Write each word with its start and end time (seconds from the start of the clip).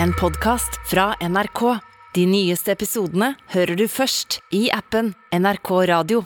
en 0.00 0.12
podkast 0.12 0.90
fra 0.90 1.14
NRK. 1.20 1.78
De 2.14 2.26
nyeste 2.26 2.72
episodene 2.72 3.32
hører 3.52 3.76
du 3.76 3.86
først 3.88 4.40
i 4.54 4.66
appen 4.72 5.12
NRK 5.32 5.70
Radio. 5.90 6.22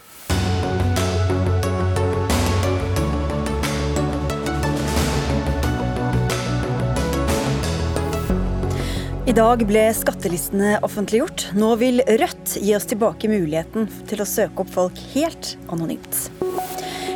I 9.26 9.34
dag 9.34 9.62
ble 9.66 9.88
skattelistene 9.98 10.76
offentliggjort. 10.86 11.48
Nå 11.58 11.74
vil 11.82 12.02
Rødt 12.06 12.56
gi 12.62 12.74
oss 12.78 12.86
tilbake 12.86 13.30
muligheten 13.30 13.90
til 14.06 14.22
å 14.22 14.28
søke 14.28 14.62
opp 14.62 14.74
folk 14.74 15.02
helt 15.16 15.56
anonymt. 15.66 16.26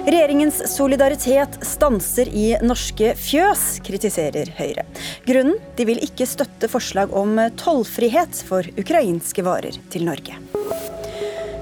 Regjeringens 0.07 0.77
solidaritet 0.77 1.59
stanser 1.67 2.29
i 2.33 2.55
norske 2.65 3.13
fjøs, 3.21 3.65
kritiserer 3.85 4.49
Høyre. 4.57 4.87
Grunnen? 5.29 5.59
De 5.77 5.85
vil 5.89 6.01
ikke 6.05 6.29
støtte 6.29 6.71
forslag 6.73 7.13
om 7.17 7.37
tollfrihet 7.61 8.41
for 8.49 8.65
ukrainske 8.81 9.45
varer 9.45 9.77
til 9.93 10.07
Norge. 10.09 10.39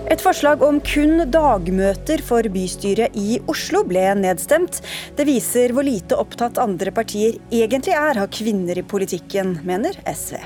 Et 0.09 0.23
forslag 0.25 0.63
om 0.65 0.79
kun 0.81 1.27
dagmøter 1.29 2.23
for 2.25 2.47
bystyret 2.55 3.19
i 3.19 3.41
Oslo 3.51 3.83
ble 3.85 4.07
nedstemt. 4.17 4.81
Det 5.19 5.27
viser 5.29 5.75
hvor 5.77 5.85
lite 5.85 6.17
opptatt 6.17 6.63
andre 6.63 6.95
partier 6.95 7.37
egentlig 7.51 7.99
er 7.99 8.23
av 8.23 8.31
kvinner 8.33 8.79
i 8.81 8.87
politikken, 8.87 9.59
mener 9.69 9.99
SV. 10.09 10.39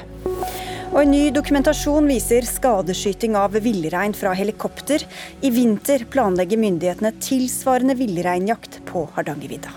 Og 0.93 0.99
En 1.01 1.09
ny 1.09 1.31
dokumentasjon 1.33 2.05
viser 2.05 2.45
skadeskyting 2.45 3.33
av 3.41 3.55
villrein 3.65 4.13
fra 4.13 4.35
helikopter. 4.37 5.01
I 5.41 5.49
vinter 5.49 6.05
planlegger 6.13 6.61
myndighetene 6.61 7.15
tilsvarende 7.17 7.97
villreinjakt 7.97 8.83
på 8.91 9.07
Hardangervidda. 9.17 9.73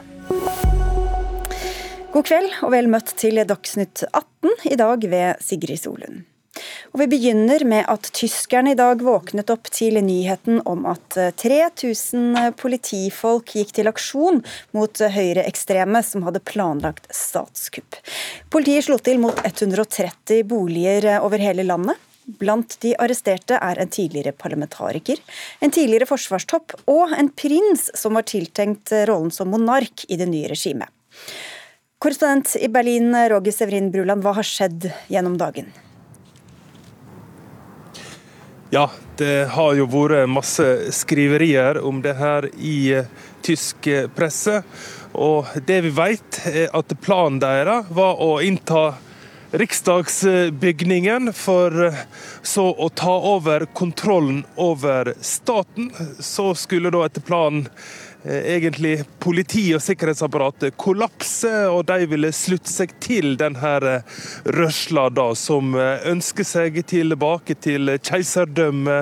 God 2.12 2.28
kveld 2.28 2.60
og 2.68 2.76
vel 2.76 2.92
møtt 2.92 3.16
til 3.16 3.40
Dagsnytt 3.48 4.04
18, 4.12 4.56
i 4.76 4.80
dag 4.80 5.08
ved 5.16 5.44
Sigrid 5.44 5.80
Solund. 5.80 6.26
Og 6.94 7.02
Vi 7.02 7.08
begynner 7.12 7.66
med 7.68 7.84
at 7.92 8.08
tyskerne 8.16 8.72
i 8.72 8.80
dag 8.80 9.02
våknet 9.04 9.52
opp 9.52 9.68
til 9.74 10.00
nyheten 10.04 10.62
om 10.66 10.86
at 10.88 11.18
3000 11.42 12.56
politifolk 12.60 13.56
gikk 13.58 13.74
til 13.76 13.92
aksjon 13.92 14.42
mot 14.78 15.04
høyreekstreme 15.18 16.02
som 16.06 16.24
hadde 16.28 16.44
planlagt 16.48 17.10
statskupp. 17.12 18.00
Politiet 18.54 18.88
slo 18.88 19.00
til 19.04 19.20
mot 19.24 19.42
130 19.44 20.46
boliger 20.48 21.18
over 21.20 21.44
hele 21.44 21.68
landet. 21.68 22.00
Blant 22.26 22.80
de 22.82 22.96
arresterte 22.98 23.60
er 23.62 23.78
en 23.78 23.92
tidligere 23.92 24.34
parlamentariker, 24.34 25.20
en 25.62 25.74
tidligere 25.74 26.08
forsvarstopp 26.10 26.74
og 26.90 27.14
en 27.14 27.30
prins 27.30 27.92
som 27.94 28.18
var 28.18 28.26
tiltenkt 28.26 28.96
rollen 29.06 29.30
som 29.36 29.52
monark 29.54 30.08
i 30.10 30.18
det 30.18 30.32
nye 30.32 30.50
regimet. 30.50 30.90
Korrespondent 32.02 32.58
i 32.60 32.70
Berlin, 32.70 33.14
Roger 33.30 33.54
Severin 33.54 33.92
Bruland, 33.94 34.26
hva 34.26 34.34
har 34.40 34.48
skjedd 34.48 34.90
gjennom 35.12 35.38
dagen? 35.38 35.70
Ja, 38.76 38.90
det 39.18 39.46
har 39.56 39.78
jo 39.78 39.86
vært 39.88 40.28
masse 40.28 40.66
skriverier 40.92 41.78
om 41.80 42.02
det 42.04 42.18
her 42.20 42.50
i 42.60 42.90
eh, 42.98 43.06
tysk 43.40 43.88
presse. 44.12 44.58
Og 45.16 45.48
det 45.64 45.78
vi 45.86 45.92
vet, 45.96 46.40
er 46.52 46.74
at 46.76 46.92
planen 47.00 47.38
deres 47.40 47.88
var 47.96 48.20
å 48.20 48.34
innta 48.44 48.98
Riksdagsbygningen 49.56 51.32
for 51.32 51.86
eh, 51.86 52.02
så 52.44 52.66
å 52.68 52.90
ta 52.92 53.16
over 53.32 53.64
kontrollen 53.80 54.44
over 54.60 55.14
staten. 55.24 55.88
Så 56.20 56.52
skulle 56.60 56.92
da 56.92 57.06
etter 57.08 57.24
planen 57.24 57.70
egentlig 58.26 59.04
politi 59.22 59.68
og 59.76 59.82
sikkerhetsapparatet 59.84 60.76
kollapse, 60.82 61.52
og 61.70 61.86
de 61.90 62.08
ville 62.10 62.32
slutte 62.34 62.72
seg 62.72 62.94
til 63.04 63.36
denne 63.40 63.74
eh, 63.86 64.22
rørsla 64.56 65.08
som 65.38 65.76
eh, 65.78 66.06
ønsker 66.10 66.48
seg 66.48 66.80
tilbake 66.90 67.56
til 67.62 67.94
keiserdømme 68.02 68.98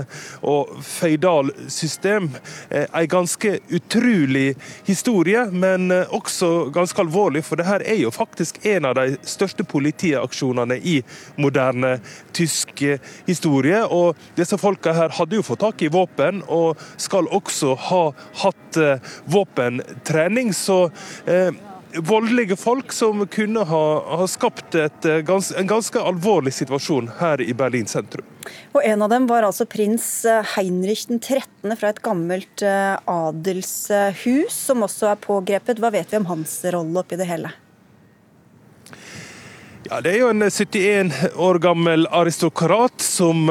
og 0.48 0.74
føydalsystem. 0.84 2.30
En 2.74 3.08
ganske 3.10 3.56
utrolig 3.74 4.56
historie, 4.88 5.46
men 5.52 5.92
også 5.92 6.70
ganske 6.74 7.02
alvorlig, 7.02 7.44
for 7.46 7.60
dette 7.60 7.80
er 7.88 8.00
jo 8.02 8.12
faktisk 8.14 8.60
en 8.68 8.90
av 8.90 8.98
de 9.00 9.18
største 9.28 9.66
politiaksjonene 9.68 10.78
i 10.78 10.98
moderne 11.40 11.96
tysk 12.36 12.84
historie. 13.28 13.84
Og 13.88 14.20
disse 14.38 14.60
folka 14.60 14.94
her 14.98 15.16
hadde 15.18 15.40
jo 15.40 15.46
fått 15.46 15.64
tak 15.64 15.84
i 15.86 15.92
våpen, 15.94 16.44
og 16.48 16.80
skal 17.02 17.30
også 17.32 17.76
ha 17.90 18.04
hatt 18.44 18.82
våpentrening. 19.26 20.54
Så 20.54 20.92
eh, 21.26 21.52
voldelige 21.96 22.56
folk 22.56 22.92
som 22.92 23.28
kunne 23.28 23.64
ha, 23.70 23.86
ha 24.18 24.28
skapt 24.28 24.76
et, 24.76 25.06
eh, 25.06 25.22
gans, 25.26 25.52
en 25.52 25.68
ganske 25.68 26.00
alvorlig 26.00 26.54
situasjon 26.54 27.12
her 27.20 27.42
i 27.42 27.54
Berlin 27.54 27.88
sentrum. 27.88 28.26
Og 28.74 28.82
En 28.84 29.02
av 29.02 29.10
dem 29.10 29.28
var 29.28 29.46
altså 29.48 29.66
prins 29.70 30.26
Heinrich 30.56 31.08
Heinrich 31.08 31.08
13. 31.08 31.78
fra 31.78 31.90
et 31.94 32.02
gammelt 32.02 32.62
eh, 32.62 32.96
adelshus, 33.06 34.54
som 34.54 34.84
også 34.84 35.14
er 35.14 35.22
pågrepet. 35.22 35.80
Hva 35.80 35.94
vet 35.94 36.12
vi 36.12 36.20
om 36.20 36.32
hans 36.32 36.60
rolle 36.74 37.04
oppi 37.04 37.20
det 37.20 37.30
hele? 37.30 37.54
Ja, 39.90 40.00
Det 40.02 40.14
er 40.14 40.20
jo 40.22 40.30
en 40.32 40.42
71 40.42 41.36
år 41.36 41.60
gammel 41.60 42.08
aristokrat 42.08 43.04
som 43.04 43.50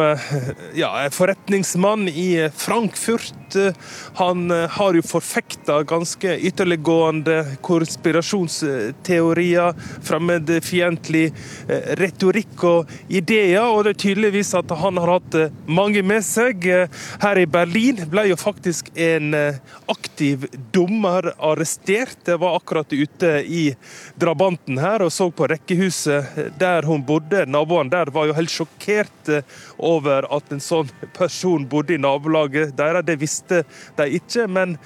ja, 0.74 0.88
er 1.04 1.12
forretningsmann 1.12 2.08
i 2.08 2.48
Frankfurt 2.56 3.36
han 4.14 4.50
eh, 4.50 4.68
har 4.68 4.94
jo 4.94 5.02
forfekta 5.02 5.82
ganske 5.82 6.38
ytterliggående 6.38 7.56
konspirasjonsteorier, 7.64 9.74
fremmedfiendtlig 10.04 11.32
eh, 11.68 11.96
retorikk 12.00 12.64
og 12.68 12.90
ideer. 13.08 13.68
Og 13.68 13.84
det 13.84 13.90
er 13.94 14.02
tydeligvis 14.06 14.54
at 14.58 14.70
han 14.82 14.96
har 15.00 15.08
hatt 15.16 15.34
eh, 15.38 15.52
mange 15.66 16.02
med 16.06 16.22
seg. 16.26 16.66
Her 17.22 17.36
i 17.40 17.46
Berlin 17.50 17.96
ble 18.10 18.22
jo 18.30 18.36
faktisk 18.40 18.84
en 18.96 19.34
aktiv 19.90 20.46
dommer 20.74 21.32
arrestert. 21.38 22.16
Det 22.26 22.36
var 22.40 22.56
akkurat 22.58 22.92
ute 22.92 23.30
i 23.44 23.74
drabanten 24.20 24.78
her 24.80 25.02
og 25.04 25.12
så 25.12 25.30
på 25.32 25.46
rekkehuset 25.50 26.21
der 26.58 26.86
hun 26.88 27.04
bodde. 27.06 27.44
Naboene 27.46 27.92
der 27.92 28.12
var 28.14 28.28
jo 28.28 28.36
helt 28.36 28.52
sjokkert 28.52 29.30
over 29.78 30.26
at 30.32 30.52
en 30.52 30.62
sånn 30.62 30.90
person 31.16 31.66
bodde 31.68 31.96
i 31.96 32.00
nabolaget 32.02 32.76
deres. 32.78 33.06
Det 33.06 33.18
visste 33.20 33.62
de 33.98 34.08
ikke. 34.18 34.48
Men 34.50 34.76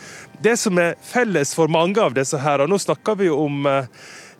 det 0.43 0.57
som 0.61 0.79
er 0.81 0.97
felles 1.05 1.55
for 1.57 1.73
mange 1.73 2.01
av 2.03 2.17
disse 2.17 2.39
her, 2.41 2.63
og 2.63 2.71
nå 2.73 2.79
snakker 2.83 3.19
vi 3.21 3.31
om 3.33 3.67
eh, 3.71 3.89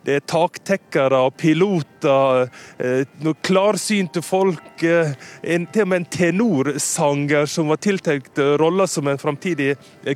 det 0.07 0.13
er 0.15 0.23
taktekkere 0.23 1.19
piloter, 1.35 2.47
eh, 2.79 3.01
noen 3.19 3.35
klarsynte 3.43 4.21
folk. 4.23 4.63
Eh, 4.79 5.11
en, 5.43 5.65
til 5.67 5.83
og 5.83 5.89
med 5.91 5.99
en 5.99 6.05
tenorsanger 6.15 7.49
som 7.51 7.67
var 7.67 7.81
tiltenkt 7.83 8.39
rolla 8.61 8.87
som 8.87 9.09
en 9.11 9.19
framtidig 9.19 9.73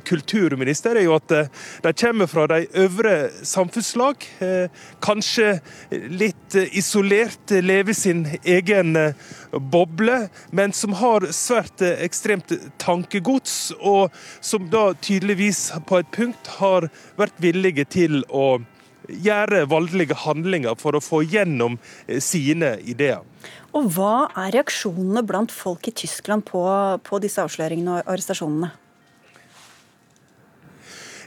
kulturminister, 0.08 0.96
er 0.96 1.04
jo 1.04 1.18
at 1.18 1.28
de 1.28 1.92
kommer 1.92 2.30
fra 2.30 2.46
de 2.48 2.64
øvre 2.86 3.14
samfunnslag. 3.44 4.24
Kanskje 5.04 5.58
litt 5.90 6.56
isolert, 6.72 7.52
lever 7.52 7.92
sin 7.96 8.24
egen 8.44 8.96
boble, 9.52 10.18
men 10.50 10.72
som 10.72 10.96
har 11.02 11.28
svært 11.36 11.84
ekstremt 11.84 12.54
tankegods, 12.80 13.74
og 13.80 14.12
som 14.40 14.70
da 14.72 14.92
tydeligvis 15.04 15.68
på 15.86 16.00
et 16.00 16.12
punkt 16.14 16.54
har 16.62 16.88
vært 17.20 17.42
villige 17.42 17.84
til 17.92 18.22
å 18.32 18.62
gjøre 19.08 19.64
voldelige 19.70 20.16
handlinger 20.24 20.78
for 20.80 20.96
å 20.96 21.02
få 21.02 21.22
gjennom 21.24 21.78
eh, 22.06 22.20
sine 22.22 22.76
ideer. 22.84 23.22
Og 23.72 23.88
Hva 23.94 24.28
er 24.36 24.52
reaksjonene 24.58 25.24
blant 25.26 25.52
folk 25.54 25.88
i 25.88 25.96
Tyskland 25.96 26.44
på, 26.48 26.62
på 27.02 27.22
disse 27.24 27.42
avsløringene 27.42 27.98
og 27.98 28.12
arrestasjonene? 28.14 28.72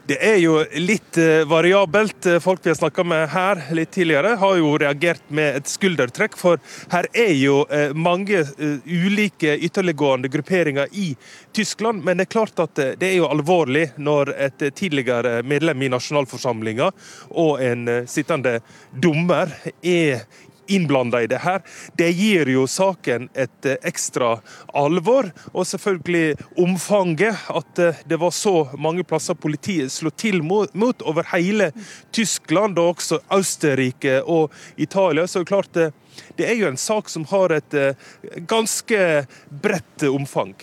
Det 0.05 0.19
er 0.21 0.35
jo 0.37 0.59
litt 0.77 1.17
eh, 1.17 1.41
variabelt. 1.49 2.27
Folk 2.41 2.59
vi 2.61 2.69
har 2.69 2.77
snakka 2.77 3.03
med 3.03 3.23
her 3.33 3.61
litt 3.73 3.89
tidligere, 3.95 4.35
har 4.37 4.57
jo 4.59 4.75
reagert 4.77 5.23
med 5.33 5.57
et 5.57 5.71
skuldertrekk. 5.71 6.37
For 6.37 6.61
her 6.91 7.07
er 7.09 7.31
jo 7.33 7.63
eh, 7.73 7.89
mange 7.97 8.43
ulike 8.85 9.55
ytterliggående 9.65 10.29
grupperinger 10.29 10.93
i 10.93 11.15
Tyskland. 11.57 12.05
Men 12.05 12.21
det 12.21 12.27
er 12.27 12.33
klart 12.35 12.61
at 12.61 12.77
det 12.77 13.09
er 13.09 13.17
jo 13.17 13.31
alvorlig 13.33 13.87
når 13.97 14.35
et 14.37 14.67
tidligere 14.77 15.39
medlem 15.41 15.81
i 15.81 15.89
nasjonalforsamlinga 15.95 16.91
og 17.33 17.65
en 17.65 17.89
sittende 18.05 18.59
dommer 18.93 19.49
er 19.81 20.27
innblanda 20.67 21.21
i 21.23 21.27
det 21.27 21.41
her. 21.43 21.61
Det 21.97 22.11
gir 22.11 22.49
jo 22.49 22.65
saken 22.67 23.29
et 23.33 23.65
eh, 23.65 23.79
ekstra 23.83 24.35
alvor, 24.73 25.31
og 25.53 25.67
selvfølgelig 25.67 26.35
omfanget. 26.61 27.47
At 27.49 27.79
eh, 27.79 28.03
det 28.05 28.19
var 28.21 28.31
så 28.35 28.69
mange 28.77 29.03
plasser 29.07 29.37
politiet 29.37 29.93
slo 29.93 30.09
til 30.09 30.41
mot, 30.43 31.01
over 31.01 31.27
hele 31.33 31.71
Tyskland, 32.11 32.79
og 32.79 32.95
også 32.95 33.21
Østerrike 33.33 34.21
og 34.23 34.53
Italia. 34.77 35.27
Så 35.27 35.39
det 35.39 35.45
er 35.45 35.53
klart 35.53 35.73
det, 35.73 35.89
det 36.37 36.49
er 36.49 36.55
jo 36.59 36.69
en 36.69 36.79
sak 36.79 37.09
som 37.11 37.25
har 37.31 37.55
et 37.55 37.73
eh, 37.79 38.07
ganske 38.47 39.25
bredt 39.49 40.07
omfang. 40.09 40.55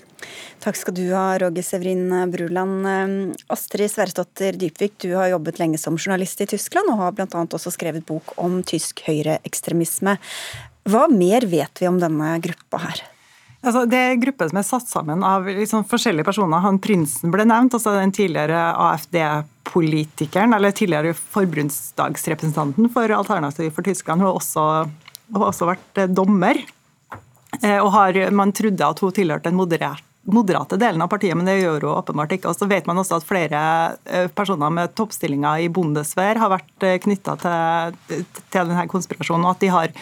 Takk 0.62 0.78
skal 0.78 0.96
du 0.96 1.04
ha, 1.10 1.38
Roger 1.42 1.66
Severin 1.66 2.10
Bruland. 2.32 2.86
Astrid 3.52 3.90
Sverresdotter 3.90 4.58
Dypvik, 4.58 4.98
du 5.02 5.14
har 5.18 5.32
jobbet 5.32 5.58
lenge 5.62 5.80
som 5.80 5.98
journalist 5.98 6.44
i 6.44 6.48
Tyskland, 6.54 6.92
og 6.92 7.00
har 7.02 7.16
bl.a. 7.16 7.26
også 7.28 7.72
skrevet 7.74 8.06
bok 8.06 8.36
om 8.42 8.60
tysk 8.66 9.02
høyreekstremisme. 9.08 10.18
Hva 10.90 11.06
mer 11.10 11.46
vet 11.46 11.82
vi 11.82 11.90
om 11.90 11.98
denne 12.02 12.36
gruppa 12.42 12.82
her? 12.86 13.02
Altså, 13.62 13.84
det 13.86 13.98
er 13.98 14.18
gruppe 14.18 14.48
som 14.50 14.58
er 14.58 14.66
satt 14.66 14.88
sammen 14.90 15.22
av 15.22 15.46
liksom 15.46 15.84
forskjellige 15.86 16.26
personer. 16.26 16.64
Han 16.64 16.80
Prinsen 16.82 17.30
ble 17.30 17.44
nevnt, 17.46 17.76
altså 17.76 17.94
den 17.94 18.10
tidligere 18.14 18.58
AFD-politikeren, 18.88 20.56
eller 20.56 20.74
tidligere 20.74 21.14
forbundsdagsrepresentanten 21.14 22.90
for 22.90 23.14
Alternativ 23.14 23.70
for 23.76 23.86
Tyskland. 23.86 24.24
Hun 24.24 24.32
har 24.32 24.40
også, 24.40 24.64
også 25.38 25.70
vært 25.70 26.02
dommer. 26.10 26.58
Eh, 27.60 27.78
og 27.78 27.92
har, 27.94 28.18
Man 28.34 28.50
trodde 28.50 28.88
at 28.88 28.98
hun 28.98 29.14
tilhørte 29.14 29.52
en 29.52 29.60
moderert, 29.60 30.02
moderate 30.22 30.78
delen 30.78 31.02
av 31.02 31.10
partiet, 31.10 31.34
men 31.36 31.48
det 31.48 31.58
gjør 31.58 31.86
hun 31.86 31.96
åpenbart 31.96 32.34
ikke. 32.36 32.50
Og 32.52 32.58
så 32.58 32.68
vet 32.70 32.86
man 32.86 33.00
også 33.02 33.18
at 33.18 33.26
flere 33.26 33.62
eh, 34.06 34.28
personer 34.30 34.70
med 34.74 34.94
toppstillinger 34.98 35.64
i 35.64 35.70
Bundeswehr 35.72 36.38
har 36.38 36.52
vært 36.52 36.86
eh, 36.86 36.98
knytta 37.02 37.36
til, 37.42 38.26
til 38.52 38.70
denne 38.70 38.86
konspirasjonen, 38.90 39.48
og 39.48 39.56
at 39.56 39.64
de 39.64 39.72
har 39.72 39.96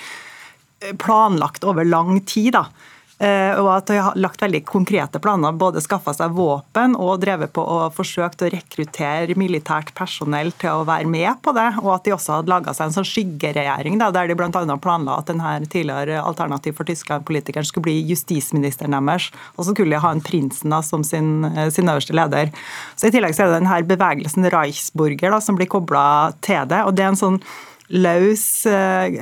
planlagt 1.00 1.64
over 1.64 1.84
lang 1.84 2.20
tid. 2.24 2.52
da, 2.52 2.60
eh, 2.60 2.99
og 3.20 3.66
at 3.74 3.90
de 3.90 3.98
har 4.00 4.16
lagt 4.16 4.40
veldig 4.40 4.62
konkrete 4.68 5.20
planer. 5.20 5.52
Både 5.52 5.82
skaffa 5.84 6.14
seg 6.16 6.32
våpen 6.36 6.94
og 6.96 7.20
drevet 7.20 7.52
på 7.52 7.60
og 7.60 7.92
forsøkt 7.92 8.44
å 8.46 8.50
rekruttere 8.52 9.36
militært 9.38 9.92
personell 9.96 10.52
til 10.60 10.80
å 10.80 10.86
være 10.88 11.08
med 11.10 11.42
på 11.44 11.52
det. 11.56 11.66
Og 11.82 11.92
at 11.94 12.06
de 12.06 12.14
også 12.16 12.38
hadde 12.38 12.52
laga 12.52 12.74
seg 12.76 12.88
en 12.88 12.96
sånn 12.96 13.08
skyggeregjering 13.08 14.00
da, 14.00 14.10
der 14.14 14.30
de 14.30 14.36
bl.a. 14.38 14.48
planla 14.80 15.18
at 15.20 15.30
denne 15.30 15.52
tidligere 15.70 16.20
Alternativ 16.24 16.78
for 16.78 16.88
Tyskland-politikeren 16.88 17.66
skulle 17.68 17.88
bli 17.90 17.98
justisministeren 18.10 18.96
deres. 18.96 19.30
Og 19.56 19.66
så 19.66 19.74
skulle 19.74 19.94
de 19.94 20.02
ha 20.02 20.12
en 20.14 20.24
prinsen 20.24 20.72
da, 20.72 20.80
som 20.86 21.04
sin, 21.06 21.44
eh, 21.44 21.70
sin 21.74 21.90
øverste 21.90 22.16
leder. 22.16 22.52
Så 22.96 23.08
I 23.08 23.14
tillegg 23.14 23.36
så 23.36 23.44
er 23.44 23.52
det 23.52 23.60
denne 23.60 23.80
bevegelsen 23.88 24.48
Reichsburger 24.52 25.34
da, 25.34 25.40
som 25.44 25.58
blir 25.58 25.70
kobla 25.70 26.32
til 26.40 26.64
det. 26.70 26.84
og 26.86 26.94
det 26.96 27.04
er 27.04 27.12
en 27.14 27.20
sånn 27.20 27.42
løs, 27.90 28.66
eh, 28.66 29.18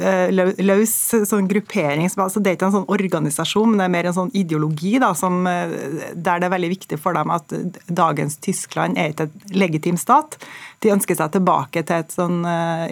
eh, 0.00 0.30
løs 0.60 0.92
sånn 1.28 1.48
gruppering. 1.48 2.04
Altså 2.10 2.40
det 2.40 2.52
er 2.52 2.58
ikke 2.58 2.68
en 2.68 2.76
sånn 2.78 2.90
organisasjon, 2.92 3.70
men 3.70 3.80
det 3.80 3.86
er 3.86 3.94
mer 3.94 4.08
en 4.10 4.16
sånn 4.16 4.32
ideologi 4.36 4.98
da, 5.00 5.12
som, 5.16 5.46
eh, 5.46 5.72
der 6.14 6.40
det 6.40 6.48
er 6.48 6.56
veldig 6.56 6.72
viktig 6.74 6.98
for 7.00 7.16
dem 7.16 7.30
at 7.30 7.48
dagens 7.88 8.36
Tyskland 8.36 8.98
er 8.98 9.14
ikke 9.14 9.28
et 9.30 9.54
legitim 9.56 9.96
stat. 9.96 10.36
De 10.80 10.92
ønsker 10.92 11.16
seg 11.16 11.32
tilbake 11.32 11.84
til 11.84 11.96
et 11.96 12.12
sånn, 12.12 12.44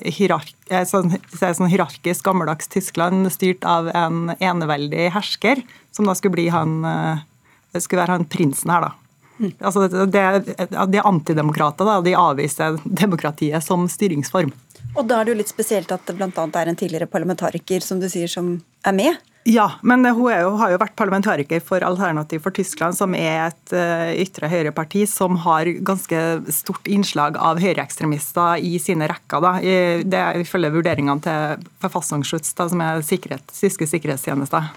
hierark, 0.05 0.53
sånn, 0.69 1.17
sånn 1.33 1.71
hierarkisk, 1.73 2.25
gammeldags 2.25 2.69
Tyskland 2.69 3.31
styrt 3.33 3.65
av 3.65 3.89
en 3.95 4.37
eneveldig 4.41 5.11
hersker, 5.13 5.63
som 5.93 6.05
da 6.05 6.15
skulle 6.15 6.37
bli 6.37 6.49
han 6.49 7.25
skulle 7.77 8.03
være 8.03 8.17
han 8.17 8.29
prinsen 8.29 8.73
her, 8.73 8.89
da. 8.89 8.93
Mm. 9.39 9.53
Altså 9.63 9.87
det, 9.87 10.07
de 10.11 10.99
er 10.99 11.07
antidemokrater. 11.07 11.87
Da, 11.87 12.01
de 12.03 12.15
avviser 12.19 12.79
demokratiet 12.85 13.63
som 13.65 13.87
styringsform. 13.89 14.51
Og 14.97 15.07
da 15.09 15.21
er 15.21 15.27
det 15.27 15.35
jo 15.35 15.41
litt 15.41 15.51
spesielt 15.53 15.93
at 15.95 16.07
det 16.09 16.17
bl.a. 16.19 16.31
er 16.31 16.71
en 16.71 16.79
tidligere 16.79 17.11
parlamentariker 17.11 17.85
som 17.85 18.01
du 18.01 18.09
sier, 18.11 18.31
som 18.31 18.57
er 18.87 18.97
med? 18.97 19.19
Ja, 19.49 19.71
men 19.81 20.05
hun 20.05 20.29
jo, 20.29 20.51
har 20.61 20.75
jo 20.75 20.79
vært 20.83 20.97
parlamentariker 20.99 21.63
for 21.65 21.81
Alternativ 21.87 22.43
for 22.45 22.53
Tyskland, 22.53 22.93
som 22.99 23.15
er 23.17 23.47
et 23.47 23.73
uh, 23.73 24.11
ytre 24.21 24.51
høyreparti 24.53 25.07
som 25.09 25.39
har 25.41 25.71
ganske 25.89 26.19
stort 26.53 26.91
innslag 26.91 27.39
av 27.41 27.61
høyreekstremister 27.63 28.61
i 28.61 28.75
sine 28.83 29.09
rekker. 29.09 29.41
Da. 29.41 29.55
Det 30.05 30.21
er 30.21 30.43
ifølge 30.43 30.75
vurderingene 30.75 31.25
til 31.25 31.65
Verfassungsschutz, 31.81 32.53
som 32.59 32.85
er 32.85 33.01
sikkerhet, 33.07 33.49
tyske 33.57 33.89
sikkerhetstjenester. 33.89 34.69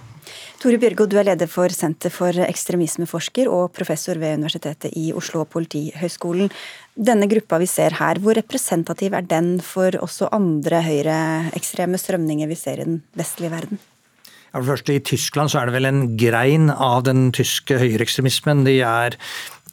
Tore 0.62 0.79
Bjørgo, 0.79 1.03
du 1.09 1.17
er 1.19 1.27
leder 1.27 1.51
for 1.51 1.74
Senter 1.75 2.13
for 2.13 2.39
ekstremismeforsker 2.45 3.51
og 3.51 3.74
professor 3.75 4.15
ved 4.21 4.39
Universitetet 4.39 4.95
i 4.95 5.09
Oslo 5.12 5.44
og 5.44 5.51
Politihøgskolen. 5.51 6.51
Denne 6.95 7.27
gruppa 7.27 7.59
vi 7.59 7.67
ser 7.67 8.00
her, 8.00 8.24
hvor 8.24 8.39
representativ 8.39 9.19
er 9.19 9.27
den 9.27 9.57
for 9.65 10.00
også 10.00 10.31
andre 10.31 10.79
høyreekstreme 10.88 12.00
strømninger 12.00 12.47
vi 12.47 12.63
ser 12.63 12.79
i 12.79 12.88
den 12.88 13.01
vestlige 13.19 13.51
verden? 13.51 13.81
For 14.51 14.68
første, 14.68 14.98
I 14.98 15.03
Tyskland 15.06 15.51
så 15.51 15.62
er 15.62 15.69
det 15.69 15.77
vel 15.77 15.88
en 15.88 16.03
grein 16.19 16.69
av 16.71 17.06
den 17.07 17.30
tyske 17.36 17.80
høyreekstremismen. 17.80 18.65
De 18.68 18.80
er 18.83 19.15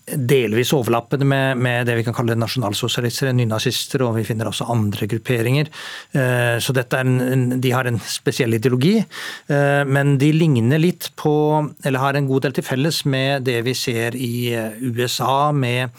delvis 0.09 0.73
overlappende 0.77 1.27
med, 1.29 1.59
med, 1.61 1.87
det 1.89 1.97
vi 1.99 2.05
kan 2.07 2.17
kalle 2.17 2.37
nasjonalsosialister, 2.39 3.33
nynazister, 3.37 4.05
og 4.07 4.17
vi 4.19 4.25
finner 4.29 4.49
også 4.49 4.69
andre 4.73 5.09
grupperinger. 5.11 5.71
Eh, 6.17 6.57
så 6.63 6.75
en, 6.99 7.59
de 7.61 7.75
har 7.75 7.89
en 7.89 8.01
spesiell 8.01 8.57
ideologi, 8.57 8.97
eh, 8.99 9.83
men 9.85 10.17
de 10.21 10.33
ligner 10.33 10.81
litt 10.81 11.11
på, 11.19 11.35
eller 11.85 12.05
har 12.05 12.19
en 12.19 12.31
god 12.31 12.47
del 12.47 12.57
til 12.57 12.67
felles 12.67 13.05
med 13.05 13.45
det 13.49 13.61
vi 13.67 13.77
ser 13.77 14.17
i 14.17 14.55
eh, 14.55 14.81
USA, 14.81 15.51
med 15.53 15.91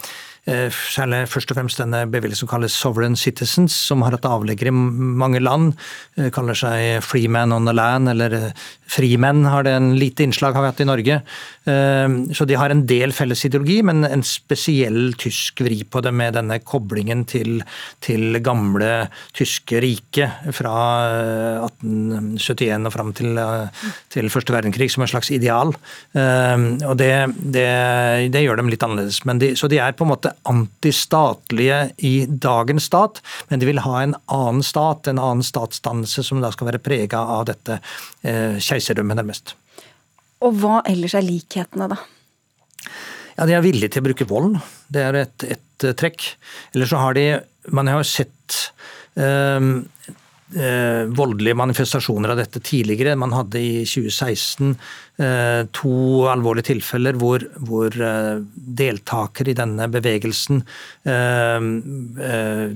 Særlig 0.46 1.24
først 1.30 1.52
og 1.52 1.58
fremst 1.58 1.80
denne 1.80 2.04
bevegelsen 2.10 2.46
som 2.46 2.50
kalles 2.50 2.74
Sovereign 2.74 3.16
Citizens, 3.18 3.74
som 3.74 4.02
har 4.02 4.16
hatt 4.16 4.28
avleggere 4.28 4.72
i 4.72 4.74
mange 4.74 5.42
land. 5.42 5.74
Kaller 6.34 6.56
seg 6.56 7.04
Freeman 7.04 7.52
on 7.52 7.68
the 7.68 7.74
Land, 7.76 8.08
eller 8.08 8.52
Frimenn 8.90 9.44
har 9.46 9.66
det 9.66 9.74
en 9.76 9.92
lite 10.00 10.24
innslag 10.24 10.56
har 10.56 10.64
vi 10.64 10.70
hatt 10.72 10.82
i 10.82 10.88
Norge. 10.88 11.20
Så 12.34 12.46
de 12.48 12.56
har 12.58 12.72
en 12.72 12.82
del 12.88 13.12
felles 13.14 13.44
ideologi, 13.46 13.78
men 13.86 14.02
en 14.08 14.24
spesiell 14.26 15.12
tysk 15.20 15.62
vri 15.62 15.82
på 15.84 16.02
det 16.02 16.12
med 16.16 16.34
denne 16.38 16.58
koblingen 16.64 17.22
til, 17.28 17.60
til 18.02 18.40
gamle 18.44 18.90
tyske 19.36 19.80
riket 19.82 20.50
fra 20.56 20.74
1871 21.68 22.66
eh, 22.66 22.88
og 22.88 22.94
fram 22.94 23.12
til, 23.16 23.38
eh, 23.38 23.86
til 24.12 24.30
første 24.32 24.54
verdenskrig 24.54 24.90
som 24.92 25.04
en 25.04 25.12
slags 25.12 25.30
ideal. 25.34 25.70
Og 25.70 26.94
det, 26.98 27.12
det, 27.38 27.68
det 28.32 28.42
gjør 28.44 28.60
dem 28.60 28.70
litt 28.72 28.82
annerledes. 28.86 29.22
De, 29.40 29.52
så 29.58 29.70
de 29.70 29.80
er 29.82 29.96
på 29.96 30.06
en 30.06 30.12
måte 30.12 30.34
antistatlige 30.48 31.80
i 32.06 32.14
dagens 32.28 32.88
stat, 32.90 33.20
men 33.48 33.60
de 33.60 33.68
vil 33.68 33.82
ha 33.84 34.02
en 34.02 34.14
annen 34.32 34.64
stat, 34.66 35.10
en 35.10 35.20
annen 35.20 35.44
statsdannelse 35.46 36.24
som 36.26 36.42
da 36.42 36.52
skal 36.54 36.70
være 36.70 36.82
prega 36.82 37.20
av 37.38 37.46
dette 37.50 37.80
eh, 38.22 38.56
keiserdømmet, 38.62 39.20
nærmest. 39.20 39.54
Og 40.40 40.56
hva 40.62 40.80
ellers 40.88 41.16
er 41.18 41.26
likhetene, 41.26 41.90
da? 41.92 42.00
Ja, 43.36 43.46
De 43.46 43.56
er 43.56 43.64
villige 43.64 43.92
til 43.92 44.02
å 44.04 44.08
bruke 44.08 44.28
vold. 44.28 44.56
Det 44.88 45.04
er 45.04 45.22
et, 45.24 45.46
et 45.58 45.86
eh, 45.86 45.96
trekk. 45.96 46.32
Eller 46.74 46.88
så 46.88 47.00
har 47.02 47.16
de 47.18 47.28
Man 47.70 47.86
har 47.86 48.00
jo 48.00 48.08
sett 48.08 48.54
um, 49.14 49.82
uh, 50.56 51.04
voldelige 51.12 51.58
manifestasjoner 51.60 52.32
av 52.32 52.38
dette 52.40 52.62
tidligere. 52.64 53.18
Man 53.20 53.34
hadde 53.36 53.60
i 53.60 53.82
2016 53.84 54.72
Eh, 54.72 55.09
to 55.76 55.92
alvorlige 56.30 56.70
tilfeller 56.70 57.16
hvor, 57.20 57.42
hvor 57.68 57.92
eh, 57.92 58.40
deltakere 58.80 59.52
i 59.52 59.56
denne 59.58 59.88
bevegelsen 59.92 60.62
eh, 61.04 61.66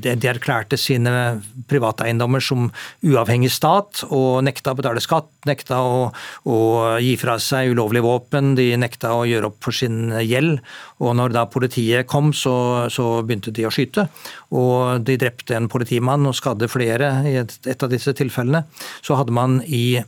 de 0.05 0.29
erklærte 0.29 0.77
sine 0.81 1.41
privateiendommer 1.71 2.43
som 2.45 2.67
uavhengig 3.07 3.53
stat 3.55 4.03
og 4.11 4.43
nekta 4.45 4.75
å 4.75 4.79
betale 4.79 5.03
skatt, 5.05 5.31
nekta 5.49 5.81
å, 5.81 6.11
å 6.45 6.59
gi 7.01 7.15
fra 7.21 7.39
seg 7.41 7.73
ulovlige 7.73 8.05
våpen, 8.05 8.53
de 8.59 8.75
nekta 8.81 9.15
å 9.17 9.25
gjøre 9.29 9.49
opp 9.53 9.65
for 9.65 9.77
sin 9.77 10.13
gjeld. 10.21 10.61
Og 11.05 11.17
når 11.19 11.35
da 11.35 11.47
politiet 11.51 12.09
kom, 12.11 12.33
så, 12.37 12.87
så 12.93 13.23
begynte 13.25 13.55
de 13.55 13.67
å 13.69 13.73
skyte. 13.75 14.07
Og 14.55 15.05
de 15.07 15.17
drepte 15.21 15.57
en 15.57 15.71
politimann 15.73 16.29
og 16.29 16.37
skadde 16.39 16.71
flere 16.71 17.11
i 17.29 17.37
et, 17.41 17.57
et 17.67 17.85
av 17.85 17.93
disse 17.93 18.15
tilfellene. 18.17 18.65
Så 19.05 19.19
hadde 19.19 19.35
man 19.35 19.61
i 19.65 20.01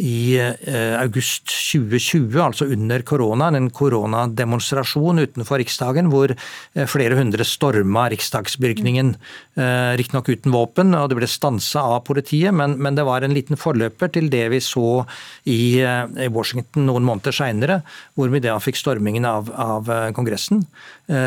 i 0.00 0.38
eh, 0.40 0.96
august 0.96 1.50
2020, 1.50 2.38
altså 2.40 2.66
under 2.72 3.02
koronaen, 3.06 3.58
en 3.58 3.68
koronademonstrasjon 3.74 5.20
utenfor 5.20 5.60
Riksdagen 5.60 6.08
hvor 6.12 6.32
eh, 6.32 6.86
flere 6.88 7.18
hundre 7.18 7.44
storma 7.46 8.06
riksdagsbygningen. 8.12 9.12
Eh, 9.60 9.92
riktignok 10.00 10.32
uten 10.32 10.54
våpen, 10.54 10.94
og 10.96 11.10
det 11.10 11.20
ble 11.20 11.28
stansa 11.30 11.84
av 11.96 12.04
politiet, 12.08 12.54
men, 12.56 12.78
men, 12.80 12.96
det 12.96 13.06
var 13.08 13.26
en 13.26 13.36
liten 13.36 13.60
forløper 13.60 14.12
til 14.16 14.30
det 14.32 14.46
vi 14.54 14.62
så 14.64 15.04
i, 15.44 15.80
i 15.80 16.30
Washington 16.32 16.88
noen 16.88 17.06
måneder 17.06 17.36
seinere, 17.36 17.80
hvor 18.16 18.32
vi 18.32 18.42
da 18.44 18.56
fikk 18.62 18.80
stormingen 18.80 19.28
av, 19.28 19.52
av 19.52 19.88
Kongressen, 20.16 20.64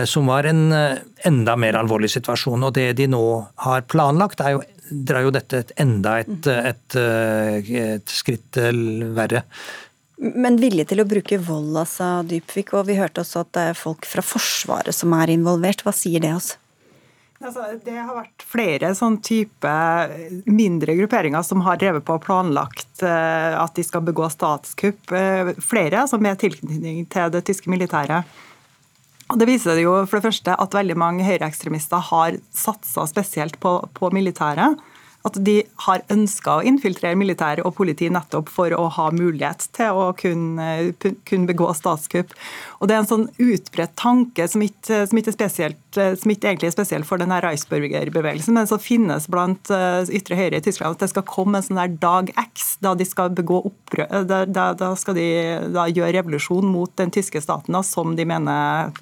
som 0.09 0.29
var 0.29 0.47
en 0.47 0.71
enda 0.73 1.55
mer 1.59 1.77
alvorlig 1.79 2.11
situasjon. 2.13 2.67
Og 2.67 2.75
det 2.75 2.93
de 2.99 3.07
nå 3.11 3.23
har 3.65 3.85
planlagt, 3.91 4.43
er 4.43 4.57
jo 4.57 4.63
drar 4.89 5.27
jo 5.27 5.33
dette 5.33 5.63
et, 5.63 5.73
enda 5.81 6.17
et, 6.23 6.47
et, 6.51 6.97
et, 6.97 8.13
skritt 8.13 8.59
verre. 9.15 9.43
Men 10.23 10.59
vilje 10.61 10.85
til 10.91 11.01
å 11.03 11.07
bruke 11.09 11.39
vold, 11.41 11.73
altså, 11.79 12.21
Dypvik. 12.27 12.75
Og 12.77 12.87
vi 12.87 12.99
hørte 12.99 13.23
også 13.23 13.43
at 13.43 13.53
det 13.55 13.63
er 13.71 13.79
folk 13.79 14.07
fra 14.07 14.23
Forsvaret 14.25 14.95
som 14.95 15.15
er 15.17 15.33
involvert. 15.33 15.83
Hva 15.83 15.95
sier 15.95 16.23
det 16.23 16.35
oss? 16.35 16.53
Altså, 17.43 17.65
det 17.83 17.97
har 17.97 18.15
vært 18.15 18.45
flere 18.47 18.93
sånn 18.95 19.17
type 19.25 19.71
mindre 20.47 20.95
grupperinger 20.95 21.43
som 21.43 21.63
har 21.65 21.79
drevet 21.81 22.05
på 22.07 22.15
og 22.15 22.23
planlagt 22.23 23.03
uh, 23.03 23.59
at 23.59 23.75
de 23.75 23.83
skal 23.83 24.05
begå 24.07 24.29
statskupp. 24.31 25.11
Uh, 25.11 25.51
flere 25.59 26.05
som 26.07 26.23
med 26.23 26.39
tilknytning 26.39 27.03
til 27.11 27.33
det 27.33 27.43
tyske 27.49 27.71
militæret. 27.73 28.29
Og 29.33 29.39
Det 29.41 29.49
viser 29.49 29.73
det 29.73 29.87
jo 29.87 29.95
for 30.05 30.19
det 30.19 30.27
første 30.27 30.53
at 30.61 30.75
veldig 30.77 30.95
mange 31.01 31.25
høyreekstremister 31.25 32.03
har 32.11 32.35
satsa 32.53 33.07
spesielt 33.09 33.57
på, 33.63 33.79
på 33.97 34.11
militæret. 34.13 34.77
At 35.25 35.39
de 35.47 35.55
har 35.85 36.03
ønska 36.13 36.59
å 36.59 36.65
infiltrere 36.67 37.17
militæret 37.17 37.65
og 37.65 37.73
politi 37.77 38.11
nettopp 38.13 38.51
for 38.53 38.75
å 38.77 38.89
ha 38.93 39.07
mulighet 39.15 39.65
til 39.73 39.97
å 39.97 40.09
kunne, 40.19 40.67
kunne 40.99 41.49
begå 41.49 41.71
statskupp. 41.73 42.35
Og 42.77 42.91
Det 42.91 42.95
er 42.95 43.01
en 43.01 43.09
sånn 43.09 43.29
utbredt 43.41 43.95
tanke 43.97 44.45
som 44.51 44.61
ikke, 44.61 45.05
som 45.09 45.17
ikke 45.17 45.33
er 45.33 45.39
spesielt 45.39 45.79
som 45.95 46.31
ikke 46.33 46.49
egentlig 46.49 46.69
er 46.71 46.75
spesielt 46.75 47.07
for 47.07 47.21
denne 47.21 47.39
Reisburger-bevegelsen, 47.43 48.55
men 48.57 48.69
som 48.69 48.81
finnes 48.81 49.27
blant 49.31 49.69
ytre 49.69 50.37
høyre 50.39 50.59
i 50.59 50.65
Tyskland, 50.65 50.97
at 50.97 51.05
det 51.05 51.11
skal 51.11 51.25
komme 51.29 51.59
en 51.59 51.65
sånn 51.65 51.79
der 51.79 51.93
dag 52.01 52.31
X, 52.39 52.77
da 52.83 52.93
de 52.97 53.07
skal 53.07 53.33
begå 53.35 53.61
opprør, 53.69 54.23
da, 54.27 54.43
da, 54.49 54.65
da 54.77 54.91
skal 54.99 55.17
de 55.17 55.27
da 55.73 55.85
gjøre 55.91 56.15
revolusjon 56.17 56.67
mot 56.67 56.91
den 56.99 57.13
tyske 57.13 57.41
staten 57.43 57.75
da, 57.75 57.83
som 57.85 58.15
de 58.17 58.25
mener 58.27 58.93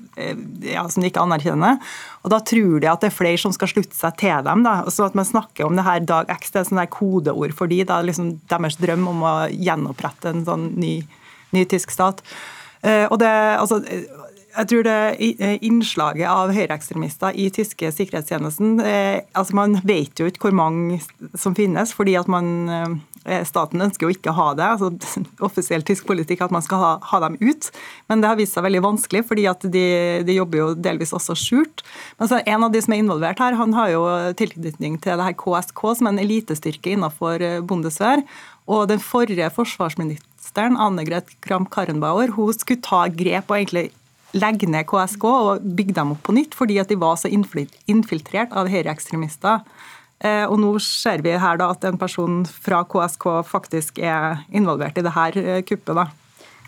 ja, 0.66 0.86
som 0.90 1.04
de 1.04 1.12
ikke 1.12 1.24
anerkjenner. 1.24 1.80
Og 2.22 2.34
Da 2.34 2.40
tror 2.46 2.80
de 2.82 2.90
at 2.90 3.04
det 3.04 3.12
er 3.12 3.18
flere 3.18 3.42
som 3.42 3.54
skal 3.56 3.72
slutte 3.72 3.98
seg 3.98 4.18
til 4.22 4.46
dem. 4.46 4.64
da, 4.64 4.84
så 4.90 5.08
at 5.08 5.16
Man 5.18 5.28
snakker 5.28 5.66
om 5.66 5.76
det 5.76 5.86
her 5.88 6.00
dag 6.00 6.30
X, 6.30 6.52
det 6.52 6.62
er 6.62 6.70
sånn 6.70 6.82
der 6.82 6.92
kodeord 6.92 7.54
for 7.58 7.72
de, 7.72 7.84
da, 7.88 8.02
liksom 8.06 8.40
deres 8.52 8.78
drøm 8.82 9.08
om 9.10 9.24
å 9.26 9.36
gjenopprette 9.52 10.32
en 10.32 10.46
sånn 10.46 10.72
ny, 10.80 11.02
ny 11.56 11.66
tysk 11.66 11.94
stat. 11.94 12.22
Eh, 12.82 13.06
og 13.10 13.20
det, 13.22 13.30
altså, 13.30 13.82
jeg 14.52 14.68
tror 14.68 14.84
det 14.86 14.98
eh, 15.40 15.56
innslaget 15.64 16.28
av 16.28 16.52
høyreekstremister 16.56 17.38
i 17.40 17.48
tyske 17.54 17.92
sikkerhetstjenesten 17.96 18.82
eh, 18.84 19.22
altså 19.38 19.56
Man 19.58 19.78
vet 19.88 20.20
jo 20.20 20.28
ikke 20.28 20.50
hvor 20.50 20.58
mange 20.58 21.00
som 21.40 21.56
finnes, 21.56 21.94
fordi 21.96 22.18
at 22.20 22.28
man, 22.32 22.50
eh, 23.24 23.46
staten 23.48 23.84
ønsker 23.86 24.08
jo 24.08 24.16
ikke 24.16 24.34
å 24.34 24.38
ha 24.40 24.48
det. 24.60 24.68
altså 24.74 24.92
Offisiell 25.48 25.86
tysk 25.88 26.10
politikk 26.10 26.44
at 26.44 26.56
man 26.56 26.66
skal 26.66 26.84
ha, 26.84 26.92
ha, 27.12 27.22
dem 27.24 27.38
ut. 27.40 27.70
Men 28.12 28.24
det 28.24 28.32
har 28.32 28.40
vist 28.40 28.58
seg 28.58 28.66
veldig 28.68 28.84
vanskelig, 28.84 29.24
fordi 29.30 29.48
at 29.52 29.64
de, 29.64 29.86
de 30.28 30.36
jobber 30.36 30.64
jo 30.64 30.68
delvis 30.76 31.16
også 31.16 31.38
skjult. 31.40 31.86
Men 32.20 32.32
så 32.32 32.42
En 32.52 32.68
av 32.68 32.74
de 32.74 32.82
som 32.84 32.96
er 32.96 33.04
involvert 33.04 33.40
her, 33.40 33.56
han 33.60 33.78
har 33.78 33.94
jo 33.94 34.04
tilknytning 34.40 35.00
til 35.00 35.16
det 35.16 35.30
her 35.30 35.38
KSK, 35.40 35.86
som 36.00 36.10
er 36.10 36.16
en 36.16 36.24
elitestyrke 36.26 36.96
innenfor 36.96 37.64
Bundeswehr. 37.68 38.26
Og 38.68 38.90
den 38.92 39.00
forrige 39.04 39.48
forsvarsministeren, 39.54 40.76
Annegret 40.76 41.32
Kramp-Karrenbauer, 41.46 42.36
hun 42.36 42.54
skulle 42.58 42.84
ta 42.84 43.06
grep 43.08 43.52
og 43.52 43.60
egentlig 43.62 43.90
legge 44.38 44.70
ned 44.70 44.88
KSK 44.90 45.26
og 45.28 45.66
bygge 45.78 45.96
dem 45.98 46.14
opp 46.16 46.24
på 46.28 46.36
nytt, 46.36 46.56
fordi 46.58 46.80
at 46.82 46.92
de 46.92 47.00
var 47.00 47.18
så 47.20 47.32
infiltrert 47.32 48.54
av 48.56 48.70
høyreekstremister. 48.72 49.66
Eh, 50.22 50.46
og 50.46 50.60
nå 50.62 50.76
ser 50.86 51.24
vi 51.26 51.34
her 51.42 51.58
da 51.58 51.72
at 51.74 51.86
en 51.88 52.00
person 52.02 52.44
fra 52.46 52.84
KSK 52.86 53.28
faktisk 53.50 54.02
er 54.06 54.44
involvert 54.54 55.00
i 55.00 55.06
det 55.06 55.16
her 55.16 55.38
eh, 55.42 55.64
kuppet. 55.66 55.96
da. 55.98 56.10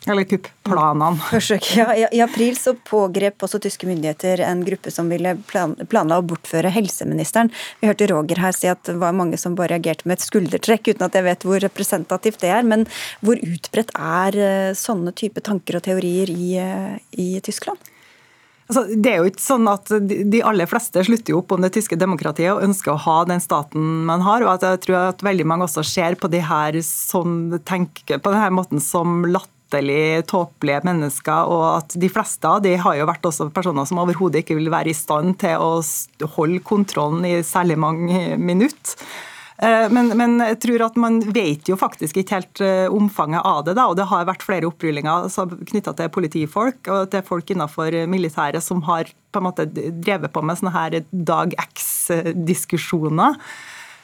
Eller 0.05 0.23
kupp-planene. 0.23 1.19
Ja, 1.75 2.07
I 2.11 2.21
april 2.21 2.57
så 2.57 2.73
pågrep 2.75 3.43
også 3.43 3.59
tyske 3.63 3.87
myndigheter 3.87 4.41
en 4.43 4.63
gruppe 4.65 4.91
som 4.91 5.09
ville 5.11 5.35
plan 5.47 5.75
planla 5.89 6.19
å 6.19 6.25
bortføre 6.27 6.71
helseministeren. 6.73 7.51
Vi 7.79 7.87
hørte 7.87 8.07
Roger 8.11 8.41
her 8.43 8.55
si 8.55 8.67
at 8.71 8.83
det 8.87 8.97
var 8.99 9.15
mange 9.15 9.39
som 9.39 9.55
bare 9.55 9.73
reagerte 9.75 10.07
med 10.09 10.19
et 10.19 10.25
skuldertrekk, 10.25 10.91
uten 10.91 11.07
at 11.07 11.15
jeg 11.17 11.27
vet 11.27 11.47
hvor 11.47 11.63
representativt 11.63 12.43
det 12.43 12.51
er. 12.51 12.67
Men 12.67 12.85
hvor 13.23 13.39
utbredt 13.39 13.93
er 13.95 14.39
eh, 14.43 14.75
sånne 14.77 15.15
type 15.15 15.43
tanker 15.45 15.79
og 15.79 15.87
teorier 15.87 16.31
i, 16.33 16.53
eh, 16.59 16.99
i 17.19 17.29
Tyskland? 17.45 17.79
Altså, 18.73 18.85
det 18.95 19.11
er 19.11 19.19
jo 19.19 19.29
ikke 19.29 19.43
sånn 19.43 19.67
at 19.67 19.91
De 19.91 20.39
aller 20.47 20.69
fleste 20.69 21.01
slutter 21.03 21.33
jo 21.33 21.41
opp 21.41 21.51
om 21.53 21.63
det 21.65 21.73
tyske 21.75 21.97
demokratiet 21.99 22.53
og 22.53 22.63
ønsker 22.63 22.93
å 22.93 23.01
ha 23.05 23.17
den 23.29 23.43
staten 23.43 24.05
man 24.07 24.23
har. 24.25 24.45
og 24.45 24.55
at 24.55 24.65
Jeg 24.65 24.85
tror 24.85 24.99
at 25.11 25.25
veldig 25.25 25.47
mange 25.49 25.67
også 25.67 25.83
ser 25.85 26.15
på 26.19 26.31
de 26.31 26.41
her 26.43 26.79
som 26.87 27.51
tenker 27.67 28.23
på 28.23 28.33
denne 28.33 28.53
måten 28.55 28.81
som 28.83 29.25
latt 29.27 29.49
latterlig 29.73 30.27
tåpelige 30.27 30.83
mennesker, 30.85 31.49
og 31.49 31.65
at 31.79 31.95
de 31.99 32.09
fleste 32.09 32.47
av 32.47 32.61
de 32.63 32.75
har 32.77 32.97
jo 32.97 33.09
vært 33.09 33.25
også 33.25 33.49
personer 33.53 33.85
som 33.85 33.99
overhodet 33.99 34.43
ikke 34.43 34.57
vil 34.57 34.71
være 34.71 34.91
i 34.91 34.97
stand 34.97 35.39
til 35.39 35.57
å 35.57 35.81
holde 36.35 36.63
kontrollen 36.63 37.25
i 37.25 37.41
særlig 37.43 37.77
mange 37.77 38.37
minutter. 38.37 38.97
Eh, 39.57 39.89
men, 39.93 40.09
men, 40.17 40.39
jeg 40.41 40.59
tror 40.63 40.85
at 40.87 40.95
man 40.97 41.21
vet 41.33 41.69
jo 41.69 41.77
faktisk 41.77 42.17
ikke 42.17 42.35
helt 42.35 42.61
eh, 42.61 42.87
omfanget 42.91 43.45
av 43.45 43.63
det. 43.65 43.75
Da, 43.77 43.87
og 43.87 43.97
Det 43.97 44.07
har 44.09 44.25
vært 44.27 44.45
flere 44.45 44.67
opprullinger 44.67 45.29
knytta 45.69 45.93
til 45.93 46.09
politifolk 46.13 46.89
og 46.89 47.11
til 47.13 47.23
folk 47.25 47.53
innenfor 47.53 48.05
militæret 48.09 48.63
som 48.65 48.81
har 48.89 49.11
på 49.33 49.41
en 49.41 49.47
måte 49.47 49.67
drevet 49.69 50.33
på 50.33 50.41
med 50.41 50.59
sånne 50.59 50.73
her 50.73 50.99
dag 51.11 51.53
X-diskusjoner. 51.69 53.37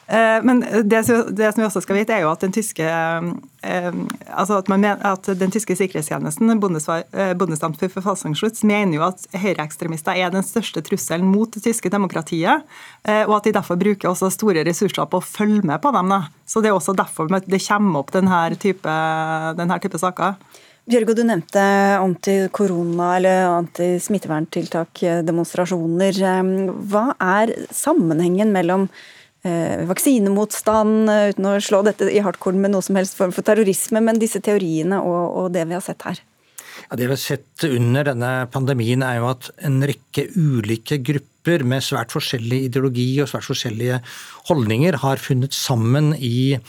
Eh, 0.10 0.44
men 0.44 0.60
det, 0.84 1.04
det, 1.30 1.51
som 1.54 1.62
vi 1.62 1.68
også 1.68 1.84
skal 1.86 2.00
vite, 2.00 2.16
er 2.16 2.24
jo 2.24 2.32
at 2.32 2.42
den 2.42 2.54
tyske, 2.54 2.82
eh, 2.82 3.89
altså 4.34 4.58
at, 4.58 4.70
mener, 4.72 4.98
at 5.06 5.28
den 5.38 5.51
tyske 5.54 5.75
sikkerhetstjenesten, 5.78 6.50
eh, 6.50 7.34
Bundesamt 7.38 7.78
for 7.78 7.94
Verfassungsschutz, 7.94 8.63
mener 8.66 8.98
jo 8.98 9.04
at 9.06 9.28
høyreekstremister 9.38 10.18
er 10.18 10.34
den 10.34 10.46
største 10.46 10.82
trusselen 10.86 11.30
mot 11.30 11.54
det 11.54 11.62
tyske 11.68 11.92
demokratiet, 11.94 12.66
og 13.06 13.36
at 13.38 13.46
de 13.46 13.54
derfor 13.54 13.78
bruker 13.80 14.10
også 14.10 14.32
store 14.34 14.63
ressurser 14.66 15.06
på 15.10 15.20
å 15.20 15.25
følge 15.25 15.62
med 15.68 15.82
på 15.82 15.92
dem. 15.94 16.10
Da. 16.10 16.24
Så 16.50 16.63
Det 16.63 16.72
er 16.72 16.78
også 16.78 16.96
derfor 16.98 17.30
det 17.30 17.62
kommer 17.68 18.01
opp 18.01 18.12
denne 18.12 18.39
type, 18.58 18.96
denne 19.58 19.78
type 19.82 20.01
saker. 20.01 20.42
Bjørgo, 20.89 21.13
du 21.13 21.22
nevnte 21.22 21.62
antikorona- 22.01 23.16
eller 23.20 23.46
antismitteverntiltak, 23.60 25.04
demonstrasjoner. 25.28 26.18
Hva 26.89 27.06
er 27.22 27.54
sammenhengen 27.70 28.51
mellom 28.56 28.88
eh, 28.89 29.19
vaksinemotstand, 29.89 31.10
eh, 31.10 31.29
uten 31.31 31.48
å 31.48 31.55
slå 31.63 31.84
dette 31.88 32.10
i 32.12 32.19
hardcore 32.19 32.60
med 32.60 32.74
noe 32.74 32.84
som 32.84 32.98
helst 33.00 33.15
form 33.15 33.31
for 33.31 33.46
terrorisme, 33.48 34.01
men 34.03 34.19
disse 34.19 34.41
teoriene 34.43 35.00
og, 35.00 35.22
og 35.39 35.53
det 35.55 35.63
vi 35.69 35.77
har 35.77 35.86
sett 35.86 36.03
her? 36.03 36.19
Ja, 36.89 36.98
det 36.98 37.05
vi 37.05 37.13
har 37.13 37.22
sett 37.22 37.65
under 37.67 38.08
denne 38.08 38.31
pandemien, 38.51 39.03
er 39.05 39.19
jo 39.19 39.29
at 39.31 39.50
en 39.63 39.79
rekke 39.86 40.27
ulike 40.36 41.00
grupper 41.05 41.63
med 41.63 41.86
svært 41.86 42.12
forskjellig 42.12 42.65
ideologi 42.67 43.10
og 43.24 43.29
svært 43.31 43.48
forskjellige 43.48 44.01
holdninger 44.50 45.00
har 45.03 45.22
funnet 45.24 45.55
sammen 45.55 46.12
i 46.15 46.60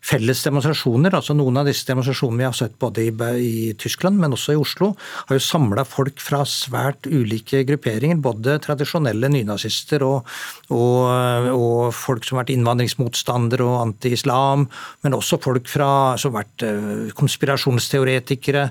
felles 0.00 0.40
demonstrasjoner. 0.46 1.14
altså 1.14 1.34
Noen 1.36 1.60
av 1.60 1.68
disse 1.68 1.86
demonstrasjonene 1.88 2.40
vi 2.40 2.46
har 2.48 2.56
sett 2.56 2.76
både 2.80 3.04
i, 3.04 3.10
i 3.44 3.72
Tyskland, 3.78 4.18
men 4.20 4.32
også 4.34 4.54
i 4.54 4.60
Oslo, 4.60 4.92
har 5.28 5.36
jo 5.36 5.44
samla 5.44 5.84
folk 5.88 6.20
fra 6.22 6.42
svært 6.48 7.06
ulike 7.06 7.62
grupperinger. 7.68 8.20
Både 8.24 8.58
tradisjonelle 8.64 9.30
nynazister 9.32 10.04
og, 10.06 10.28
og, 10.72 11.50
og 11.52 11.92
folk 11.96 12.24
som 12.26 12.38
har 12.38 12.44
vært 12.44 12.54
innvandringsmotstandere 12.56 13.66
og 13.66 13.78
anti-islam, 13.84 14.66
men 15.04 15.16
også 15.16 15.40
folk 15.42 15.68
fra, 15.70 15.90
som 16.20 16.32
har 16.34 16.44
vært 16.44 16.66
eh, 16.66 17.12
konspirasjonsteoretikere, 17.20 18.68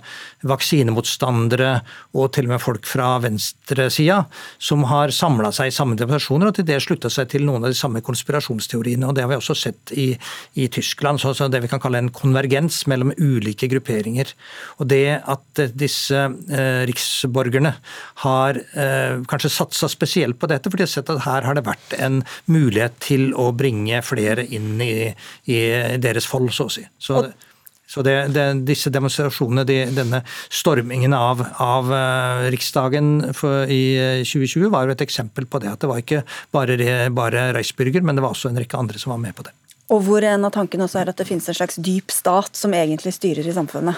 vaksinemotstandere 0.50 1.72
og 2.18 2.34
til 2.34 2.50
og 2.50 2.56
med 2.56 2.64
folk 2.64 2.90
fra 2.90 3.12
venstresida, 3.22 4.24
som 4.58 4.88
har 4.90 5.14
samla 5.16 5.54
seg 5.56 5.70
i 5.70 5.76
samme 5.76 5.98
demonstrasjoner 6.00 6.50
og 6.50 6.58
til 6.58 6.68
det 6.68 6.82
slutta 6.84 7.12
seg 7.14 7.30
til 7.32 7.46
noen 7.46 7.64
av 7.64 7.74
de 7.74 7.78
samme 7.78 8.02
konspirasjonsteoriene. 8.06 9.08
og 9.08 9.16
Det 9.16 9.26
har 9.26 9.32
vi 9.32 9.38
også 9.38 9.58
sett 9.58 9.94
i, 9.94 10.10
i 10.58 10.68
Tyskland 10.74 11.19
altså 11.28 11.50
det 11.52 11.62
vi 11.64 11.70
kan 11.72 11.82
kalle 11.84 12.02
en 12.02 12.12
konvergens 12.16 12.86
mellom 12.90 13.12
ulike 13.18 13.70
grupperinger. 13.72 14.32
Og 14.80 14.90
det 14.92 15.20
at 15.20 15.64
disse 15.78 16.16
eh, 16.16 16.82
riksborgerne 16.90 17.74
har 18.24 18.62
eh, 18.74 19.20
kanskje 19.30 19.54
satsa 19.54 19.90
spesielt 19.92 20.40
på 20.40 20.50
dette, 20.52 20.70
for 20.70 20.80
de 20.80 20.88
har 20.88 20.94
sett 20.94 21.12
at 21.12 21.26
her 21.28 21.48
har 21.48 21.58
det 21.58 21.68
vært 21.68 21.98
en 22.00 22.22
mulighet 22.52 22.98
til 23.04 23.30
å 23.34 23.50
bringe 23.56 24.02
flere 24.06 24.46
inn 24.46 24.80
i, 24.84 25.12
i 25.50 25.62
deres 26.00 26.30
fold, 26.30 26.52
så 26.56 26.70
å 26.70 26.74
si. 26.74 26.86
Så, 27.02 27.24
så 27.90 28.04
det, 28.06 28.16
det, 28.36 28.46
disse 28.68 28.92
demonstrasjonene, 28.94 29.66
de, 29.66 29.80
denne 29.98 30.22
stormingen 30.54 31.16
av, 31.18 31.42
av 31.64 31.90
uh, 31.90 32.50
Riksdagen 32.54 33.32
for, 33.34 33.66
i 33.66 34.22
2020, 34.22 34.70
var 34.74 34.86
jo 34.86 34.94
et 34.94 35.06
eksempel 35.08 35.50
på 35.50 35.62
det. 35.64 35.74
At 35.74 35.82
det 35.82 35.90
var 35.90 36.04
ikke 36.04 36.22
bare, 36.54 36.78
bare 37.16 37.50
Reisbürger, 37.58 38.06
men 38.06 38.20
det 38.20 38.26
var 38.26 38.36
også 38.36 38.52
en 38.52 38.62
rekke 38.62 38.78
andre 38.78 39.02
som 39.02 39.16
var 39.16 39.24
med 39.24 39.34
på 39.38 39.48
det. 39.48 39.56
Og 39.90 40.04
hvor 40.06 40.26
en 40.26 40.46
av 40.46 40.54
tankene 40.54 40.86
også 40.86 41.02
er 41.02 41.12
at 41.12 41.20
det 41.20 41.28
finnes 41.28 41.50
en 41.50 41.58
slags 41.58 41.80
dyp 41.82 42.14
stat 42.14 42.58
som 42.58 42.74
egentlig 42.78 43.16
styrer 43.16 43.48
i 43.48 43.56
samfunnet. 43.56 43.98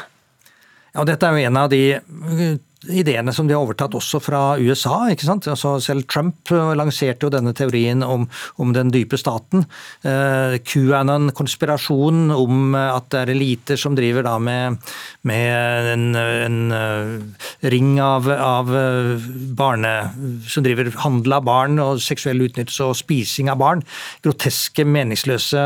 Ja, 0.95 1.03
Dette 1.07 1.27
er 1.27 1.37
jo 1.37 1.49
en 1.49 1.59
av 1.59 1.71
de 1.71 1.83
ideene 2.89 3.33
som 3.33 3.45
de 3.47 3.53
har 3.53 3.61
overtatt 3.61 3.93
også 3.97 4.19
fra 4.23 4.41
USA. 4.57 5.05
ikke 5.11 5.27
sant? 5.27 5.47
Altså 5.51 5.75
selv 5.83 6.07
Trump 6.09 6.49
eh, 6.53 6.71
lanserte 6.77 7.27
jo 7.27 7.33
denne 7.33 7.53
teorien 7.57 8.01
om, 8.05 8.25
om 8.57 8.73
den 8.73 8.89
dype 8.93 9.19
staten. 9.21 9.65
Eh, 10.07 10.57
QAnon-konspirasjon 10.65 12.31
om 12.33 12.75
at 12.79 13.11
det 13.13 13.21
er 13.21 13.33
eliter 13.35 13.79
som 13.79 13.97
driver 13.97 14.25
da 14.25 14.37
med, 14.41 14.79
med 15.27 15.91
en, 15.93 16.07
en, 16.15 16.59
eh, 16.79 17.69
ring 17.69 17.93
av, 18.01 18.29
av, 18.31 18.73
barne... 19.57 19.93
Som 20.51 20.65
driver 20.65 20.89
handel 21.03 21.37
av 21.37 21.45
barn 21.45 21.79
og 21.81 22.01
seksuell 22.03 22.41
utnyttelse 22.47 22.85
og 22.87 22.97
spising 22.97 23.49
av 23.51 23.59
barn. 23.61 23.81
Groteske, 24.25 24.85
meningsløse 24.87 25.61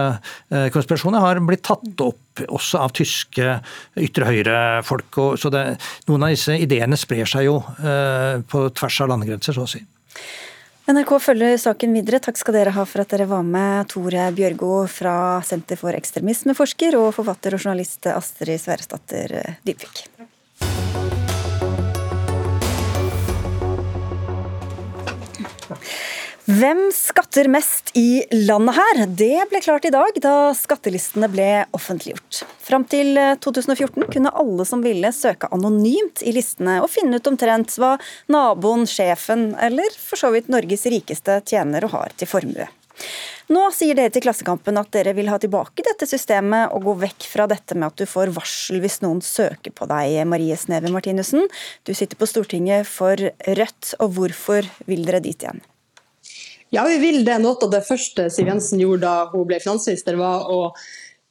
konspirasjoner 0.73 1.23
har 1.23 1.41
blitt 1.45 1.63
tatt 1.67 2.03
opp 2.03 2.19
også 2.43 2.81
av 2.83 2.93
tyske 2.95 3.59
ytre 4.01 4.27
høyre-folk. 4.27 5.19
Så 5.39 5.51
det, 5.53 5.63
noen 6.09 6.27
av 6.27 6.33
disse 6.33 6.57
ideene 6.59 6.99
sprer 7.05 7.29
seg 7.29 7.47
jo 7.47 7.59
eh, 7.79 8.41
på 8.49 8.65
tvers 8.75 8.99
av 9.05 9.13
landegrenser, 9.13 9.55
så 9.55 9.65
å 9.65 9.69
si. 9.69 9.83
NRK 10.85 11.15
følger 11.21 11.55
saken 11.57 11.95
videre. 11.97 12.21
Takk 12.21 12.37
skal 12.37 12.59
dere 12.59 12.75
ha 12.75 12.85
for 12.85 13.01
at 13.01 13.13
dere 13.13 13.25
var 13.29 13.45
med, 13.45 13.87
Tore 13.89 14.27
Bjørgo 14.35 14.83
fra 14.91 15.15
Senter 15.45 15.79
for 15.81 15.97
ekstremismeforsker 15.97 16.97
og 16.99 17.09
forfatter 17.17 17.57
og 17.57 17.65
journalist 17.65 18.05
Astrid 18.11 18.61
Sverresdatter 18.61 19.39
Dybvik. 19.65 20.05
Hvem 26.45 26.91
skatter 26.93 27.47
mest 27.49 27.89
i 27.97 28.21
landet 28.29 28.75
her? 28.77 28.99
Det 29.09 29.47
ble 29.49 29.61
klart 29.65 29.87
i 29.89 29.89
dag 29.89 30.19
da 30.21 30.51
skattelistene 30.53 31.25
ble 31.33 31.47
offentliggjort. 31.73 32.43
Fram 32.61 32.85
til 32.85 33.17
2014 33.41 34.03
eh, 34.03 34.11
kunne 34.13 34.29
alle 34.29 34.67
som 34.69 34.83
ville 34.85 35.09
søke 35.09 35.49
anonymt 35.55 36.21
i 36.21 36.35
listene 36.37 36.77
og 36.83 36.91
finne 36.93 37.17
ut 37.17 37.31
omtrent 37.31 37.73
hva 37.81 37.95
naboen, 38.29 38.85
sjefen 38.85 39.55
eller 39.57 39.89
for 39.97 40.21
så 40.21 40.29
vidt 40.37 40.53
Norges 40.53 40.85
rikeste 40.85 41.41
tjener 41.49 41.89
og 41.89 41.97
har 41.97 42.13
til 42.13 42.29
formue. 42.29 42.69
Nå 43.49 43.65
sier 43.73 43.97
dere 43.97 44.13
til 44.13 44.27
Klassekampen 44.27 44.77
at 44.77 44.93
dere 44.93 45.17
vil 45.17 45.33
ha 45.33 45.41
tilbake 45.41 45.81
dette 45.81 46.05
systemet 46.05 46.77
og 46.77 46.85
gå 46.85 46.99
vekk 47.07 47.25
fra 47.33 47.49
dette 47.49 47.73
med 47.73 47.89
at 47.89 47.97
du 47.97 48.05
får 48.05 48.37
varsel 48.37 48.85
hvis 48.85 49.01
noen 49.01 49.25
søker 49.25 49.73
på 49.73 49.89
deg, 49.89 50.21
Marie 50.29 50.61
Sneve 50.61 50.93
Martinussen. 50.93 51.49
Du 51.89 51.97
sitter 51.97 52.21
på 52.21 52.29
Stortinget 52.29 52.85
for 52.85 53.17
Rødt, 53.17 53.95
og 53.97 54.13
hvorfor 54.13 54.75
vil 54.85 55.09
dere 55.09 55.25
dit 55.25 55.41
igjen? 55.41 55.65
Ja, 56.75 56.83
vi 56.83 56.97
vil 56.97 57.21
det. 57.23 57.37
Noe 57.39 57.55
av 57.63 57.69
det 57.71 57.85
første 57.87 58.25
Siv 58.33 58.49
Jensen 58.49 58.81
gjorde 58.81 59.07
da 59.07 59.29
hun 59.31 59.45
ble 59.47 59.61
finansminister, 59.63 60.17
var 60.19 60.49
å 60.51 60.73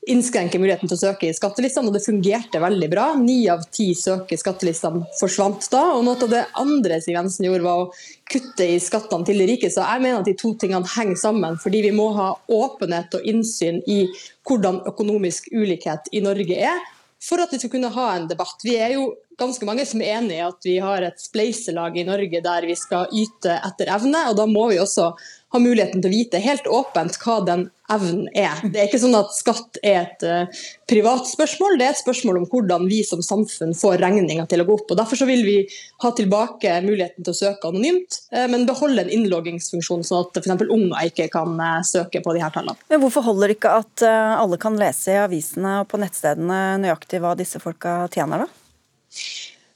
innskrenke 0.09 0.57
muligheten 0.57 0.89
til 0.89 0.97
å 0.97 1.01
søke 1.03 1.29
i 1.29 1.35
skattelistene, 1.37 1.91
og 1.91 1.99
det 1.99 2.01
fungerte 2.05 2.63
veldig 2.63 2.89
bra. 2.89 3.11
Ni 3.21 3.43
av 3.53 3.67
ti 3.69 3.91
søker 3.99 4.41
skattelistene 4.41 5.03
forsvant 5.19 5.69
da. 5.73 5.83
og 5.99 6.07
Noe 6.07 6.17
av 6.17 6.33
det 6.33 6.41
andre 6.63 6.97
Siv 7.05 7.19
Jensen 7.19 7.45
gjorde, 7.45 7.67
var 7.67 7.83
å 7.83 7.91
kutte 8.33 8.71
i 8.73 8.81
skattene 8.81 9.29
til 9.29 9.43
de 9.43 9.51
rike. 9.53 9.69
Så 9.69 9.85
jeg 9.85 10.05
mener 10.07 10.23
at 10.23 10.31
de 10.31 10.37
to 10.41 10.55
tingene 10.63 10.95
henger 10.95 11.21
sammen, 11.21 11.61
fordi 11.61 11.85
vi 11.91 11.93
må 11.93 12.09
ha 12.17 12.31
åpenhet 12.49 13.21
og 13.21 13.29
innsyn 13.29 13.83
i 13.85 14.07
hvordan 14.49 14.81
økonomisk 14.89 15.53
ulikhet 15.53 16.09
i 16.17 16.25
Norge 16.25 16.57
er, 16.73 16.81
for 17.21 17.45
at 17.45 17.53
vi 17.53 17.61
skal 17.61 17.77
kunne 17.77 17.93
ha 17.93 18.11
en 18.15 18.31
debatt. 18.33 18.65
Vi 18.65 18.79
er 18.81 18.97
jo 18.97 19.11
ganske 19.39 19.67
mange 19.69 19.87
som 19.89 20.03
er 20.03 20.19
enig 20.19 20.39
i 20.39 20.45
at 20.45 20.67
vi 20.67 20.79
har 20.83 21.05
et 21.07 21.21
spleiselag 21.23 21.97
i 21.99 22.07
Norge 22.09 22.43
der 22.45 22.69
vi 22.69 22.77
skal 22.79 23.11
yte 23.13 23.59
etter 23.61 23.91
evne. 23.97 24.29
og 24.31 24.39
Da 24.39 24.47
må 24.51 24.69
vi 24.73 24.83
også 24.83 25.13
ha 25.55 25.61
muligheten 25.63 26.03
til 26.03 26.11
å 26.11 26.15
vite 26.15 26.41
helt 26.43 26.67
åpent 26.67 27.17
hva 27.23 27.37
den 27.47 27.69
evnen 27.93 28.27
er. 28.35 28.59
Det 28.65 28.81
er 28.81 28.89
ikke 28.89 28.99
sånn 29.03 29.15
at 29.15 29.35
skatt 29.37 29.79
er 29.85 29.99
et 30.01 30.25
uh, 30.27 30.63
privat 30.91 31.29
spørsmål, 31.31 31.77
det 31.79 31.87
er 31.87 31.93
et 31.95 32.01
spørsmål 32.01 32.41
om 32.41 32.47
hvordan 32.51 32.89
vi 32.91 33.03
som 33.07 33.23
samfunn 33.23 33.75
får 33.79 34.01
regninga 34.03 34.49
til 34.51 34.65
å 34.65 34.67
gå 34.67 34.79
opp. 34.81 34.89
og 34.91 34.99
Derfor 34.99 35.29
vil 35.29 35.45
vi 35.47 35.57
ha 36.03 36.11
tilbake 36.17 36.73
muligheten 36.83 37.23
til 37.23 37.35
å 37.35 37.39
søke 37.39 37.71
anonymt, 37.71 38.19
uh, 38.35 38.49
men 38.51 38.67
beholde 38.67 39.05
en 39.05 39.13
innloggingsfunksjon, 39.15 40.03
sånn 40.09 40.25
at 40.25 40.43
f.eks. 40.43 40.67
unger 40.67 41.13
ikke 41.13 41.29
kan 41.37 41.55
uh, 41.61 41.79
søke 41.87 42.25
på 42.25 42.35
de 42.35 42.43
her 42.43 42.55
tallene. 42.57 42.81
Men 42.91 43.05
Hvorfor 43.05 43.29
holder 43.29 43.53
det 43.53 43.61
ikke 43.61 43.79
at 43.85 44.09
alle 44.09 44.59
kan 44.59 44.81
lese 44.81 45.15
i 45.15 45.23
avisene 45.23 45.79
og 45.85 45.89
på 45.93 46.01
nettstedene 46.03 46.81
nøyaktig 46.83 47.23
hva 47.23 47.37
disse 47.39 47.63
folka 47.63 48.01
tjener, 48.11 48.49
da? 48.49 48.64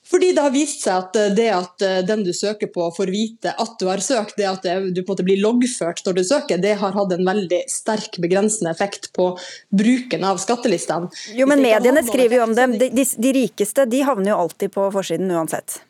Fordi 0.08 0.30
det 0.32 0.40
har 0.40 0.52
vist 0.54 0.84
seg 0.86 1.02
at 1.02 1.16
eh, 1.20 1.32
det 1.36 1.48
at 1.52 1.84
eh, 1.84 1.98
den 2.08 2.22
du 2.24 2.30
søker 2.36 2.70
på 2.72 2.86
får 2.96 3.12
vite 3.12 3.52
at 3.52 3.74
du 3.80 3.88
har 3.90 4.00
søkt, 4.04 4.38
det 4.40 4.46
at 4.48 4.64
du 4.64 5.02
på 5.02 5.04
en 5.04 5.10
måte 5.12 5.26
blir 5.26 5.40
loggført 5.42 6.00
når 6.06 6.16
du 6.16 6.22
søker, 6.24 6.62
det 6.62 6.78
har 6.80 6.96
hatt 6.96 7.12
en 7.12 7.28
veldig 7.28 7.60
sterk 7.70 8.16
begrensende 8.22 8.72
effekt 8.72 9.10
på 9.16 9.30
bruken 9.68 10.24
av 10.24 10.40
skattelistene. 10.40 11.12
Jo, 11.36 11.48
men 11.50 11.62
mediene 11.64 12.04
skriver 12.06 12.40
jo 12.40 12.46
om 12.48 12.56
dem. 12.56 12.78
De, 12.80 12.88
de, 12.94 13.04
de 13.04 13.34
rikeste 13.42 13.84
de 13.90 14.02
havner 14.08 14.32
jo 14.32 14.40
alltid 14.46 14.72
på 14.78 14.88
forsiden 14.94 15.30
uansett. 15.34 15.82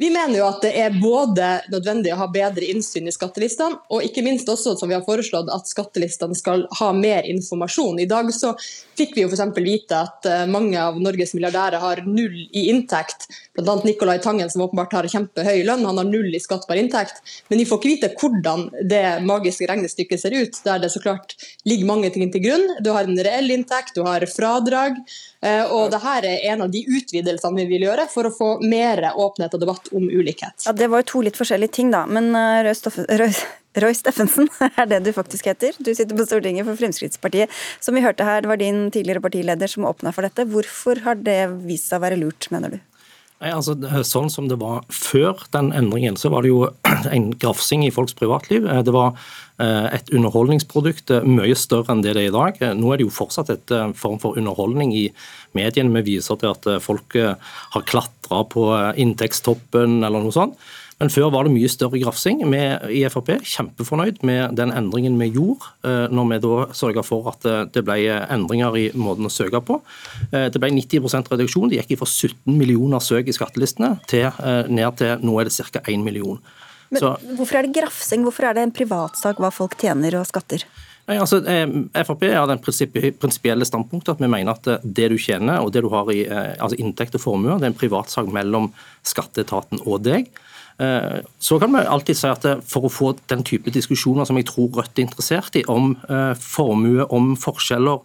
Vi 0.00 0.08
mener 0.08 0.38
jo 0.38 0.46
at 0.48 0.62
det 0.64 0.70
er 0.80 0.94
både 0.96 1.46
nødvendig 1.68 2.14
å 2.14 2.22
ha 2.22 2.26
bedre 2.32 2.64
innsyn 2.72 3.10
i 3.10 3.12
skattelistene, 3.12 3.82
og 3.92 4.06
ikke 4.06 4.22
minst 4.24 4.48
også, 4.48 4.72
som 4.80 4.88
vi 4.88 4.96
har 4.96 5.04
foreslått, 5.04 5.50
at 5.52 5.68
skattelistene 5.68 6.38
skal 6.38 6.64
ha 6.78 6.88
mer 6.96 7.28
informasjon. 7.28 8.00
I 8.00 8.08
dag 8.08 8.30
så 8.32 8.54
fikk 8.96 9.12
vi 9.16 9.26
jo 9.26 9.28
f.eks. 9.28 9.44
vite 9.60 9.98
at 10.00 10.28
eh, 10.30 10.46
mange 10.48 10.80
av 10.80 10.96
Norges 11.04 11.34
milliardærer 11.36 11.84
har 11.84 12.00
null 12.08 12.38
i 12.48 12.70
inntekt. 12.72 13.28
Bl.a. 13.66 13.76
Nicolai 13.84 14.18
Tangen, 14.22 14.50
som 14.52 14.64
åpenbart 14.66 14.94
har 14.98 15.08
kjempehøy 15.10 15.64
lønn, 15.66 15.84
han 15.88 16.00
har 16.00 16.08
null 16.08 16.30
i 16.34 16.42
skattbar 16.42 16.78
inntekt. 16.80 17.20
Men 17.50 17.62
vi 17.62 17.66
får 17.68 17.80
ikke 17.80 17.92
vite 17.94 18.12
hvordan 18.20 18.68
det 18.90 19.04
magiske 19.26 19.68
regnestykket 19.70 20.22
ser 20.22 20.36
ut, 20.38 20.62
der 20.64 20.82
det 20.84 20.92
så 20.94 21.02
klart 21.02 21.34
ligger 21.68 21.90
mange 21.90 22.12
ting 22.14 22.30
til 22.32 22.44
grunn. 22.46 22.66
Du 22.84 22.92
har 22.94 23.08
en 23.08 23.18
reell 23.18 23.50
inntekt, 23.54 23.96
du 23.98 24.04
har 24.06 24.24
fradrag. 24.30 25.02
og 25.70 25.80
og 25.80 25.88
dette 25.94 26.16
er 26.18 26.52
en 26.52 26.66
av 26.66 26.72
de 26.72 26.82
utvidelsene 26.84 27.62
vi 27.62 27.68
vil 27.70 27.86
gjøre 27.88 28.06
for 28.12 28.28
å 28.28 28.34
få 28.34 28.50
mer 28.66 29.02
åpenhet 29.10 29.56
og 29.56 29.62
debatt 29.62 29.88
om 29.96 30.06
ulikhet. 30.08 30.66
Ja, 30.66 30.74
Det 30.76 30.90
var 30.90 31.02
jo 31.02 31.10
to 31.14 31.22
litt 31.26 31.38
forskjellige 31.40 31.72
ting, 31.78 31.90
da. 31.94 32.04
Men 32.06 32.32
Røy 32.34 32.74
Roy, 33.20 33.32
Roy 33.84 33.94
Steffensen 33.96 34.48
er 34.80 34.90
det 34.90 35.02
du 35.06 35.12
faktisk 35.16 35.50
heter. 35.50 35.76
Du 35.78 35.92
sitter 35.94 36.16
på 36.16 36.26
Stortinget 36.26 36.68
for 36.68 36.78
Fremskrittspartiet. 36.78 37.52
Som 37.80 37.98
vi 37.98 38.04
hørte 38.04 38.26
her, 38.26 38.42
det 38.42 38.50
var 38.52 38.60
din 38.60 38.88
tidligere 38.90 39.24
partileder 39.24 39.70
som 39.70 39.88
åpna 39.88 40.14
for 40.14 40.26
dette. 40.26 40.46
Hvorfor 40.50 41.02
har 41.06 41.20
det 41.20 41.42
vist 41.66 41.90
seg 41.90 42.00
å 42.00 42.06
være 42.06 42.20
lurt, 42.20 42.50
mener 42.54 42.76
du? 42.76 42.80
Nei, 43.40 43.54
altså, 43.56 43.72
sånn 44.04 44.28
som 44.28 44.50
det 44.50 44.58
var 44.60 44.82
før 44.92 45.38
den 45.54 45.70
endringen, 45.72 46.18
så 46.20 46.28
var 46.32 46.44
det 46.44 46.50
jo 46.50 46.66
en 47.14 47.30
grafsing 47.40 47.86
i 47.86 47.92
folks 47.94 48.16
privatliv. 48.18 48.66
Eh, 48.68 48.82
det 48.84 48.92
var 48.92 49.14
eh, 49.62 49.86
et 49.96 50.12
underholdningsprodukt 50.12 51.14
mye 51.24 51.56
større 51.56 51.94
enn 51.94 52.04
det 52.04 52.14
det 52.18 52.26
er 52.26 52.32
i 52.32 52.36
dag. 52.36 52.60
Nå 52.76 52.92
er 52.92 53.00
det 53.00 53.08
jo 53.08 53.14
fortsatt 53.16 53.52
et 53.54 53.74
form 53.96 54.20
for 54.20 54.36
underholdning 54.36 54.92
i 54.92 55.06
mediene. 55.56 55.94
Vi 56.00 56.18
viser 56.18 56.40
til 56.40 56.52
at 56.52 56.68
folk 56.84 57.16
har 57.16 57.88
klatra 57.88 58.44
på 58.50 58.68
inntektstoppen 59.00 60.02
eller 60.04 60.20
noe 60.20 60.36
sånt. 60.36 60.60
Men 61.00 61.08
før 61.08 61.30
var 61.32 61.46
det 61.48 61.54
mye 61.54 61.68
større 61.72 61.96
grafsing. 62.02 62.42
Vi 62.52 62.60
i 63.00 63.00
Frp 63.08 63.30
kjempefornøyd 63.48 64.20
med 64.26 64.56
den 64.58 64.72
endringen 64.76 65.16
vi 65.20 65.30
gjorde, 65.32 65.70
eh, 65.80 66.12
når 66.12 66.26
vi 66.28 66.38
da 66.44 66.56
sørga 66.76 67.04
for 67.06 67.30
at 67.32 67.46
eh, 67.48 67.62
det 67.72 67.82
ble 67.86 67.96
endringer 68.20 68.76
i 68.76 68.86
måten 68.92 69.24
å 69.24 69.32
søke 69.32 69.62
på. 69.64 69.78
Eh, 70.28 70.50
det 70.52 70.60
ble 70.60 70.68
90% 70.76 71.30
reduksjon. 71.32 71.70
Det 71.72 71.80
gikk 71.80 72.02
fra 72.02 72.08
17 72.10 72.52
millioner 72.52 73.00
søk 73.00 73.30
i 73.32 73.36
skattelistene 73.36 73.94
til 74.10 74.28
ned 74.68 74.98
til 75.00 75.24
nå 75.24 75.38
er 75.40 75.48
det 75.48 75.56
ca. 75.56 75.80
1 75.80 76.04
million. 76.04 76.36
Men 76.90 77.00
Så, 77.00 77.14
Hvorfor 77.38 77.56
er 77.56 77.64
det 77.64 77.72
grafsing? 77.78 78.26
Hvorfor 78.26 78.50
er 78.50 78.58
det 78.58 78.66
en 78.66 78.76
privatsak 78.76 79.40
hva 79.40 79.48
folk 79.54 79.78
tjener 79.80 80.18
og 80.20 80.28
skatter? 80.28 80.66
Nei, 81.08 81.16
altså, 81.16 81.40
Frp 81.40 82.26
har 82.28 82.44
den 82.50 82.60
prinsipielle 82.60 83.64
standpunktet 83.64 84.12
at 84.18 84.20
vi 84.20 84.28
mener 84.28 84.52
at 84.52 84.84
det 84.84 85.08
du 85.10 85.16
tjener 85.18 85.64
og 85.64 85.72
det 85.72 85.80
du 85.86 85.88
har 85.90 86.12
i 86.12 86.20
altså 86.28 86.76
inntekt 86.76 87.16
og 87.16 87.24
formue, 87.24 87.56
det 87.56 87.70
er 87.70 87.72
en 87.72 87.80
privatsak 87.80 88.28
mellom 88.30 88.68
skatteetaten 89.08 89.80
og 89.86 90.04
deg. 90.04 90.28
Eh, 90.80 91.20
så 91.38 91.58
kan 91.60 91.72
vi 91.72 91.80
alltid 91.84 92.16
si 92.16 92.28
at 92.30 92.44
eh, 92.48 92.60
For 92.64 92.86
å 92.88 92.90
få 92.92 93.10
den 93.28 93.42
type 93.44 93.68
diskusjoner 93.74 94.24
som 94.24 94.38
jeg 94.40 94.46
tror 94.48 94.70
Rødt 94.78 94.96
er 94.96 95.04
interessert 95.04 95.58
i, 95.60 95.64
om 95.68 95.92
eh, 96.08 96.32
formue, 96.40 97.04
om 97.12 97.34
forskjeller, 97.36 98.00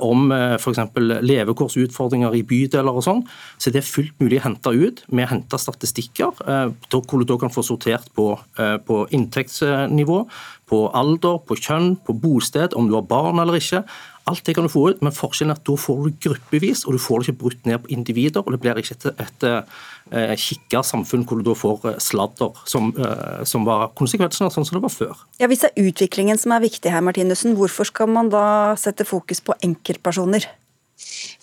om 0.00 0.30
f.eks. 0.32 0.78
levekårsutfordringer 1.26 2.36
i 2.38 2.44
bydeler 2.46 2.94
og 2.96 3.02
sånn, 3.04 3.18
så 3.60 3.72
det 3.74 3.82
er 3.82 3.88
fullt 3.88 4.22
mulig 4.22 4.38
å 4.38 4.44
hente 4.46 4.70
ut. 4.72 5.02
Vi 5.10 5.26
henter 5.28 5.60
statistikker 5.60 6.38
hvor 6.38 7.20
du 7.20 7.26
da 7.28 7.36
kan 7.42 7.52
få 7.52 7.64
sortert 7.66 8.06
på, 8.16 8.30
på 8.86 9.00
inntektsnivå, 9.18 10.22
på 10.70 10.80
alder, 10.96 11.36
på 11.44 11.58
kjønn, 11.58 11.98
på 12.06 12.16
bosted, 12.22 12.72
om 12.78 12.88
du 12.88 12.96
har 12.96 13.04
barn 13.10 13.42
eller 13.42 13.58
ikke. 13.60 13.82
Alt 14.24 14.46
det 14.46 14.54
kan 14.56 14.64
du 14.64 14.72
få 14.72 14.86
ut, 14.88 15.02
men 15.04 15.12
forskjellen 15.12 15.52
er 15.52 15.58
at 15.58 15.66
da 15.68 15.74
får 15.76 15.98
du 16.06 16.14
gruppevis, 16.26 16.86
og 16.86 16.96
du 16.96 17.00
får 17.02 17.20
det 17.20 17.28
ikke 17.28 17.40
brutt 17.42 17.66
ned 17.68 17.82
på 17.84 17.90
individer. 17.92 18.40
og 18.40 18.54
Det 18.54 18.60
blir 18.62 18.80
ikke 18.80 18.96
et, 18.96 19.06
et, 19.20 19.44
et 19.50 20.16
eh, 20.16 20.32
kikka 20.40 20.80
samfunn 20.80 21.26
hvor 21.28 21.40
du 21.40 21.44
da 21.50 21.56
får 21.58 21.84
eh, 21.90 21.98
sladder, 22.00 22.62
som, 22.64 22.88
eh, 22.96 23.42
som 23.44 23.68
var 23.68 23.90
konsekvensen 24.00 24.48
av 24.48 24.54
sånn 24.54 24.64
som 24.64 24.78
det 24.78 24.84
var 24.86 24.94
før. 24.94 25.24
Ja, 25.42 25.50
Hvis 25.52 25.66
det 25.66 25.74
er 25.74 25.90
utviklingen 25.90 26.40
som 26.40 26.56
er 26.56 26.64
viktig 26.64 26.92
her, 26.94 27.04
Martinussen, 27.04 27.52
hvorfor 27.58 27.90
skal 27.90 28.08
man 28.16 28.32
da 28.32 28.46
sette 28.80 29.04
fokus 29.04 29.44
på 29.44 29.58
enkeltpersoner? 29.60 30.48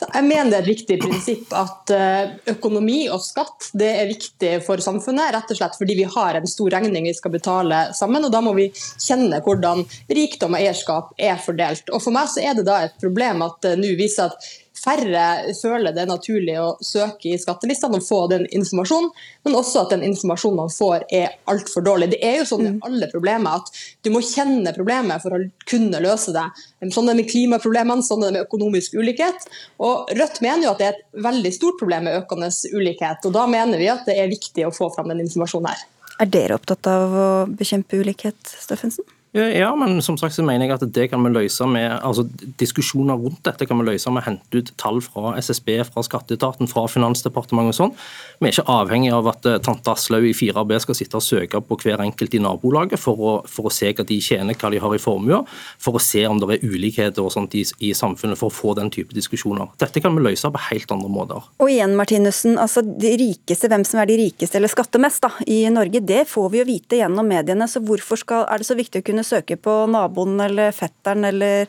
Jeg 0.01 0.25
mener 0.25 0.49
det 0.49 0.57
er 0.57 0.63
et 0.63 0.71
viktig 0.71 0.97
prinsipp 1.01 1.51
at 1.57 1.91
eh, 1.93 2.31
økonomi 2.55 3.03
og 3.13 3.21
skatt 3.23 3.69
det 3.77 3.89
er 4.01 4.09
viktig 4.09 4.53
for 4.65 4.81
samfunnet. 4.81 5.33
Rett 5.35 5.53
og 5.53 5.59
slett 5.59 5.77
fordi 5.77 5.97
vi 5.99 6.07
har 6.09 6.39
en 6.39 6.49
stor 6.49 6.73
regning 6.73 7.05
vi 7.09 7.13
skal 7.17 7.35
betale 7.35 7.83
sammen. 7.97 8.25
og 8.25 8.33
Da 8.33 8.41
må 8.43 8.55
vi 8.57 8.71
kjenne 8.73 9.41
hvordan 9.45 9.85
rikdom 10.09 10.57
og 10.57 10.61
eierskap 10.63 11.13
er 11.17 11.37
fordelt. 11.41 11.93
Og 11.93 12.01
For 12.01 12.15
meg 12.15 12.31
så 12.33 12.43
er 12.43 12.57
det 12.57 12.67
da 12.67 12.81
et 12.87 12.97
problem 13.01 13.45
at 13.45 13.61
det 13.65 13.77
nå 13.81 13.93
viser 13.99 14.31
at 14.31 14.51
færre 14.81 15.53
føler 15.57 15.93
det 15.93 16.03
er 16.03 16.09
naturlig 16.09 16.55
å 16.61 16.73
søke 16.85 17.31
i 17.31 17.39
skattelistene 17.39 17.99
og 17.99 18.05
få 18.05 18.19
den 18.31 18.47
informasjonen, 18.49 19.11
men 19.45 19.57
også 19.57 19.83
at 19.83 19.93
den 19.95 20.05
informasjonen 20.07 20.63
man 20.63 20.73
får 20.73 21.05
er 21.13 21.37
altfor 21.51 21.85
dårlig. 21.85 22.11
Det 22.15 22.21
er 22.25 22.39
jo 22.39 22.47
sånn 22.49 22.63
med 22.65 22.79
mm. 22.79 22.81
alle 22.89 23.09
problemer 23.11 23.61
at 23.61 23.71
du 24.05 24.11
må 24.13 24.23
kjenne 24.25 24.73
problemet 24.75 25.23
for 25.23 25.37
å 25.37 25.41
kunne 25.69 26.01
løse 26.03 26.33
det. 26.35 26.47
Sånn 26.89 27.07
er 27.07 27.13
det 27.13 27.21
med 27.21 27.31
klimaproblemene, 27.31 28.05
sånn 28.05 28.25
er 28.25 28.31
det 28.31 28.39
med 28.39 28.49
økonomisk 28.49 28.97
ulikhet. 28.97 29.47
Og 29.83 30.11
Rødt 30.17 30.41
mener 30.43 30.67
jo 30.67 30.73
at 30.73 30.81
det 30.81 30.89
er 30.89 30.99
et 30.99 31.23
veldig 31.29 31.53
stort 31.55 31.79
problem 31.81 32.09
med 32.09 32.19
økende 32.23 32.51
ulikhet, 32.73 33.25
og 33.27 33.37
da 33.37 33.47
mener 33.49 33.81
vi 33.81 33.89
at 33.91 34.05
det 34.09 34.17
er 34.19 34.31
viktig 34.31 34.67
å 34.67 34.75
få 34.75 34.91
fram 34.95 35.13
den 35.13 35.23
informasjonen 35.25 35.71
her. 35.71 35.87
Er 36.21 36.29
dere 36.29 36.57
opptatt 36.57 36.85
av 36.89 37.17
å 37.17 37.31
bekjempe 37.57 37.97
ulikhet, 38.01 38.37
Steffensen? 38.61 39.05
Ja, 39.31 39.69
men 39.79 40.01
som 40.03 40.17
sagt 40.19 40.35
så 40.35 40.43
mener 40.43 40.67
jeg 40.67 40.75
at 40.75 40.83
det 40.91 41.05
kan 41.07 41.23
vi 41.23 41.29
løse 41.31 41.63
med 41.69 41.87
altså 42.03 42.25
Diskusjoner 42.59 43.15
rundt 43.15 43.39
dette 43.47 43.63
kan 43.63 43.79
vi 43.79 43.85
løse 43.87 44.11
med 44.11 44.19
å 44.19 44.25
hente 44.25 44.59
ut 44.59 44.71
tall 44.81 44.97
fra 45.05 45.37
SSB, 45.39 45.69
fra 45.87 46.03
Skatteetaten, 46.03 46.67
fra 46.67 46.83
Finansdepartementet 46.91 47.71
og 47.71 47.77
sånn. 47.77 47.93
Vi 48.41 48.49
er 48.49 48.57
ikke 48.57 48.73
avhengig 48.73 49.13
av 49.15 49.29
at 49.31 49.47
eh, 49.47 49.59
tante 49.63 49.93
Aslaug 49.93 50.27
i 50.27 50.33
4B 50.35 50.75
skal 50.83 50.97
sitte 50.99 51.19
og 51.21 51.23
søke 51.23 51.61
på 51.63 51.77
hver 51.79 52.03
enkelt 52.03 52.35
i 52.35 52.41
nabolaget 52.43 52.99
for 52.99 53.23
å, 53.23 53.33
for 53.47 53.69
å 53.69 53.71
se 53.71 53.93
hva 53.95 54.03
de 54.07 54.17
tjener, 54.19 54.57
hva 54.59 54.73
de 54.73 54.81
har 54.83 54.95
i 54.97 54.99
formue, 54.99 55.39
for 55.79 55.95
å 55.95 56.03
se 56.03 56.25
om 56.27 56.41
det 56.41 56.57
er 56.57 56.67
ulikheter 56.67 57.23
og 57.23 57.31
sånt 57.31 57.55
i, 57.55 57.63
i, 57.79 57.93
samfunnet, 57.95 58.39
for 58.41 58.51
å 58.51 58.55
få 58.57 58.75
den 58.81 58.91
type 58.91 59.15
diskusjoner. 59.15 59.71
Dette 59.79 60.03
kan 60.03 60.17
vi 60.17 60.25
løse 60.27 60.51
på 60.51 60.65
helt 60.67 60.91
andre 60.91 61.13
måter. 61.13 61.47
Og 61.63 61.71
igjen, 61.71 61.95
Martinussen, 61.95 62.59
altså 62.59 62.83
de 62.83 63.15
rikeste, 63.21 63.71
hvem 63.71 63.87
som 63.87 64.03
er 64.03 64.11
de 64.11 64.19
rikeste 64.25 64.59
eller 64.59 64.75
skatter 64.75 64.99
mest 64.99 65.23
da, 65.23 65.31
i 65.47 65.63
Norge, 65.71 66.03
det 66.03 66.25
får 66.27 66.51
vi 66.51 66.59
jo 66.59 66.67
vite 66.67 66.99
gjennom 66.99 67.31
mediene. 67.31 67.69
så 67.71 67.79
hvorfor 67.79 68.19
skal, 68.19 68.43
er 68.51 68.59
det 68.59 68.67
så 68.67 68.75
viktig 68.75 68.99
å 68.99 69.07
kunne 69.07 69.20
kunne 69.21 69.37
søke 69.37 69.57
på 69.57 69.85
naboen 69.85 70.39
eller 70.41 70.71
fetteren 70.73 71.25
eller 71.29 71.67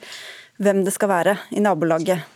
hvem 0.62 0.84
det 0.86 0.92
skal 0.94 1.08
være 1.08 1.36
i 1.52 1.60
nabolaget? 1.60 2.31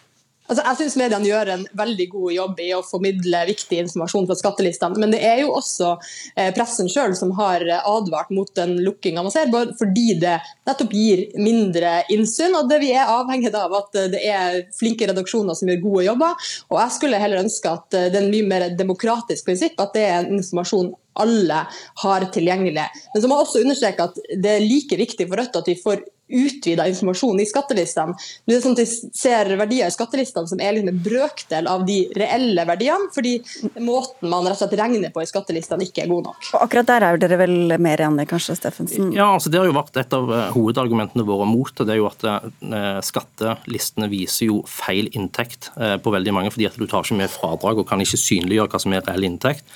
Altså, 0.47 0.63
jeg 0.63 0.79
syns 0.81 0.97
mediene 1.01 1.27
gjør 1.27 1.51
en 1.55 1.65
veldig 1.79 2.07
god 2.13 2.35
jobb 2.37 2.61
i 2.63 2.69
å 2.77 2.83
formidle 2.87 3.43
viktig 3.49 3.81
informasjon 3.83 4.29
fra 4.29 4.39
skattelistene. 4.39 5.01
Men 5.03 5.15
det 5.15 5.23
er 5.27 5.43
jo 5.43 5.55
også 5.57 5.95
eh, 6.37 6.53
pressen 6.57 6.91
sjøl 6.93 7.17
som 7.19 7.33
har 7.39 7.65
advart 7.83 8.31
mot 8.35 8.51
den 8.59 8.77
lukkinga 8.87 9.25
man 9.27 9.35
ser, 9.35 9.51
fordi 9.79 10.19
det 10.23 10.37
nettopp 10.69 10.95
gir 10.95 11.25
mindre 11.41 11.99
innsyn. 12.15 12.55
Og 12.59 12.71
det 12.71 12.81
vi 12.85 12.93
er 12.95 13.11
avhengig 13.11 13.55
av 13.57 13.75
at 13.81 13.99
det 14.13 14.23
er 14.23 14.63
flinke 14.77 15.09
redaksjoner 15.11 15.59
som 15.59 15.71
gjør 15.71 15.83
gode 15.85 16.07
jobber. 16.11 16.53
Og 16.71 16.79
jeg 16.83 16.97
skulle 16.99 17.23
heller 17.23 17.43
ønske 17.43 17.73
at 17.73 17.91
det 17.97 18.15
er 18.15 18.23
en 18.23 18.33
mye 18.33 18.51
mer 18.51 18.69
demokratisk 18.79 19.49
prinsipp, 19.49 19.81
at 19.83 19.97
det 19.97 20.07
er 20.07 20.21
en 20.21 20.39
informasjon 20.39 20.95
alle 21.17 21.63
har 22.03 22.27
tilgjengelig. 22.33 22.85
Men 23.15 23.23
så 23.23 23.29
må 23.29 23.39
jeg 23.39 23.47
også 23.47 23.63
understreke 23.65 24.09
at 24.11 24.21
det 24.37 24.53
er 24.53 24.67
like 24.67 24.99
viktig 25.01 25.29
for 25.29 25.41
Rødt 25.41 25.59
at 25.59 25.71
vi 25.71 25.77
får 25.81 26.05
utvida 26.29 26.87
informasjon 26.91 27.41
i 27.41 27.47
skattelistene. 27.47 28.17
Det 28.47 28.57
er 28.57 28.63
sånn 28.65 28.75
at 28.75 28.83
Vi 28.83 29.11
ser 29.15 29.51
verdier 29.59 29.91
i 29.91 29.95
skattelistene 29.95 30.51
som 30.51 30.61
er 30.63 30.75
liksom 30.77 30.91
en 30.91 31.03
brøkdel 31.03 31.69
av 31.71 31.85
de 31.87 31.99
reelle 32.19 32.65
verdiene, 32.69 33.11
fordi 33.15 33.37
måten 33.83 34.31
man 34.31 34.47
rett 34.47 34.57
og 34.57 34.65
slett 34.65 34.79
regner 34.81 35.13
på 35.15 35.23
i 35.23 35.29
skattelistene 35.31 35.87
ikke 35.87 36.05
er 36.05 36.11
god 36.11 36.31
nok. 36.31 36.49
Og 36.53 36.67
akkurat 36.67 36.91
der 36.91 37.07
er 37.09 37.21
dere 37.23 37.41
vel 37.41 37.77
mer 37.83 38.03
enige, 38.09 38.31
kanskje, 38.33 38.59
Steffensen? 38.59 39.13
Ja, 39.17 39.31
altså 39.35 39.53
Det 39.53 39.61
har 39.61 39.69
jo 39.69 39.77
vært 39.77 40.01
et 40.03 40.17
av 40.17 40.33
eh, 40.33 40.49
hovedargumentene 40.57 41.27
våre 41.27 41.47
mot 41.49 41.73
det. 41.77 41.87
det 41.87 41.97
er 41.97 42.03
jo 42.03 42.11
at 42.11 42.27
eh, 42.27 43.01
Skattelistene 43.07 44.11
viser 44.13 44.51
jo 44.51 44.63
feil 44.71 45.11
inntekt 45.13 45.71
eh, 45.77 45.97
på 46.03 46.15
veldig 46.15 46.35
mange, 46.35 46.55
fordi 46.55 46.71
at 46.71 46.79
du 46.79 46.87
tar 46.87 47.07
ikke 47.07 47.21
med 47.23 47.33
fradrag 47.33 47.83
og 47.83 47.89
kan 47.89 48.03
ikke 48.03 48.21
synliggjøre 48.21 48.73
hva 48.73 48.83
som 48.83 48.95
er 48.97 49.07
reell 49.07 49.29
inntekt. 49.29 49.67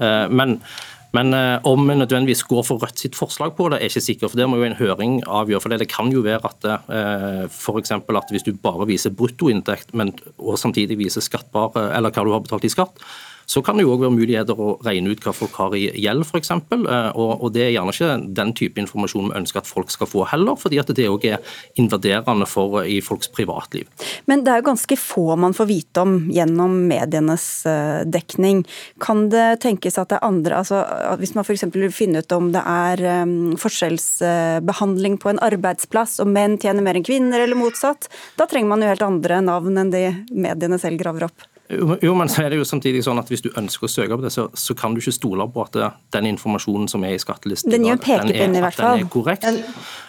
Eh, 0.00 0.26
men, 0.30 0.58
men 1.14 1.34
eh, 1.36 1.58
om 1.68 1.84
vi 1.86 1.94
nødvendigvis 1.94 2.42
går 2.50 2.64
for 2.66 2.82
Rødt 2.82 2.98
sitt 3.04 3.18
forslag 3.18 3.54
på 3.54 3.68
det, 3.70 3.78
er 3.78 3.92
ikke 3.92 4.02
sikkert. 4.02 4.32
for 4.32 4.40
Det 4.40 4.48
må 4.50 4.58
jo 4.58 4.66
en 4.66 4.78
høring 4.78 5.20
avgjøre. 5.22 5.62
for 5.62 5.74
Det 5.74 5.88
kan 5.90 6.10
jo 6.12 6.24
være 6.26 6.50
at 6.50 6.66
eh, 6.70 7.44
f.eks. 7.46 7.94
at 7.94 8.32
hvis 8.34 8.46
du 8.46 8.52
bare 8.52 8.88
viser 8.90 9.14
bruttoinntekt, 9.14 9.94
men 9.94 10.10
og 10.38 10.58
samtidig 10.58 10.98
viser 10.98 11.22
skattbar, 11.22 11.70
eller 11.94 12.10
hva 12.10 12.26
du 12.26 12.34
har 12.34 12.42
betalt 12.42 12.66
i 12.66 12.72
skatt, 12.72 12.98
så 13.46 13.62
kan 13.64 13.76
det 13.76 13.84
jo 13.84 13.94
òg 13.94 14.04
være 14.04 14.14
muligheter 14.14 14.58
å 14.58 14.74
regne 14.84 15.12
ut 15.12 15.24
hva 15.24 15.34
folk 15.36 15.56
har 15.60 15.76
i 15.76 15.86
gjeld, 16.00 16.24
f.eks. 16.26 16.52
Eh, 16.54 17.10
og, 17.12 17.32
og 17.44 17.52
det 17.54 17.66
er 17.66 17.74
gjerne 17.76 17.94
ikke 17.94 18.16
den 18.36 18.54
type 18.56 18.80
informasjon 18.82 19.30
vi 19.30 19.38
ønsker 19.40 19.62
at 19.62 19.70
folk 19.70 19.92
skal 19.92 20.10
få 20.10 20.26
heller, 20.30 20.58
fordi 20.60 20.80
at 20.82 20.92
det 20.96 21.08
òg 21.10 21.26
er 21.28 21.56
invaderende 21.80 22.48
for, 22.50 22.82
i 22.84 23.00
folks 23.04 23.30
privatliv. 23.34 23.88
Men 24.30 24.44
det 24.44 24.52
er 24.52 24.62
jo 24.62 24.68
ganske 24.70 24.98
få 25.00 25.26
man 25.40 25.56
får 25.56 25.70
vite 25.70 26.04
om 26.04 26.16
gjennom 26.32 26.76
medienes 26.88 27.46
eh, 27.70 28.02
dekning. 28.08 28.64
Kan 29.02 29.28
det 29.32 29.60
tenkes 29.64 29.98
at 30.00 30.10
det 30.10 30.18
er 30.20 30.26
andre 30.26 30.60
altså 30.60 30.82
Hvis 31.18 31.34
man 31.36 31.44
f.eks. 31.44 31.64
vil 31.74 31.92
finne 31.94 32.22
ut 32.22 32.32
om 32.34 32.50
det 32.54 32.60
er 32.60 33.00
forskjellsbehandling 33.60 35.18
på 35.22 35.32
en 35.32 35.40
arbeidsplass, 35.44 36.18
og 36.22 36.30
menn 36.30 36.58
tjener 36.60 36.84
mer 36.84 36.98
enn 36.98 37.06
kvinner, 37.06 37.42
eller 37.42 37.58
motsatt, 37.58 38.08
da 38.38 38.48
trenger 38.50 38.72
man 38.72 38.84
jo 38.84 38.92
helt 38.92 39.06
andre 39.06 39.40
navn 39.44 39.80
enn 39.80 39.92
de 39.94 40.06
mediene 40.30 40.80
selv 40.80 41.00
graver 41.00 41.28
opp. 41.28 41.48
Jo, 41.72 42.12
men 42.12 42.28
så 42.28 42.42
er 42.44 42.52
det 42.52 42.58
jo 42.58 42.64
samtidig 42.68 43.00
sånn 43.06 43.16
at 43.16 43.30
Hvis 43.32 43.40
du 43.40 43.48
ønsker 43.56 43.86
å 43.86 43.88
søke 43.88 44.18
på 44.18 44.24
det, 44.26 44.30
så, 44.34 44.50
så 44.52 44.76
kan 44.76 44.92
du 44.92 45.00
ikke 45.00 45.14
stole 45.16 45.46
på 45.48 45.62
at 45.64 45.76
det, 45.76 45.90
den 46.12 46.28
informasjonen 46.34 46.90
som 46.92 47.04
er 47.08 47.14
i 47.16 47.20
skattelisten, 47.20 47.72
den, 47.72 47.86
den, 47.88 48.58
at 48.60 48.76
den 48.76 49.00
er 49.00 49.06
korrekt. 49.12 49.48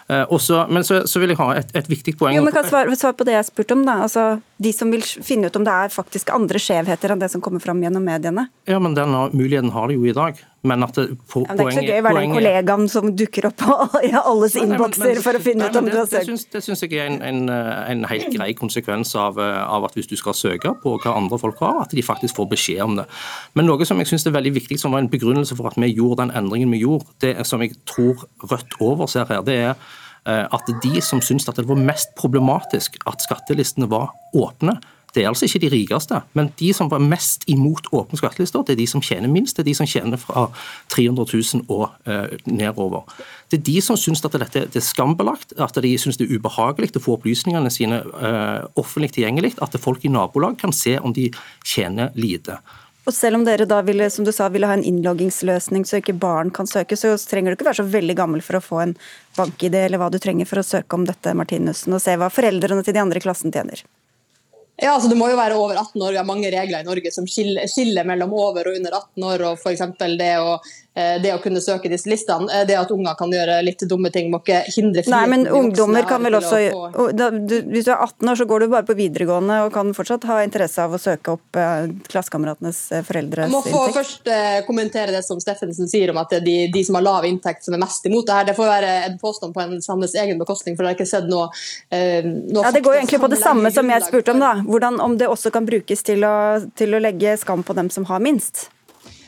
Uh, 0.06 0.22
også, 0.36 0.66
men 0.70 0.84
så, 0.86 1.00
så, 1.10 1.22
vil 1.24 1.32
jeg 1.32 1.40
ha 1.40 1.48
et, 1.58 1.72
et 1.80 1.88
viktig 1.90 2.14
poeng. 2.20 2.36
Jo, 2.36 2.44
men 2.46 2.54
kan 2.54 2.68
svare, 2.68 2.94
svare 3.00 3.16
på 3.18 3.26
det 3.26 3.38
jeg 3.38 3.48
spurte 3.48 3.78
om. 3.78 3.86
da. 3.88 3.96
Altså, 4.06 4.26
de 4.62 4.74
som 4.76 4.92
vil 4.94 5.02
finne 5.02 5.50
ut 5.50 5.58
om 5.58 5.66
det 5.66 5.78
er 5.86 5.96
faktisk 5.96 6.30
andre 6.36 6.62
skjevheter 6.62 7.16
enn 7.16 7.24
det 7.24 7.32
som 7.34 7.42
kommer 7.42 7.64
fram 7.64 7.82
gjennom 7.82 8.04
mediene. 8.06 8.50
Ja, 8.70 8.82
men 8.84 8.98
Den 8.98 9.16
muligheten 9.34 9.72
har 9.74 9.90
de 9.90 9.98
jo 9.98 10.06
i 10.06 10.14
dag. 10.14 10.44
Men 10.66 10.86
at 10.86 10.98
det, 10.98 11.06
po 11.30 11.44
men 11.46 11.60
det 11.60 11.66
er 11.66 11.72
ikke 11.72 11.82
så 11.82 11.86
gøy 11.86 12.00
å 12.00 12.06
være 12.08 12.22
den 12.24 12.36
kollegaen 12.36 12.88
som 12.92 13.10
dukker 13.22 13.50
opp 13.52 13.66
i 14.02 14.12
alles 14.20 14.58
innbokser 14.60 15.22
for 15.24 15.40
å 15.40 15.42
finne 15.44 15.70
ut 15.70 15.80
om 15.80 15.90
du 15.90 15.96
har 15.96 16.08
søkt. 16.10 16.32
Det, 16.32 16.54
det 16.56 16.64
syns 16.66 16.86
jeg 16.86 16.96
er 16.98 17.10
en, 17.10 17.20
en, 17.26 17.42
en, 17.50 18.06
helt 18.10 18.32
grei 18.36 18.52
konsekvens 18.58 19.16
av, 19.20 19.40
av, 19.42 19.88
at 19.88 19.98
hvis 19.98 20.10
du 20.12 20.16
skal 20.20 20.38
søke 20.38 20.76
på 20.84 20.96
hva 21.04 21.16
andre 21.18 21.40
folk 21.42 21.62
har, 21.64 21.84
at 21.86 21.94
de 21.96 22.06
faktisk 22.06 22.40
får 22.40 22.50
beskjed 22.56 22.82
om 22.86 22.98
det. 23.02 23.10
Men 23.58 23.70
noe 23.70 23.88
som 23.88 24.02
jeg 24.02 24.12
syns 24.12 24.28
er 24.28 24.36
veldig 24.36 24.56
viktig, 24.60 24.80
som 24.82 24.96
var 24.96 25.04
en 25.04 25.12
begrunnelse 25.12 25.58
for 25.58 25.72
at 25.72 25.78
vi 25.82 25.94
gjorde 25.94 26.24
den 26.24 26.36
endringen 26.38 26.74
vi 26.74 26.84
gjorde, 26.86 27.14
det 27.24 27.38
som 27.48 27.64
jeg 27.64 27.78
tror 27.90 28.26
Rødt 28.46 28.76
overser 28.84 29.26
her, 29.30 29.42
det 29.46 29.56
er 29.70 29.78
Eh, 30.26 30.46
at 30.50 30.70
de 30.82 31.02
som 31.06 31.22
syntes 31.22 31.46
at 31.52 31.60
det 31.60 31.68
var 31.70 31.78
mest 31.78 32.16
problematisk 32.18 32.98
at 33.06 33.22
skattelistene 33.22 33.86
var 33.92 34.10
åpne, 34.34 34.80
det 35.16 35.24
er 35.24 35.30
altså 35.30 35.48
ikke 35.48 35.62
de 35.64 35.72
rikeste, 35.72 36.20
men 36.36 36.50
de 36.60 36.70
som 36.76 36.90
var 36.92 37.04
mest 37.04 37.46
imot 37.52 37.88
åpne 37.96 38.20
skattelister, 38.20 38.66
det 38.68 38.76
er 38.76 38.82
de 38.82 38.88
som 38.92 39.04
tjener 39.04 39.32
minst. 39.32 39.56
Det 39.56 39.64
er 39.64 39.70
de 39.70 39.76
som 39.80 39.88
tjener 39.88 40.20
fra 40.20 40.50
300 40.92 41.26
000 41.32 41.66
og 41.72 41.88
eh, 42.04 42.36
nedover. 42.46 43.06
Det 43.50 43.62
er 43.62 43.68
de 43.70 43.78
som 43.86 44.00
syns 44.00 44.24
at 44.28 44.36
dette 44.42 44.66
er 44.68 44.84
skambelagt, 44.84 45.56
at 45.56 45.80
de 45.82 45.94
syns 46.02 46.20
det 46.20 46.28
er 46.28 46.36
ubehagelig 46.36 46.92
å 47.00 47.04
få 47.04 47.16
opplysningene 47.16 47.72
sine 47.72 48.02
eh, 48.04 48.66
offentlig 48.76 49.14
tilgjengelig, 49.16 49.56
at 49.64 49.80
folk 49.80 50.04
i 50.04 50.12
nabolag 50.12 50.60
kan 50.60 50.76
se 50.76 50.98
om 51.00 51.16
de 51.16 51.30
tjener 51.64 52.12
lite. 52.20 52.60
Og 53.06 53.14
selv 53.14 53.38
om 53.38 53.44
dere 53.46 53.68
da 53.70 53.84
ville, 53.86 54.08
som 54.10 54.26
du 54.26 54.32
sa, 54.34 54.48
ville 54.50 54.68
ha 54.68 54.76
en 54.76 54.84
innloggingsløsning 54.84 55.86
så 55.86 56.00
ikke 56.02 56.18
barn 56.18 56.50
kan 56.54 56.68
søke, 56.68 56.98
så 56.98 57.14
trenger 57.30 57.54
du 57.54 57.60
ikke 57.60 57.68
være 57.70 57.84
så 57.84 57.90
veldig 57.96 58.16
gammel 58.18 58.42
for 58.44 58.58
å 58.58 58.64
få 58.66 58.82
en 58.82 58.96
bank-ID 59.38 59.78
eller 59.84 60.02
hva 60.02 60.10
du 60.10 60.18
trenger 60.20 60.50
for 60.50 60.62
å 60.62 60.66
søke 60.66 60.98
om 60.98 61.06
dette, 61.06 61.36
Martinussen, 61.38 61.94
og 61.94 62.02
se 62.02 62.18
hva 62.18 62.32
foreldrene 62.34 62.84
til 62.84 62.98
de 62.98 63.04
andre 63.04 63.22
i 63.22 63.26
klassen 63.26 63.54
tjener. 63.54 63.86
Ja, 64.82 64.96
altså 64.96 65.10
Du 65.10 65.16
må 65.16 65.30
jo 65.32 65.38
være 65.40 65.56
over 65.56 65.78
18 65.80 66.02
år. 66.02 66.12
Vi 66.12 66.18
har 66.20 66.28
mange 66.28 66.52
regler 66.52 66.84
i 66.84 66.88
Norge 66.88 67.12
som 67.12 67.28
skiller, 67.28 67.68
skiller 67.72 68.08
mellom 68.08 68.34
over 68.36 68.68
og 68.68 68.80
under 68.80 68.98
18 68.98 69.30
år. 69.32 69.46
og 69.52 69.62
for 69.62 70.18
det 70.18 70.34
å 70.40 70.60
Eh, 70.96 71.18
det 71.20 71.34
å 71.36 71.42
kunne 71.44 71.60
søke 71.60 71.90
disse 71.92 72.08
listene. 72.08 72.48
Eh, 72.56 72.64
det 72.68 72.78
at 72.80 72.92
unger 72.96 73.18
kan 73.20 73.32
gjøre 73.32 73.58
litt 73.68 73.82
dumme 73.90 74.08
ting, 74.16 74.30
må 74.32 74.40
ikke 74.40 74.62
hindre 74.72 75.04
friheten. 75.04 75.12
Nei, 75.12 75.26
men 75.28 75.42
ungdommer 75.52 76.06
kan 76.08 76.24
vel 76.24 76.38
også 76.40 76.60
få... 76.72 77.08
Hvis 77.68 77.90
du 77.90 77.92
er 77.92 78.00
18 78.00 78.32
år, 78.32 78.38
så 78.40 78.46
går 78.48 78.64
du 78.64 78.68
bare 78.72 78.88
på 78.88 78.96
videregående 78.96 79.58
og 79.66 79.74
kan 79.76 79.92
fortsatt 79.98 80.24
ha 80.30 80.38
interesse 80.46 80.80
av 80.80 80.96
å 80.96 81.00
søke 81.02 81.34
opp 81.36 81.60
eh, 81.60 81.90
klassekameratenes 82.08 82.80
foreldres 83.10 83.52
inntekt. 83.52 83.68
Jeg 83.68 83.74
må 83.76 83.90
få 83.90 83.98
først 83.98 84.32
kommentere 84.70 85.12
det 85.12 85.26
som 85.28 85.42
Steffensen 85.44 85.92
sier 85.92 86.14
om 86.14 86.22
at 86.22 86.32
det 86.32 86.40
er 86.40 86.48
de, 86.48 86.56
de, 86.78 86.86
som 86.88 86.96
har 86.96 87.04
lav 87.04 87.28
inntekt 87.28 87.68
som 87.68 87.76
er 87.76 87.84
mest 87.84 88.08
imot 88.08 88.24
det 88.30 88.40
her. 88.40 88.48
Det 88.48 88.56
får 88.56 88.72
være 88.72 88.96
en 89.10 89.20
påstand 89.20 89.58
på 89.58 89.66
en 89.66 89.84
Sandnes 89.84 90.16
egen 90.24 90.40
bekostning, 90.40 90.80
for 90.80 90.86
det 90.86 90.94
har 90.94 90.98
ikke 90.98 91.10
sett 91.12 91.28
noe, 91.28 91.50
noe 91.92 92.64
Ja, 92.64 92.72
Det 92.72 92.86
går 92.88 93.02
egentlig 93.02 93.20
på 93.20 93.32
det 93.36 93.42
samme 93.44 93.74
som 93.76 93.92
jeg 93.92 94.08
spurte 94.08 94.32
om, 94.32 94.40
da. 94.40 94.54
Hvordan, 94.66 95.00
om 95.02 95.18
det 95.18 95.30
også 95.30 95.52
kan 95.54 95.68
brukes 95.68 96.02
til 96.06 96.26
å, 96.26 96.36
til 96.78 96.96
å 96.96 97.02
legge 97.04 97.38
skam 97.42 97.64
på 97.66 97.76
dem 97.78 97.92
som 97.94 98.08
har 98.10 98.24
minst? 98.24 98.68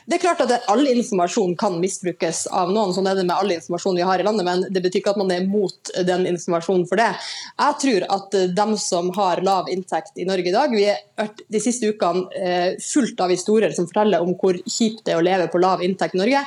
Det 0.08 0.15
er 0.15 0.21
klart 0.23 0.39
at 0.45 0.69
All 0.71 0.86
informasjon 0.88 1.58
kan 1.60 1.73
misbrukes 1.82 2.45
av 2.56 2.69
noen, 2.71 2.93
sånn 2.95 3.10
er 3.12 3.17
det 3.17 3.26
med 3.28 3.36
all 3.36 3.52
informasjon 3.52 3.97
vi 4.00 4.06
har 4.08 4.21
i 4.21 4.23
landet, 4.23 4.45
men 4.47 4.62
det 4.71 4.80
betyr 4.86 5.02
ikke 5.02 5.12
at 5.12 5.19
man 5.19 5.34
er 5.36 5.43
mot 5.43 5.91
den 6.08 6.23
informasjonen 6.30 6.86
for 6.88 7.02
det. 7.02 7.10
Jeg 7.60 7.78
tror 7.82 8.06
at 8.15 8.38
dem 8.56 8.78
som 8.80 9.12
har 9.17 9.43
lav 9.43 9.67
inntekt 9.73 10.15
i 10.15 10.28
Norge 10.30 10.47
i 10.47 10.56
dag, 10.56 10.71
vi 10.71 10.86
har 10.88 11.04
hørt 11.19 11.43
de 11.52 11.60
siste 11.60 11.91
ukene 11.91 12.23
eh, 12.39 12.69
fullt 12.80 13.19
av 13.19 13.36
historier 13.36 13.76
som 13.76 13.89
forteller 13.89 14.23
om 14.23 14.32
hvor 14.39 14.56
kjipt 14.63 15.04
det 15.04 15.17
er 15.17 15.19
å 15.19 15.28
leve 15.28 15.50
på 15.52 15.60
lav 15.60 15.84
inntekt 15.84 16.15
i 16.15 16.23
Norge 16.23 16.45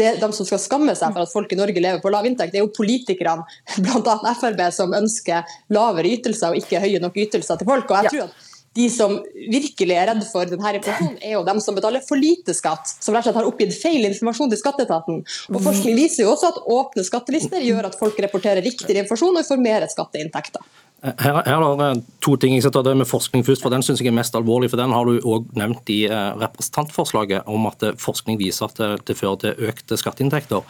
det 0.00 0.14
de 0.20 0.30
som 0.34 0.48
skal 0.48 0.62
skamme 0.62 0.94
seg 0.98 1.14
for 1.14 1.24
at 1.24 1.32
folk 1.32 1.52
i 1.52 1.58
Norge 1.60 1.82
lever 1.82 2.02
på 2.02 2.12
lav 2.12 2.28
inntekt, 2.28 2.54
det 2.54 2.62
er 2.62 2.66
jo 2.66 2.74
politikerne, 2.76 3.44
bl.a. 3.84 4.36
Frp, 4.40 4.62
som 4.74 4.96
ønsker 4.96 5.58
lavere 5.76 6.16
ytelser 6.16 6.54
og 6.54 6.62
ikke 6.62 6.82
høye 6.82 7.02
nok 7.02 7.18
ytelser 7.26 7.60
til 7.60 7.68
folk. 7.68 7.90
og 7.90 8.08
jeg 8.08 8.14
tror 8.14 8.30
at 8.30 8.46
de 8.78 8.86
som 8.92 9.16
virkelig 9.50 9.96
er 9.98 10.06
redd 10.12 10.20
for 10.30 10.46
denne 10.46 10.74
informasjonen, 10.78 11.16
er 11.26 11.34
jo 11.34 11.42
dem 11.46 11.58
som 11.62 11.74
betaler 11.74 12.04
for 12.06 12.20
lite 12.20 12.54
skatt, 12.54 12.92
som 13.02 13.16
rett 13.16 13.24
og 13.24 13.30
slett 13.30 13.40
har 13.40 13.48
oppgitt 13.48 13.74
feil 13.74 14.06
informasjon 14.06 14.52
til 14.52 14.60
skatteetaten. 14.60 15.24
Og 15.50 15.64
Forskning 15.64 15.98
viser 15.98 16.22
jo 16.24 16.34
også 16.36 16.52
at 16.52 16.60
åpne 16.70 17.06
skattelister 17.06 17.66
gjør 17.66 17.90
at 17.90 17.98
folk 17.98 18.20
rapporterer 18.22 18.62
riktigere 18.62 19.02
informasjon 19.02 19.40
og 19.40 19.48
får 19.48 19.64
mer 19.64 19.88
skatteinntekter. 19.90 20.62
Her, 21.00 21.40
her 21.46 21.62
er 21.64 21.78
det 21.80 22.04
to 22.20 22.34
ting. 22.36 22.52
Jeg 22.58 22.72
ta 22.74 22.82
det 22.84 22.92
med 22.96 23.08
forskning 23.08 23.44
først, 23.46 23.62
for 23.64 23.72
Den 23.72 23.82
synes 23.82 24.02
jeg 24.02 24.10
er 24.10 24.16
mest 24.16 24.36
alvorlig. 24.36 24.70
for 24.70 24.76
Den 24.76 24.92
har 24.92 25.04
du 25.04 25.20
òg 25.20 25.48
nevnt 25.56 25.88
i 25.88 26.04
eh, 26.04 26.32
representantforslaget, 26.36 27.42
om 27.46 27.66
at 27.66 27.94
forskning 27.96 28.38
viser 28.38 28.68
at 28.68 28.76
det, 28.76 29.06
det 29.08 29.16
fører 29.16 29.36
til 29.40 29.68
økte 29.70 29.96
skatteinntekter. 29.96 30.60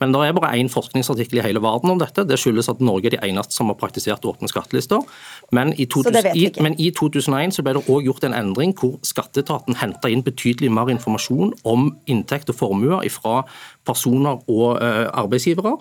Men 0.00 0.14
det 0.14 0.20
er 0.24 0.32
bare 0.32 0.56
én 0.56 0.70
forskningsartikkel 0.72 1.38
i 1.38 1.42
hele 1.44 1.60
verden 1.60 1.92
om 1.92 1.98
dette. 2.00 2.24
Det 2.24 2.38
skyldes 2.40 2.70
at 2.72 2.80
Norge 2.80 3.10
er 3.10 3.14
de 3.18 3.28
eneste 3.28 3.54
som 3.54 3.68
har 3.68 3.76
praktisert 3.76 4.24
åpne 4.24 4.48
skattelister. 4.48 5.04
Men 5.52 5.74
i, 5.76 5.84
2000, 5.84 6.30
i, 6.34 6.46
men 6.64 6.74
i 6.80 6.88
2001 6.96 7.52
så 7.54 7.62
ble 7.62 7.76
det 7.76 7.84
òg 7.84 8.08
gjort 8.08 8.24
en 8.24 8.34
endring 8.34 8.72
hvor 8.80 8.96
skatteetaten 9.04 9.76
henta 9.76 10.08
inn 10.08 10.24
betydelig 10.24 10.72
mer 10.72 10.88
informasjon 10.90 11.52
om 11.68 11.90
inntekt 12.08 12.48
og 12.48 12.58
formuer 12.62 13.04
fra 13.12 13.42
personer 13.84 14.40
og 14.48 14.80
arbeidsgivere. 14.80 15.76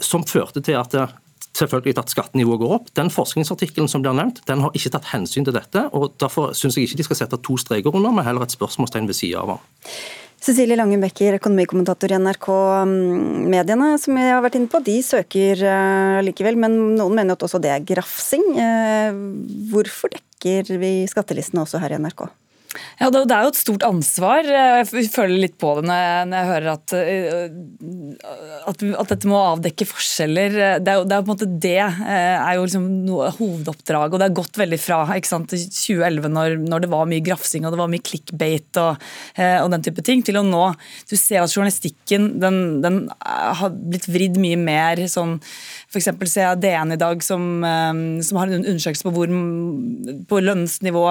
som 0.00 0.22
førte 0.24 0.60
til 0.64 0.76
at 0.80 0.94
selvfølgelig 1.54 1.98
at 2.00 2.12
skattenivået 2.12 2.62
går 2.62 2.74
opp. 2.78 2.90
Den 2.98 3.12
forskningsartikkelen 3.14 3.90
som 3.90 4.02
blir 4.04 4.16
nevnt, 4.16 4.42
den 4.48 4.64
har 4.64 4.74
ikke 4.74 4.92
tatt 4.96 5.12
hensyn 5.12 5.46
til 5.46 5.56
dette. 5.56 5.86
og 5.92 6.16
Derfor 6.22 6.52
syns 6.56 6.78
jeg 6.78 6.88
ikke 6.88 7.00
de 7.00 7.08
skal 7.08 7.22
sette 7.22 7.40
to 7.44 7.56
streker 7.60 7.94
under, 7.94 8.12
men 8.14 8.26
heller 8.26 8.46
et 8.46 8.54
spørsmålstegn 8.54 9.08
ved 9.10 9.18
sida 9.18 9.42
av 9.42 9.54
den. 9.54 9.64
Cecilie 10.44 10.76
Langen 10.76 11.00
Becker, 11.00 11.38
økonomikommentator 11.38 12.12
i 12.12 12.18
NRK. 12.20 12.48
Mm, 12.84 13.46
mediene 13.48 13.94
som 14.00 14.18
jeg 14.20 14.34
har 14.34 14.42
vært 14.44 14.58
inne 14.58 14.68
på, 14.68 14.82
de 14.84 14.98
søker 15.00 15.62
uh, 15.64 16.20
likevel, 16.26 16.58
men 16.60 16.76
noen 16.98 17.16
mener 17.16 17.38
at 17.38 17.46
også 17.46 17.62
det 17.64 17.72
er 17.72 17.86
grafsing. 17.94 18.44
Uh, 18.52 19.16
hvorfor 19.72 20.12
dekker 20.12 20.74
vi 20.82 20.96
skattelistene 21.08 21.64
også 21.64 21.80
her 21.80 21.96
i 21.96 22.02
NRK? 22.02 22.26
Ja, 23.00 23.10
Det 23.10 23.22
er 23.24 23.46
jo 23.46 23.52
et 23.52 23.58
stort 23.58 23.84
ansvar. 23.86 24.46
Jeg 24.46 25.08
føler 25.12 25.36
litt 25.46 25.56
på 25.60 25.72
det 25.78 25.86
når 25.88 26.34
jeg, 26.34 26.48
hører 26.50 26.68
at, 26.74 26.94
eh, 26.98 27.44
at, 28.70 28.84
at, 28.84 29.12
dette 29.12 29.30
må 29.30 29.40
avdekke 29.40 29.86
forskjeller. 29.88 30.58
Det 30.84 30.92
er 30.92 31.00
jo, 31.00 31.06
det 31.08 31.16
er 31.16 31.24
på 31.24 31.28
en 31.28 31.34
måte 31.34 31.50
det 31.64 31.78
eh, 31.80 32.36
er 32.36 32.58
jo 32.58 32.66
liksom 32.66 32.88
noe 33.06 33.30
hovedoppdraget. 33.38 34.14
og 34.14 34.20
Det 34.20 34.28
har 34.28 34.38
gått 34.40 34.60
veldig 34.60 34.80
fra 34.80 35.00
ikke 35.16 35.32
sant, 35.32 35.54
2011, 35.54 36.30
når, 36.34 36.56
når, 36.64 36.84
det 36.84 36.92
var 36.92 37.10
mye 37.10 37.24
grafsing 37.24 37.64
og 37.64 37.74
det 37.74 37.80
var 37.80 37.92
mye 37.92 38.04
clickbait 38.04 38.82
og, 38.82 39.04
eh, 39.36 39.58
og, 39.60 39.70
den 39.74 39.86
type 39.86 40.04
ting, 40.06 40.24
til 40.24 40.40
å 40.40 40.44
nå 40.46 40.64
Du 41.08 41.16
ser 41.18 41.42
at 41.42 41.52
journalistikken 41.52 42.34
den, 42.42 42.60
den 42.84 43.00
har 43.20 43.72
blitt 43.74 44.08
vridd 44.10 44.38
mye 44.40 44.58
mer 44.60 45.04
sånn 45.10 45.38
F.eks. 45.94 46.10
ser 46.30 46.48
jeg 46.48 46.62
DN 46.64 46.94
i 46.96 47.00
dag 47.00 47.22
som, 47.24 47.46
som 48.26 48.40
har 48.40 48.50
en 48.50 48.64
undersøkelse 48.64 49.06
på, 49.06 49.12
hvor, 49.14 49.34
på 50.28 50.40
lønnsnivå 50.42 51.04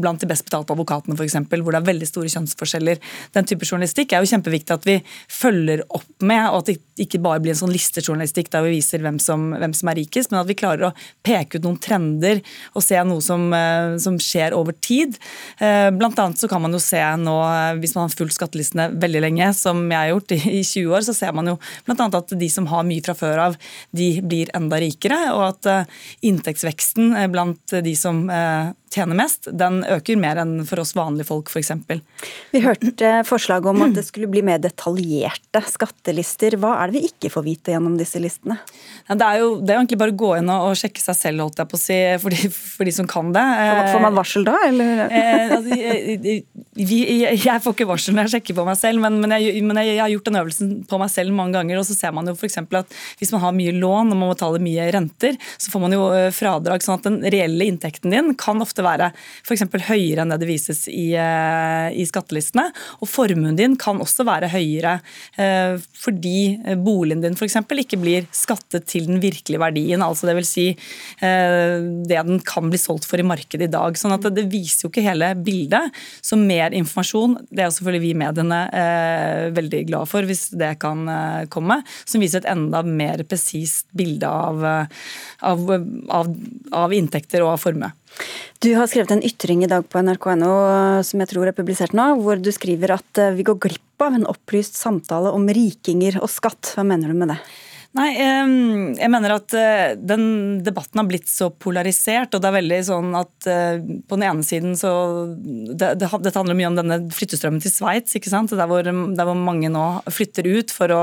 blant 0.00 0.22
de 0.22 0.28
best 0.30 0.46
betalte 0.46 0.74
advokatene 0.74 1.16
f.eks., 1.18 1.38
hvor 1.50 1.74
det 1.74 1.80
er 1.80 1.88
veldig 1.88 2.08
store 2.08 2.30
kjønnsforskjeller. 2.32 3.00
Den 3.34 3.48
type 3.48 3.66
journalistikk 3.66 4.14
er 4.14 4.22
jo 4.22 4.30
kjempeviktig 4.30 4.76
at 4.76 4.86
vi 4.88 4.96
følger 5.30 5.84
opp 5.88 6.08
med, 6.26 6.44
og 6.50 6.62
at 6.62 6.70
det 6.70 6.78
ikke 7.00 7.20
bare 7.22 7.40
blir 7.42 7.54
en 7.54 7.60
sånn 7.62 7.72
listejournalistikk 7.74 8.50
der 8.52 8.64
vi 8.66 8.76
viser 8.76 9.02
hvem 9.04 9.18
som, 9.22 9.50
hvem 9.56 9.74
som, 9.76 9.90
er 9.90 10.00
rikest, 10.00 10.32
men 10.32 10.42
at 10.42 10.50
vi 10.50 10.58
klarer 10.58 10.90
å 10.90 10.92
peke 11.26 11.58
ut 11.58 11.66
noen 11.66 11.80
trender 11.82 12.42
og 12.74 12.84
se 12.84 13.00
noe 13.06 13.24
som, 13.24 13.46
eh, 13.56 13.96
som 14.02 14.18
skjer 14.20 14.56
over 14.56 14.76
tid. 14.76 15.16
Eh, 15.58 15.88
blant 15.96 16.18
annet 16.20 16.40
så 16.40 16.48
kan 16.50 16.62
man 16.62 16.76
jo 16.76 16.82
se 16.82 17.00
nå, 17.00 17.36
eh, 17.48 17.80
hvis 17.80 17.96
man 17.96 18.06
har 18.06 18.14
fulgt 18.14 18.36
skattelistene 18.36 18.90
veldig 19.00 19.24
lenge, 19.26 19.50
som 19.56 19.82
jeg 19.88 19.98
har 19.98 20.12
gjort 20.12 20.36
i 20.36 20.62
20 20.62 20.94
år, 20.96 21.06
så 21.06 21.16
ser 21.16 21.34
man 21.36 21.46
jo 21.52 21.58
bl.a. 21.86 22.08
at 22.20 22.38
de 22.38 22.48
som 22.48 22.68
har 22.70 22.84
mye 22.84 23.04
fra 23.04 23.16
før 23.16 23.44
av, 23.48 23.56
de 23.96 24.19
blir 24.22 24.52
enda 24.56 24.80
rikere, 24.82 25.20
og 25.34 25.46
at 25.48 25.88
inntektsveksten 26.26 27.14
blant 27.32 27.76
de 27.84 27.94
som 27.98 28.24
tjener 28.90 29.14
mest, 29.14 29.46
den 29.54 29.80
øker 29.86 30.18
mer 30.18 30.40
enn 30.42 30.64
for 30.66 30.82
oss 30.82 30.92
vanlige 30.98 31.28
folk 31.28 31.50
f.eks. 31.50 31.70
Vi 32.50 32.62
hørte 32.64 33.12
forslag 33.28 33.66
om 33.70 33.84
at 33.86 33.94
det 33.94 34.04
skulle 34.06 34.28
bli 34.30 34.42
mer 34.46 34.58
detaljerte 34.62 35.62
skattelister. 35.70 36.56
Hva 36.60 36.74
er 36.80 36.90
det 36.90 36.98
vi 36.98 37.10
ikke 37.12 37.30
får 37.30 37.46
vite 37.46 37.74
gjennom 37.74 37.94
disse 37.98 38.18
listene? 38.22 38.58
Det, 39.06 39.26
er 39.26 39.42
jo, 39.42 39.52
det 39.62 39.74
er 39.74 39.80
egentlig 39.80 40.00
bare 40.00 40.14
å 40.14 40.18
gå 40.18 40.32
inn 40.40 40.50
og, 40.50 40.74
sjekke 40.80 41.02
seg 41.02 41.18
selv, 41.18 41.44
holdt 41.44 41.62
jeg 41.62 41.70
på 41.70 41.78
å 41.78 41.82
si, 41.82 41.98
for 42.22 42.34
de, 42.34 42.50
for 42.50 42.88
de 42.88 42.94
som 42.94 43.08
kan 43.10 43.30
det. 43.34 43.44
Får 43.92 44.02
man 44.02 44.18
varsel 44.18 44.46
da, 44.48 44.56
eller? 44.66 45.04
Eh, 45.06 45.54
altså, 45.56 45.78
jeg, 46.80 47.62
får 47.64 47.76
ikke 47.76 47.88
varsel 47.90 48.16
når 48.16 48.28
jeg 48.28 48.34
sjekker 48.36 48.58
på 48.58 48.66
meg 48.66 48.78
selv, 48.80 49.02
men, 49.02 49.20
men, 49.22 49.34
jeg, 49.36 49.62
men 49.66 49.80
jeg, 49.82 49.98
har 50.00 50.10
gjort 50.12 50.30
den 50.30 50.40
øvelsen 50.42 50.74
på 50.90 51.00
meg 51.02 51.12
selv 51.12 51.34
mange 51.36 51.58
ganger. 51.58 51.80
og 51.80 51.86
så 51.86 51.96
ser 51.96 52.14
man 52.16 52.30
jo 52.30 52.36
for 52.38 52.78
at 52.80 52.98
Hvis 53.20 53.32
man 53.34 53.42
har 53.44 53.54
mye 53.56 53.74
lån 53.76 54.10
og 54.10 54.16
man 54.16 54.24
må 54.24 54.32
betale 54.34 54.62
mye 54.62 54.90
renter, 54.94 55.38
så 55.58 55.72
får 55.72 55.84
man 55.86 55.94
jo 55.94 56.06
eh, 56.16 56.30
fradrag. 56.34 56.82
sånn 56.84 56.98
at 56.98 57.08
den 57.08 57.20
reelle 57.26 57.70
inntekten 57.70 58.14
din 58.14 58.34
kan 58.38 58.62
ofte 58.62 58.79
være 58.84 59.10
f.eks. 59.44 59.66
høyere 59.88 60.24
enn 60.24 60.34
det 60.34 60.40
det 60.40 60.48
vises 60.48 60.86
i, 60.88 61.12
eh, 61.18 61.88
i 61.92 62.06
skattelistene. 62.08 62.68
Og 63.00 63.10
formuen 63.10 63.58
din 63.58 63.76
kan 63.80 64.00
også 64.02 64.24
være 64.28 64.50
høyere 64.52 64.98
eh, 65.40 65.76
fordi 66.00 66.74
boligen 66.80 67.22
din 67.24 67.36
f.eks. 67.38 67.58
ikke 67.84 68.00
blir 68.00 68.28
skattet 68.34 68.88
til 68.90 69.08
den 69.10 69.20
virkelige 69.22 69.60
verdien. 69.60 70.02
altså 70.02 70.32
vil 70.38 70.48
si 70.48 70.68
eh, 70.70 71.76
det 72.08 72.20
den 72.30 72.40
kan 72.46 72.70
bli 72.70 72.80
solgt 72.80 73.08
for 73.08 73.20
i 73.20 73.26
markedet 73.26 73.68
i 73.68 73.72
dag. 73.72 73.96
sånn 73.98 74.16
at 74.16 74.28
det 74.34 74.48
viser 74.50 74.86
jo 74.86 74.92
ikke 74.92 75.04
hele 75.04 75.32
bildet. 75.36 75.94
Så 76.22 76.38
mer 76.40 76.74
informasjon, 76.76 77.38
det 77.50 77.64
er 77.64 77.72
selvfølgelig 77.74 78.04
vi 78.04 78.16
mediene 78.20 78.60
veldig 79.54 79.80
glad 79.88 80.08
for 80.10 80.26
hvis 80.26 80.50
det 80.58 80.74
kan 80.82 81.04
komme, 81.52 81.80
som 82.04 82.22
viser 82.22 82.42
et 82.42 82.50
enda 82.52 82.82
mer 82.86 83.22
presist 83.28 83.88
bilde 83.96 84.28
av, 84.28 84.62
av, 85.50 85.72
av, 86.20 86.30
av 86.82 86.94
inntekter 86.96 87.44
og 87.44 87.54
av 87.54 87.62
formue. 87.62 87.90
Du 88.60 88.74
har 88.76 88.90
skrevet 88.90 89.14
en 89.14 89.24
ytring 89.24 89.64
i 89.64 89.70
dag 89.70 89.86
på 89.88 90.02
nrk.no 90.02 90.52
som 91.06 91.22
jeg 91.22 91.30
tror 91.30 91.48
er 91.48 91.56
publisert 91.56 91.94
nå, 91.96 92.10
hvor 92.20 92.40
du 92.40 92.50
skriver 92.52 92.92
at 92.98 93.20
eh, 93.20 93.32
vi 93.36 93.46
går 93.46 93.60
glipp 93.62 94.04
av 94.04 94.18
en 94.18 94.28
opplyst 94.28 94.76
samtale 94.76 95.32
om 95.32 95.48
rikinger 95.48 96.18
og 96.20 96.28
skatt. 96.32 96.74
Hva 96.74 96.84
mener 96.84 97.12
du 97.12 97.16
med 97.16 97.32
det? 97.32 97.38
Nei, 97.90 98.10
jeg 98.14 99.10
mener 99.10 99.32
at 99.34 99.54
eh, 99.58 99.96
den 99.98 100.60
debatten 100.62 101.00
har 101.00 101.08
blitt 101.08 101.26
så 101.26 101.48
polarisert. 101.50 102.36
og 102.36 102.42
det 102.42 102.46
er 102.46 102.54
veldig 102.54 102.78
sånn 102.86 103.16
at 103.18 103.48
eh, 103.50 103.80
På 104.06 104.14
den 104.14 104.28
ene 104.28 104.44
siden 104.46 104.76
så 104.78 104.92
det, 105.34 105.96
det, 105.98 106.06
Dette 106.22 106.38
handler 106.38 106.54
mye 106.54 106.68
om 106.70 106.76
denne 106.78 106.98
flyttestrømmen 107.10 107.58
til 107.64 107.74
Sveits. 107.74 108.14
Der, 108.14 108.62
hvor, 108.70 108.86
der 108.86 109.26
hvor 109.26 109.34
mange 109.34 109.72
nå 109.74 109.86
flytter 110.06 110.46
ut 110.46 110.70
for 110.70 110.94
å, 110.94 111.02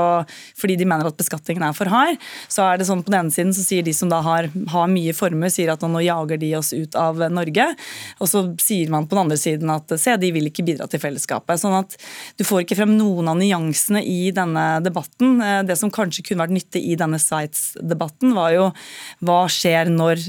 fordi 0.56 0.78
de 0.80 0.86
mener 0.88 1.10
at 1.10 1.18
beskatningen 1.20 1.66
er 1.66 1.76
for 1.76 1.92
hard. 1.92 2.16
Så 2.48 2.64
er 2.64 2.80
det 2.80 2.88
sånn 2.88 3.04
på 3.04 3.12
den 3.12 3.18
ene 3.20 3.36
siden 3.36 3.52
så 3.52 3.66
sier 3.66 3.84
de 3.84 3.92
som 3.92 4.08
da 4.08 4.22
har, 4.24 4.48
har 4.72 4.88
mye 4.88 5.12
formue, 5.16 5.52
sier 5.52 5.74
at 5.74 5.84
nå 5.84 6.02
jager 6.06 6.40
de 6.40 6.54
oss 6.56 6.72
ut 6.72 6.96
av 6.96 7.20
Norge. 7.28 7.68
Og 8.16 8.32
så 8.32 8.46
sier 8.64 8.88
man 8.88 9.04
på 9.04 9.12
den 9.12 9.26
andre 9.26 9.40
siden 9.40 9.74
at 9.76 9.92
se, 10.00 10.16
de 10.16 10.32
vil 10.32 10.48
ikke 10.48 10.64
bidra 10.64 10.88
til 10.88 11.04
fellesskapet. 11.04 11.60
sånn 11.60 11.76
at 11.82 12.00
Du 12.40 12.48
får 12.48 12.64
ikke 12.64 12.80
frem 12.80 12.96
noen 12.96 13.28
av 13.28 13.36
nyansene 13.36 14.00
i 14.08 14.32
denne 14.32 14.66
debatten. 14.80 15.36
Eh, 15.44 15.60
det 15.68 15.76
som 15.76 15.92
kanskje 15.92 16.24
kunne 16.24 16.46
vært 16.46 16.56
nyttig 16.56 16.77
i 16.78 16.96
denne 16.98 17.20
Sveits-debatten, 17.22 18.34
var 18.36 18.54
jo 18.54 18.68
hva 19.24 19.42
skjer 19.52 19.90
når 19.92 20.28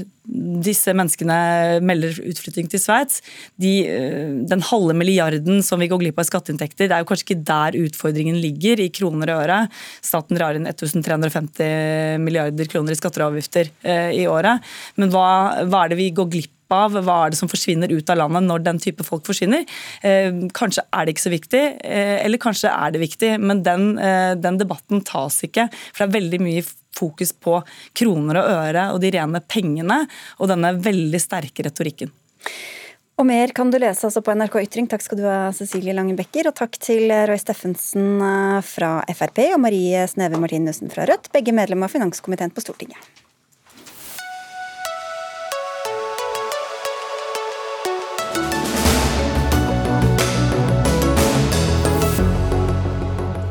disse 0.62 0.92
menneskene 0.94 1.80
melder 1.84 2.20
utflytting 2.30 2.68
til 2.70 2.82
Sveits. 2.82 3.18
De, 3.60 3.72
eh, 3.88 4.36
den 4.50 4.62
halve 4.70 4.94
milliarden 4.94 5.62
som 5.66 5.80
vi 5.80 5.88
går 5.90 6.02
glipp 6.04 6.20
av 6.20 6.28
i 6.28 6.30
skatteinntekter, 6.30 6.88
det 6.88 6.96
er 6.96 7.02
jo 7.02 7.08
kanskje 7.10 7.26
ikke 7.28 7.44
der 7.50 7.80
utfordringen 7.80 8.38
ligger, 8.40 8.80
i 8.80 8.90
kroner 8.94 9.32
og 9.34 9.42
øre. 9.44 9.58
Staten 10.04 10.38
drar 10.38 10.54
inn 10.54 10.68
1350 10.68 12.20
milliarder 12.22 12.70
kroner 12.70 12.94
i 12.94 13.00
skatter 13.00 13.24
og 13.24 13.34
avgifter 13.34 13.70
eh, 13.82 14.14
i 14.20 14.24
året. 14.30 14.62
Men 14.96 15.12
hva, 15.12 15.66
hva 15.66 15.84
er 15.84 15.92
det 15.92 16.00
vi 16.00 16.10
går 16.14 16.30
glipp 16.30 16.56
av? 16.74 16.96
Hva 16.96 17.16
er 17.24 17.32
det 17.32 17.40
som 17.40 17.50
forsvinner 17.50 17.92
ut 17.92 18.10
av 18.12 18.20
landet 18.20 18.46
når 18.46 18.64
den 18.66 18.80
type 18.82 19.06
folk 19.06 19.26
forsvinner? 19.28 19.66
Eh, 20.06 20.30
kanskje 20.56 20.84
er 20.88 21.06
det 21.06 21.14
ikke 21.14 21.26
så 21.26 21.34
viktig, 21.34 21.62
eh, 21.84 22.16
eller 22.24 22.42
kanskje 22.42 22.72
er 22.72 22.94
det 22.94 23.02
viktig. 23.02 23.32
Men 23.40 23.62
den, 23.62 23.98
eh, 23.98 24.34
den 24.34 24.58
debatten 24.58 25.04
tas 25.04 25.42
ikke. 25.42 25.68
For 25.92 26.06
det 26.06 26.10
er 26.10 26.20
veldig 26.20 26.40
mye 26.40 26.66
fokus 26.96 27.32
på 27.32 27.62
kroner 27.94 28.40
og 28.40 28.50
øre 28.50 28.92
og 28.92 29.00
de 29.00 29.12
rene 29.14 29.40
pengene, 29.40 30.06
og 30.38 30.48
denne 30.48 30.74
veldig 30.82 31.20
sterke 31.20 31.64
retorikken. 31.64 32.10
Og 33.20 33.26
mer 33.26 33.52
kan 33.52 33.70
du 33.70 33.76
lese 33.78 34.06
altså 34.08 34.22
på 34.24 34.32
NRK 34.32 34.62
Ytring. 34.64 34.88
Takk 34.88 35.02
skal 35.04 35.18
du 35.20 35.24
ha, 35.28 35.52
Cecilie 35.52 35.92
Lange 35.92 36.16
Becker. 36.16 36.48
Og 36.48 36.56
takk 36.56 36.78
til 36.80 37.12
Roy 37.12 37.36
Steffensen 37.36 38.16
fra 38.64 39.04
Frp 39.12 39.42
og 39.52 39.60
Marie 39.60 40.06
Sneve 40.08 40.40
Martinussen 40.40 40.88
fra 40.88 41.04
Rødt, 41.04 41.28
begge 41.34 41.52
medlemmer 41.52 41.84
av 41.84 41.92
finanskomiteen 41.92 42.54
på 42.56 42.64
Stortinget. 42.64 43.19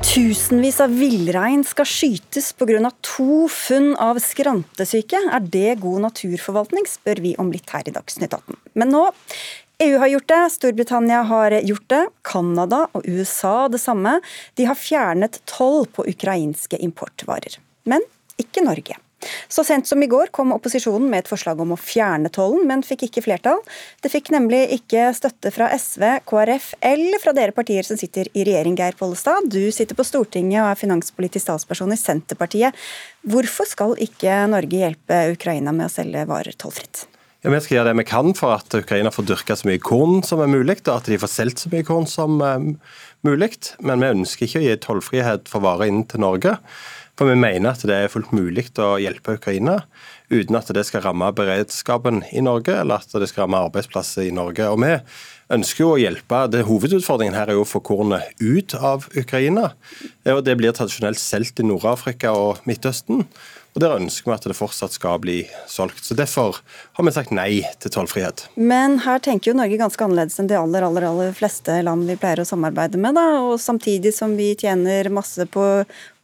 Tusenvis 0.09 0.79
av 0.81 0.89
villrein 0.97 1.61
skal 1.63 1.85
skytes 1.85 2.47
pga. 2.57 2.89
to 3.05 3.47
funn 3.47 3.91
av 3.95 4.17
skrantesyke. 4.17 5.19
Er 5.29 5.39
det 5.39 5.75
god 5.83 6.01
naturforvaltning, 6.07 6.87
spør 6.89 7.21
vi 7.21 7.35
om 7.37 7.51
litt 7.53 7.69
her 7.69 7.85
i 7.85 7.93
Dagsnytt 7.93 8.33
18. 8.33 8.57
Men 8.73 8.89
nå 8.89 9.03
EU 9.85 9.99
har 10.01 10.09
gjort 10.09 10.27
det, 10.27 10.39
Storbritannia 10.55 11.21
har 11.29 11.51
gjort 11.61 11.85
det, 11.93 12.01
Canada 12.23 12.87
og 12.91 13.05
USA 13.05 13.67
det 13.69 13.77
samme. 13.83 14.15
De 14.57 14.65
har 14.65 14.75
fjernet 14.81 15.43
toll 15.45 15.85
på 15.85 16.07
ukrainske 16.09 16.81
importvarer. 16.81 17.59
Men 17.85 18.01
ikke 18.41 18.65
Norge. 18.65 18.97
Så 19.51 19.65
sent 19.67 19.87
som 19.89 20.01
i 20.03 20.09
går 20.09 20.31
kom 20.35 20.53
opposisjonen 20.55 21.09
med 21.11 21.23
et 21.23 21.31
forslag 21.31 21.59
om 21.59 21.73
å 21.75 21.79
fjerne 21.79 22.31
tollen, 22.33 22.65
men 22.69 22.85
fikk 22.85 23.07
ikke 23.09 23.23
flertall. 23.25 23.61
Det 24.03 24.11
fikk 24.13 24.31
nemlig 24.35 24.61
ikke 24.79 25.09
støtte 25.17 25.51
fra 25.55 25.69
SV, 25.75 26.05
KrF 26.29 26.71
eller 26.91 27.21
fra 27.23 27.35
dere 27.35 27.55
partier 27.55 27.87
som 27.87 27.99
sitter 27.99 28.31
i 28.33 28.47
regjering, 28.47 28.77
Geir 28.79 28.97
Pollestad. 28.99 29.49
Du 29.51 29.61
sitter 29.75 29.97
på 29.97 30.07
Stortinget 30.07 30.63
og 30.63 30.71
er 30.71 30.81
finanspolitisk 30.81 31.45
statsperson 31.45 31.95
i 31.95 31.99
Senterpartiet. 31.99 32.89
Hvorfor 33.27 33.67
skal 33.69 33.95
ikke 33.99 34.41
Norge 34.51 34.83
hjelpe 34.83 35.23
Ukraina 35.33 35.75
med 35.75 35.89
å 35.89 35.93
selge 35.93 36.27
varer 36.29 36.55
tollfritt? 36.59 37.07
Ja, 37.39 37.49
Vi 37.53 37.59
skal 37.63 37.77
gjøre 37.77 37.93
det 37.93 38.01
vi 38.01 38.09
kan 38.09 38.33
for 38.35 38.51
at 38.51 38.73
Ukraina 38.75 39.13
får 39.15 39.29
dyrka 39.29 39.55
så 39.55 39.69
mye 39.69 39.79
korn 39.79 40.19
som 40.27 40.41
er 40.43 40.49
mulig, 40.51 40.81
og 40.89 40.95
at 40.97 41.05
de 41.07 41.19
får 41.21 41.31
solgt 41.31 41.61
så 41.63 41.69
mye 41.71 41.85
korn 41.87 42.07
som 42.09 42.41
er 42.43 42.65
mulig. 43.23 43.53
Men 43.79 44.03
vi 44.03 44.09
ønsker 44.11 44.45
ikke 44.45 44.59
å 44.59 44.65
gi 44.65 44.73
tollfrihet 44.83 45.47
for 45.47 45.63
varer 45.63 45.87
inn 45.87 46.01
til 46.03 46.19
Norge. 46.25 46.57
For 47.19 47.27
vi 47.27 47.35
mener 47.35 47.73
at 47.73 47.81
det 47.83 47.91
er 47.91 48.11
fullt 48.11 48.31
mulig 48.31 48.69
å 48.79 48.93
hjelpe 48.95 49.33
Ukraina 49.35 49.81
uten 50.31 50.55
at 50.55 50.69
det 50.71 50.85
skal 50.87 51.03
ramme 51.03 51.27
beredskapen 51.35 52.21
i 52.31 52.39
Norge 52.45 52.77
eller 52.79 53.03
at 53.03 53.11
det 53.11 53.27
skal 53.27 53.43
ramme 53.43 53.59
arbeidsplasser 53.65 54.29
i 54.29 54.31
Norge. 54.31 54.69
Og 54.71 54.79
vi 54.79 54.93
ønsker 55.51 55.83
jo 55.83 55.89
å 55.97 55.99
hjelpe. 55.99 56.45
Det 56.53 56.63
Hovedutfordringen 56.69 57.35
her 57.35 57.51
er 57.51 57.59
jo 57.59 57.65
å 57.65 57.67
få 57.67 57.81
kornet 57.83 58.39
ut 58.39 58.77
av 58.79 59.09
Ukraina. 59.19 59.73
og 60.31 60.45
Det 60.47 60.55
blir 60.61 60.71
tradisjonelt 60.71 61.19
solgt 61.19 61.59
i 61.59 61.67
Nord-Afrika 61.67 62.31
og 62.31 62.63
Midtøsten. 62.69 63.25
Og 63.79 63.85
Der 63.85 63.93
ønsker 63.95 64.27
vi 64.27 64.35
at 64.35 64.43
det 64.43 64.57
fortsatt 64.57 64.91
skal 64.91 65.21
bli 65.23 65.37
solgt. 65.71 66.01
Så 66.03 66.15
Derfor 66.17 66.57
har 66.97 67.05
vi 67.07 67.13
sagt 67.15 67.31
nei 67.31 67.61
til 67.79 67.93
tollfrihet. 67.93 68.49
Men 68.59 68.97
her 69.05 69.21
tenker 69.23 69.53
jo 69.53 69.55
Norge 69.55 69.77
ganske 69.79 70.03
annerledes 70.03 70.35
enn 70.41 70.49
de 70.51 70.57
aller, 70.59 70.83
aller, 70.83 71.05
aller 71.07 71.31
fleste 71.37 71.77
land 71.87 72.03
vi 72.09 72.17
pleier 72.19 72.41
å 72.43 72.47
samarbeide 72.49 72.99
med. 72.99 73.15
da, 73.15 73.39
og 73.39 73.55
Samtidig 73.63 74.11
som 74.17 74.35
vi 74.35 74.49
tjener 74.59 75.07
masse 75.07 75.47
på, 75.47 75.63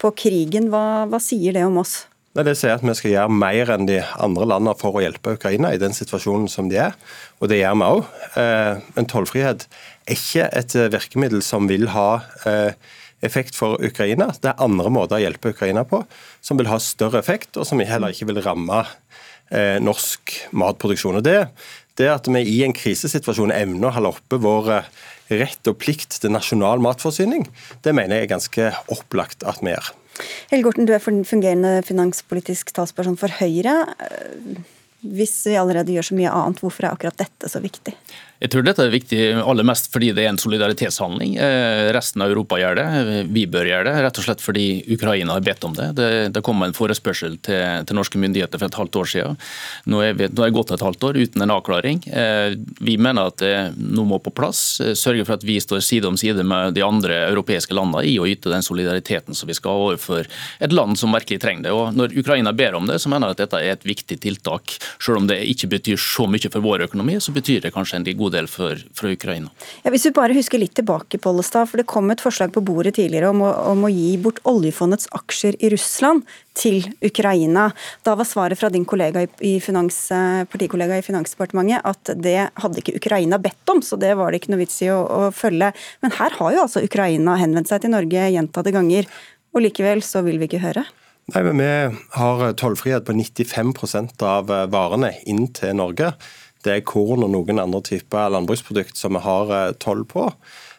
på 0.04 0.12
krigen. 0.20 0.68
Hva, 0.74 1.06
hva 1.08 1.22
sier 1.24 1.56
det 1.56 1.64
om 1.64 1.80
oss? 1.80 2.02
Nei, 2.36 2.44
Det 2.44 2.58
sier 2.60 2.76
at 2.76 2.84
vi 2.84 2.98
skal 3.00 3.14
gjøre 3.14 3.40
mer 3.40 3.72
enn 3.78 3.88
de 3.88 4.02
andre 4.04 4.50
landene 4.52 4.76
for 4.76 5.00
å 5.00 5.06
hjelpe 5.06 5.38
Ukraina 5.40 5.72
i 5.72 5.80
den 5.80 5.96
situasjonen 5.96 6.52
som 6.52 6.68
de 6.68 6.82
er. 6.90 7.00
Og 7.40 7.48
det 7.48 7.62
gjør 7.62 7.80
vi 7.80 7.88
òg. 7.88 8.04
Eh, 8.36 8.84
men 9.00 9.08
tollfrihet 9.16 9.64
er 10.04 10.20
ikke 10.20 10.52
et 10.52 10.76
virkemiddel 10.92 11.40
som 11.40 11.72
vil 11.72 11.88
ha 11.96 12.10
eh, 12.44 12.76
effekt 13.28 13.58
for 13.58 13.82
Ukraina. 13.84 14.30
Det 14.42 14.52
er 14.52 14.64
andre 14.64 14.92
måter 14.94 15.20
å 15.20 15.24
hjelpe 15.24 15.54
Ukraina 15.56 15.86
på 15.88 16.04
som 16.46 16.60
vil 16.60 16.70
ha 16.72 16.80
større 16.82 17.22
effekt, 17.22 17.58
og 17.58 17.68
som 17.68 17.82
heller 17.82 18.14
ikke 18.14 18.30
vil 18.30 18.44
ramme 18.46 18.84
eh, 19.50 19.82
norsk 19.84 20.38
matproduksjon. 20.56 21.20
Og 21.20 21.26
det, 21.26 21.40
det 22.00 22.12
at 22.12 22.30
vi 22.30 22.46
i 22.56 22.62
en 22.66 22.76
krisesituasjon 22.76 23.54
evner 23.56 23.90
å 23.90 23.96
holde 23.98 24.14
oppe 24.16 24.42
vår 24.42 24.72
eh, 24.78 24.90
rett 25.42 25.72
og 25.72 25.80
plikt 25.82 26.20
til 26.22 26.34
nasjonal 26.36 26.84
matforsyning, 26.84 27.48
det 27.86 27.96
mener 27.98 28.20
jeg 28.20 28.28
er 28.28 28.34
ganske 28.36 28.72
opplagt 28.94 29.46
at 29.48 29.62
vi 29.66 29.74
gjør. 29.74 29.92
Helge 30.52 30.72
Orten, 30.72 30.88
du 30.88 30.94
er 30.96 31.04
fungerende 31.04 31.82
finanspolitisk 31.84 32.72
talsperson 32.76 33.18
for 33.20 33.34
Høyre. 33.42 33.82
Hvis 35.06 35.36
vi 35.50 35.58
allerede 35.60 35.94
gjør 35.94 36.08
så 36.10 36.18
mye 36.18 36.32
annet, 36.34 36.62
hvorfor 36.64 36.88
er 36.88 36.96
akkurat 36.96 37.18
dette 37.20 37.50
så 37.52 37.60
viktig? 37.62 37.94
Jeg 38.44 38.52
tror 38.52 38.66
dette 38.68 38.84
er 38.84 38.92
viktig 38.92 39.20
aller 39.40 39.64
mest 39.64 39.88
fordi 39.94 40.10
det 40.16 40.26
er 40.26 40.34
en 40.34 40.40
solidaritetshandling. 40.40 41.38
Eh, 41.40 41.88
resten 41.96 42.20
av 42.22 42.34
Europa 42.34 42.58
gjør 42.60 42.76
det. 42.76 42.88
Vi 43.32 43.46
bør 43.48 43.70
gjøre 43.70 43.86
det, 43.88 43.94
rett 44.04 44.18
og 44.20 44.26
slett 44.26 44.42
fordi 44.44 44.66
Ukraina 44.92 45.38
har 45.38 45.46
bedt 45.46 45.64
om 45.64 45.76
det. 45.78 45.88
Det, 45.96 46.10
det 46.36 46.44
kom 46.44 46.60
en 46.66 46.76
forespørsel 46.76 47.38
til, 47.40 47.86
til, 47.88 47.96
norske 47.96 48.20
myndigheter 48.20 48.60
for 48.60 48.68
et 48.68 48.80
halvt 48.80 49.00
år 49.00 49.12
siden. 49.14 49.40
Nå 49.88 50.02
er, 50.04 50.18
vi, 50.20 50.28
nå 50.28 50.44
er 50.44 50.52
det 50.52 50.58
gått 50.58 50.74
et 50.76 50.84
halvt 50.84 51.08
år 51.08 51.20
uten 51.22 51.46
en 51.46 51.54
avklaring. 51.56 52.02
Eh, 52.12 52.58
vi 52.84 52.98
mener 53.00 53.32
at 53.32 53.40
det 53.40 53.54
nå 53.80 54.04
må 54.10 54.20
på 54.20 54.36
plass. 54.36 54.82
Eh, 54.84 54.92
sørge 55.00 55.24
for 55.24 55.38
at 55.38 55.48
vi 55.48 55.56
står 55.64 55.86
side 55.88 56.12
om 56.12 56.20
side 56.20 56.44
med 56.44 56.76
de 56.76 56.84
andre 56.84 57.22
europeiske 57.30 57.78
landene 57.78 58.04
i 58.04 58.18
å 58.20 58.28
yte 58.28 58.52
den 58.52 58.68
solidariteten 58.68 59.38
som 59.38 59.48
vi 59.48 59.56
skal 59.56 59.78
ha 59.78 59.88
overfor 59.94 60.28
et 60.60 60.76
land 60.76 61.00
som 61.00 61.16
virkelig 61.16 61.40
trenger 61.46 61.70
det. 61.70 61.76
Og 61.76 61.96
Når 61.96 62.20
Ukraina 62.20 62.52
ber 62.52 62.76
om 62.76 62.92
det, 62.92 63.00
så 63.00 63.14
mener 63.14 63.32
jeg 63.32 63.40
at 63.40 63.46
dette 63.46 63.64
er 63.64 63.78
et 63.78 63.88
viktig 63.88 64.20
tiltak. 64.28 64.76
Selv 65.00 65.24
om 65.24 65.32
det 65.32 65.40
ikke 65.56 65.72
betyr 65.78 66.04
så 66.04 66.28
mye 66.28 66.52
for 66.52 66.60
vår 66.66 66.90
økonomi, 66.90 67.16
så 67.24 67.32
betyr 67.32 67.64
det 67.64 67.72
kanskje 67.72 68.04
en 68.04 68.12
god 68.25 68.25
god 68.26 68.36
del 68.36 68.50
for, 68.52 68.82
for 68.98 69.12
Ukraina. 69.14 69.52
Ja, 69.86 69.94
hvis 69.94 70.08
vi 70.10 70.14
bare 70.16 70.36
husker 70.38 70.62
litt 70.62 70.76
tilbake, 70.78 71.20
Pollestad, 71.22 71.70
for 71.70 71.82
Det 71.82 71.88
kom 71.90 72.12
et 72.12 72.24
forslag 72.24 72.54
på 72.56 72.64
bordet 72.66 72.96
tidligere 72.98 73.32
om 73.32 73.44
å, 73.46 73.52
om 73.72 73.86
å 73.86 73.92
gi 73.94 74.16
bort 74.22 74.42
oljefondets 74.48 75.10
aksjer 75.16 75.58
i 75.64 75.72
Russland 75.74 76.26
til 76.56 76.86
Ukraina. 77.04 77.70
Da 78.08 78.16
var 78.16 78.28
svaret 78.28 78.60
fra 78.60 78.72
din 78.74 78.88
kollega 78.88 79.26
i 79.44 79.56
finans, 79.64 80.00
eh, 80.16 80.44
partikollega 80.50 80.98
i 81.00 81.06
Finansdepartementet 81.06 81.86
at 81.86 82.14
det 82.24 82.38
hadde 82.62 82.82
ikke 82.82 82.98
Ukraina 83.00 83.40
bedt 83.42 83.74
om, 83.74 83.84
så 83.84 84.00
det 84.00 84.14
var 84.18 84.32
det 84.32 84.42
ikke 84.42 84.54
noe 84.56 84.64
vits 84.64 84.82
i 84.86 84.92
å, 84.94 85.02
å 85.04 85.32
følge. 85.36 85.74
Men 86.04 86.16
her 86.20 86.38
har 86.40 86.56
jo 86.56 86.66
altså 86.66 86.84
Ukraina 86.86 87.38
henvendt 87.42 87.72
seg 87.72 87.84
til 87.84 87.94
Norge 87.96 88.30
gjentatte 88.32 88.74
ganger, 88.76 89.10
og 89.56 89.64
likevel 89.68 90.04
så 90.04 90.24
vil 90.26 90.40
vi 90.40 90.50
ikke 90.50 90.64
høre. 90.64 90.86
Nei, 91.34 91.42
men 91.42 91.58
Vi 91.58 91.70
har 92.20 92.42
tollfrihet 92.54 93.06
på 93.08 93.16
95% 93.18 94.22
av 94.30 94.52
varene 94.70 95.16
inn 95.26 95.48
til 95.58 95.74
Norge 95.78 96.12
det 96.66 96.74
er 96.76 96.86
korn 96.88 97.26
og 97.26 97.32
noen 97.34 97.62
andre 97.62 97.82
typer 97.86 98.34
landbruksprodukt 98.34 98.98
som 99.00 99.16
vi 99.18 99.24
har 99.26 99.54
eh, 99.54 99.74
toll 99.82 100.04
på. 100.10 100.30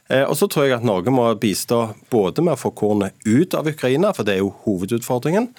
Eh, 0.08 0.22
og 0.22 0.36
så 0.38 0.46
tror 0.50 0.68
jeg 0.68 0.76
at 0.78 0.86
Norge 0.86 1.10
må 1.14 1.26
bistå 1.40 1.80
både 2.12 2.44
med 2.44 2.54
å 2.54 2.60
få 2.60 2.72
kornet 2.78 3.16
ut 3.26 3.56
av 3.58 3.66
Ukraina, 3.70 4.12
for 4.14 4.26
det 4.26 4.36
er 4.36 4.44
jo 4.44 4.54
hovedutfordringen, 4.66 5.50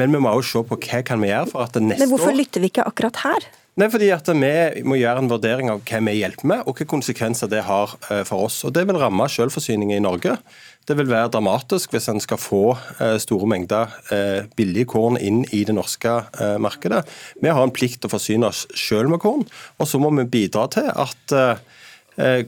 men 0.00 0.12
vi 0.12 0.20
må 0.20 0.32
også 0.34 0.64
se 0.64 0.68
på 0.70 0.80
hva 0.84 1.04
kan 1.06 1.22
vi 1.24 1.30
gjøre 1.32 1.52
for 1.52 1.64
at 1.64 1.78
neste 1.80 2.02
år 2.02 2.04
Men 2.04 2.12
hvorfor 2.12 2.36
lytter 2.36 2.64
vi 2.64 2.72
ikke 2.72 2.88
akkurat 2.90 3.22
her? 3.24 3.46
Nei, 3.74 3.88
fordi 3.90 4.12
at 4.14 4.28
Vi 4.30 4.84
må 4.86 4.94
gjøre 5.00 5.24
en 5.24 5.30
vurdering 5.30 5.70
av 5.72 5.80
hva 5.82 5.98
vi 6.06 6.20
hjelper 6.20 6.46
med, 6.46 6.60
og 6.62 6.76
hvilke 6.76 6.92
konsekvenser 6.92 7.50
det 7.50 7.64
har 7.66 7.96
eh, 8.10 8.22
for 8.28 8.46
oss. 8.46 8.62
Og 8.64 8.72
Det 8.72 8.84
vil 8.86 9.00
ramme 9.00 9.26
selvforsyningen 9.26 9.96
i 9.96 10.04
Norge. 10.04 10.36
Det 10.84 10.96
vil 10.98 11.08
være 11.08 11.30
dramatisk 11.32 11.94
hvis 11.94 12.10
en 12.12 12.20
skal 12.20 12.40
få 12.40 12.74
eh, 13.00 13.16
store 13.22 13.48
mengder 13.48 13.92
billige 14.10 14.50
billig 14.58 14.84
korn 14.90 15.16
inn 15.20 15.42
i 15.52 15.62
det 15.64 15.74
norske 15.76 16.12
markedet. 16.60 17.02
Vi 17.40 17.52
har 17.52 17.64
en 17.64 17.72
plikt 17.74 18.02
til 18.02 18.10
å 18.10 18.12
forsyne 18.12 18.50
oss 18.50 18.64
selv 18.76 19.12
med 19.12 19.22
korn, 19.22 19.46
og 19.78 19.88
så 19.88 20.00
må 20.00 20.10
vi 20.18 20.26
bidra 20.38 20.66
til 20.72 20.88
at 20.88 21.34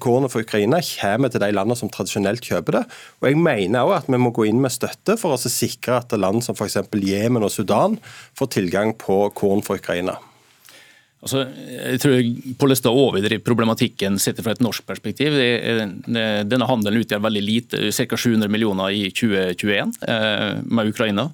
kornet 0.01 0.31
for 0.31 0.47
Ukraina 0.47 0.79
kommer 0.87 1.33
til 1.33 1.43
de 1.43 1.51
landene 1.51 1.79
som 1.79 1.91
tradisjonelt 1.91 2.45
kjøper 2.45 2.79
det. 2.79 2.85
Og 3.21 3.29
jeg 3.29 3.41
mener 3.41 3.83
også 3.83 3.99
at 4.05 4.13
Vi 4.15 4.23
må 4.23 4.31
gå 4.31 4.47
inn 4.47 4.63
med 4.63 4.75
støtte 4.75 5.17
for 5.19 5.35
å 5.35 5.41
sikre 5.41 5.99
at 5.99 6.15
land 6.15 6.45
som 6.47 6.55
f.eks. 6.55 6.79
Jemen 7.03 7.43
og 7.43 7.53
Sudan 7.53 7.99
får 8.39 8.53
tilgang 8.59 8.95
på 8.95 9.27
korn 9.35 9.65
for 9.67 9.83
Ukraina. 9.83 10.19
Altså, 11.27 11.43
jeg 11.51 12.01
tror 12.03 12.29
Pollestad 12.61 12.95
overdriver 12.95 13.43
problematikken 13.43 14.19
sett 14.23 14.39
fra 14.45 14.55
et 14.55 14.63
norsk 14.63 14.87
perspektiv. 14.87 15.35
denne 16.07 16.69
handelen 16.71 17.03
utgjør 17.03 17.25
veldig 17.25 17.43
lite, 17.43 17.81
ca. 17.91 18.17
700 18.17 18.49
millioner 18.49 18.91
i 18.95 19.11
2021 19.11 19.93
eh, 20.09 20.63
med 20.63 20.93
Ukraina. 20.93 21.31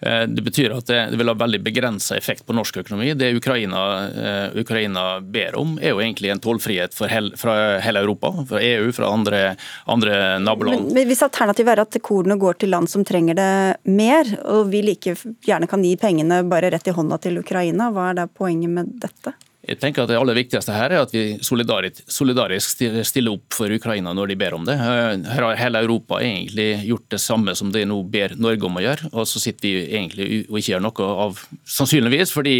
Eh, 0.00 0.22
det 0.30 0.42
betyr 0.42 0.76
at 0.76 0.86
det, 0.86 1.16
vil 1.18 1.30
ha 1.30 1.34
veldig 1.34 1.60
begrensa 1.62 2.16
effekt 2.16 2.46
på 2.46 2.54
norsk 2.54 2.76
økonomi. 2.84 3.12
Det 3.18 3.32
Ukraina, 3.36 3.82
eh, 4.08 4.60
Ukraina 4.62 5.20
ber 5.20 5.58
om, 5.58 5.74
er 5.82 5.96
jo 5.96 6.00
egentlig 6.02 6.30
en 6.32 6.42
tollfrihet 6.42 6.94
fra 6.94 7.58
hele 7.82 8.02
Europa, 8.04 8.32
fra 8.48 8.62
EU, 8.62 8.92
fra 8.92 9.10
andre, 9.10 9.42
andre 9.90 10.38
naboland. 10.38 10.86
Men, 10.86 10.94
men 10.94 11.10
Hvis 11.10 11.24
alternativet 11.26 11.74
er 11.74 11.84
at 11.84 12.00
kornet 12.02 12.38
går 12.38 12.62
til 12.62 12.72
land 12.74 12.90
som 12.90 13.04
trenger 13.04 13.38
det 13.38 13.52
mer, 13.90 14.28
og 14.46 14.70
vi 14.72 14.82
like 14.86 15.16
gjerne 15.42 15.70
kan 15.70 15.84
gi 15.84 15.96
pengene 16.00 16.42
bare 16.48 16.70
rett 16.72 16.88
i 16.88 16.96
hånda 16.96 17.18
til 17.22 17.42
Ukraina, 17.42 17.90
hva 17.92 18.10
er 18.10 18.22
da 18.22 18.28
poenget 18.30 18.70
med 18.70 18.94
dette? 19.02 19.31
Jeg 19.62 19.78
tenker 19.78 20.02
at 20.02 20.10
Det 20.10 20.16
aller 20.18 20.34
viktigste 20.34 20.74
her 20.74 20.90
er 20.90 21.04
at 21.04 21.12
vi 21.14 21.36
solidarisk 21.38 22.80
stiller 23.06 23.36
opp 23.36 23.54
for 23.54 23.70
Ukraina 23.70 24.10
når 24.16 24.32
de 24.32 24.36
ber 24.40 24.56
om 24.56 24.64
det. 24.66 24.74
Her 24.74 25.44
har 25.46 25.60
hele 25.60 25.82
Europa 25.84 26.18
egentlig 26.18 26.82
gjort 26.88 27.06
det 27.14 27.20
samme 27.22 27.54
som 27.54 27.70
de 27.70 27.84
nå 27.86 28.00
ber 28.10 28.34
Norge 28.42 28.66
om 28.66 28.80
å 28.80 28.82
gjøre. 28.82 29.12
Og 29.12 29.28
så 29.30 29.38
sitter 29.42 29.68
vi 29.68 29.84
egentlig 29.94 30.26
og 30.48 30.58
ikke 30.58 30.72
gjør 30.72 30.82
noe 30.82 31.06
av 31.26 31.44
sannsynligvis 31.62 32.34
fordi 32.34 32.56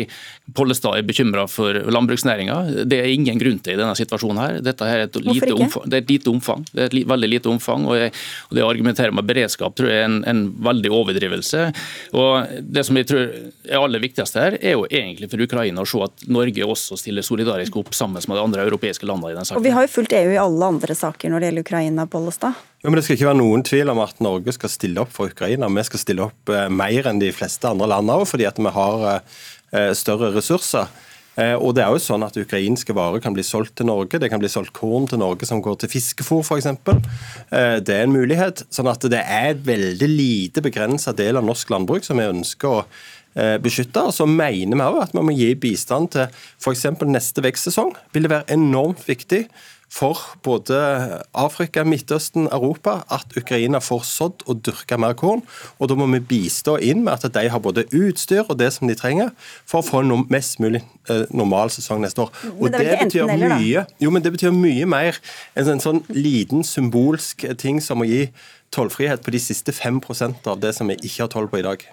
Pollestad 0.54 1.00
er 1.00 1.06
bekymra 1.08 1.48
for 1.50 1.74
landbruksnæringa. 1.74 2.86
Det 2.86 3.00
er 3.02 3.10
ingen 3.10 3.40
grunn 3.40 3.58
til 3.58 3.74
i 3.74 3.80
denne 3.80 3.98
situasjonen. 3.98 4.42
her. 4.42 4.60
Dette 4.62 4.86
er 4.86 5.04
et 5.08 5.18
lite 5.26 5.50
omfang. 5.56 5.90
Det 5.90 5.98
er 5.98 6.04
et 6.04 6.14
lite 6.14 6.30
omfang. 6.30 6.64
Det 6.70 6.86
er 6.86 6.90
et 6.92 7.10
veldig 7.14 7.32
lite 7.34 7.50
omfang. 7.50 7.88
Og, 7.90 7.98
jeg, 7.98 8.14
og 8.46 8.56
det 8.56 8.62
å 8.62 8.70
argumentere 8.70 9.14
med 9.14 9.26
beredskap 9.26 9.74
tror 9.78 9.90
jeg 9.90 10.04
er 10.04 10.06
en, 10.06 10.20
en 10.28 10.44
veldig 10.70 10.94
overdrivelse. 11.02 11.66
Og 12.14 12.62
Det 12.62 12.86
som 12.86 12.98
jeg 12.98 13.10
tror 13.10 13.26
er 13.26 13.82
aller 13.82 14.06
viktigste 14.06 14.46
her, 14.46 14.58
er 14.62 14.78
jo 14.78 14.86
egentlig 14.86 15.32
for 15.34 15.42
Ukraina 15.42 15.82
å 15.82 15.88
se 15.88 16.06
at 16.06 16.26
Norge 16.30 16.70
også 16.70 16.91
også 16.92 17.06
stiller 17.06 17.24
solidarisk 17.26 17.76
opp 17.80 17.92
sammen 17.96 18.22
med 18.28 18.38
de 18.38 18.42
andre 18.42 18.66
europeiske 18.66 19.06
landene 19.08 19.32
i 19.32 19.36
den 19.36 19.48
saken. 19.48 19.60
Og 19.60 19.66
Vi 19.66 19.74
har 19.74 19.86
jo 19.86 19.92
fulgt 19.92 20.16
EU 20.16 20.32
i 20.34 20.40
alle 20.40 20.72
andre 20.74 20.96
saker 20.96 21.32
når 21.32 21.40
det 21.40 21.50
gjelder 21.50 21.66
Ukraina, 21.66 22.06
Pollestad. 22.06 22.58
Ja, 22.82 22.90
men 22.90 22.98
Det 22.98 23.04
skal 23.06 23.16
ikke 23.16 23.30
være 23.30 23.40
noen 23.40 23.62
tvil 23.66 23.92
om 23.92 24.02
at 24.02 24.20
Norge 24.24 24.52
skal 24.56 24.72
stille 24.72 25.00
opp 25.02 25.14
for 25.14 25.32
Ukraina. 25.32 25.70
Vi 25.70 25.86
skal 25.88 26.02
stille 26.02 26.26
opp 26.26 26.52
eh, 26.52 26.68
mer 26.68 27.08
enn 27.08 27.22
de 27.22 27.32
fleste 27.34 27.68
andre 27.68 27.88
land 27.90 28.10
òg, 28.12 28.26
fordi 28.28 28.48
at 28.48 28.58
vi 28.58 28.74
har 28.74 29.08
eh, 29.14 29.92
større 29.94 30.32
ressurser. 30.34 30.90
Eh, 31.38 31.54
og 31.54 31.72
det 31.78 31.84
er 31.84 31.94
jo 31.94 32.02
sånn 32.02 32.26
at 32.26 32.36
Ukrainske 32.36 32.92
varer 32.92 33.22
kan 33.24 33.32
bli 33.32 33.44
solgt 33.46 33.76
til 33.78 33.88
Norge. 33.88 34.20
Det 34.20 34.28
kan 34.28 34.42
bli 34.42 34.50
solgt 34.52 34.74
korn 34.76 35.06
til 35.08 35.22
Norge 35.22 35.48
som 35.48 35.62
går 35.64 35.78
til 35.80 35.92
fiskefôr 35.94 36.42
f.eks. 36.44 36.68
Det 37.48 37.94
er 37.94 38.04
en 38.04 38.12
mulighet. 38.12 38.66
Sånn 38.68 38.90
at 38.90 39.06
det 39.08 39.22
er 39.22 39.54
et 39.54 39.64
veldig 39.64 40.10
lite 40.10 40.64
begrensa 40.64 41.14
del 41.16 41.40
av 41.40 41.46
norsk 41.46 41.72
landbruk 41.72 42.04
som 42.04 42.20
vi 42.20 42.28
ønsker 42.34 42.82
å 42.82 42.84
Eh, 43.32 43.58
beskytte. 43.64 44.02
Og 44.04 44.12
så 44.12 44.26
mener 44.28 44.76
vi 44.76 44.84
også 44.84 45.06
at 45.06 45.14
vi 45.16 45.24
må 45.24 45.32
gi 45.36 45.52
bistand 45.56 46.10
til 46.12 46.26
f.eks. 46.60 46.86
neste 47.08 47.44
vekstsesong. 47.44 47.94
Vil 48.12 48.26
det 48.26 48.32
være 48.34 48.52
enormt 48.52 49.06
viktig 49.08 49.46
for 49.92 50.16
både 50.44 50.76
Afrika, 51.36 51.84
Midtøsten, 51.84 52.46
Europa 52.52 53.02
at 53.12 53.32
Ukraina 53.36 53.80
får 53.80 54.04
sådd 54.08 54.44
og 54.48 54.62
dyrka 54.64 54.96
mer 55.00 55.12
korn. 55.16 55.42
Og 55.78 55.88
da 55.88 55.96
må 55.96 56.06
vi 56.14 56.20
bistå 56.20 56.78
inn 56.80 57.04
med 57.04 57.12
at 57.12 57.34
de 57.34 57.48
har 57.52 57.60
både 57.60 57.84
utstyr 57.92 58.44
og 58.46 58.58
det 58.60 58.70
som 58.76 58.88
de 58.88 58.96
trenger 58.96 59.32
for 59.68 59.80
å 59.80 59.86
få 59.86 60.00
en 60.04 60.26
mest 60.32 60.60
mulig 60.64 60.80
eh, 61.08 61.24
normal 61.32 61.72
sesong 61.72 62.04
neste 62.04 62.24
år. 62.24 62.32
Og 62.56 62.66
men 62.68 62.76
det, 62.76 62.84
det 62.88 62.98
betyr 63.04 63.32
heller, 63.32 63.56
mye, 63.60 63.86
jo, 64.00 64.12
men 64.12 64.24
det 64.24 64.32
betyr 64.36 64.52
mye 64.56 64.88
mer 64.88 65.20
enn 65.56 65.74
en 65.76 65.84
sånn 65.84 66.04
liten 66.12 66.64
symbolsk 66.64 67.48
ting 67.60 67.80
som 67.84 68.04
å 68.04 68.08
gi 68.08 68.26
tollfrihet 68.72 69.24
på 69.24 69.32
de 69.32 69.40
siste 69.40 69.72
5% 69.76 70.48
av 70.48 70.60
det 70.60 70.72
som 70.76 70.88
vi 70.88 71.00
ikke 71.00 71.26
har 71.26 71.32
toll 71.32 71.52
på 71.52 71.60
i 71.60 71.68
dag. 71.68 71.84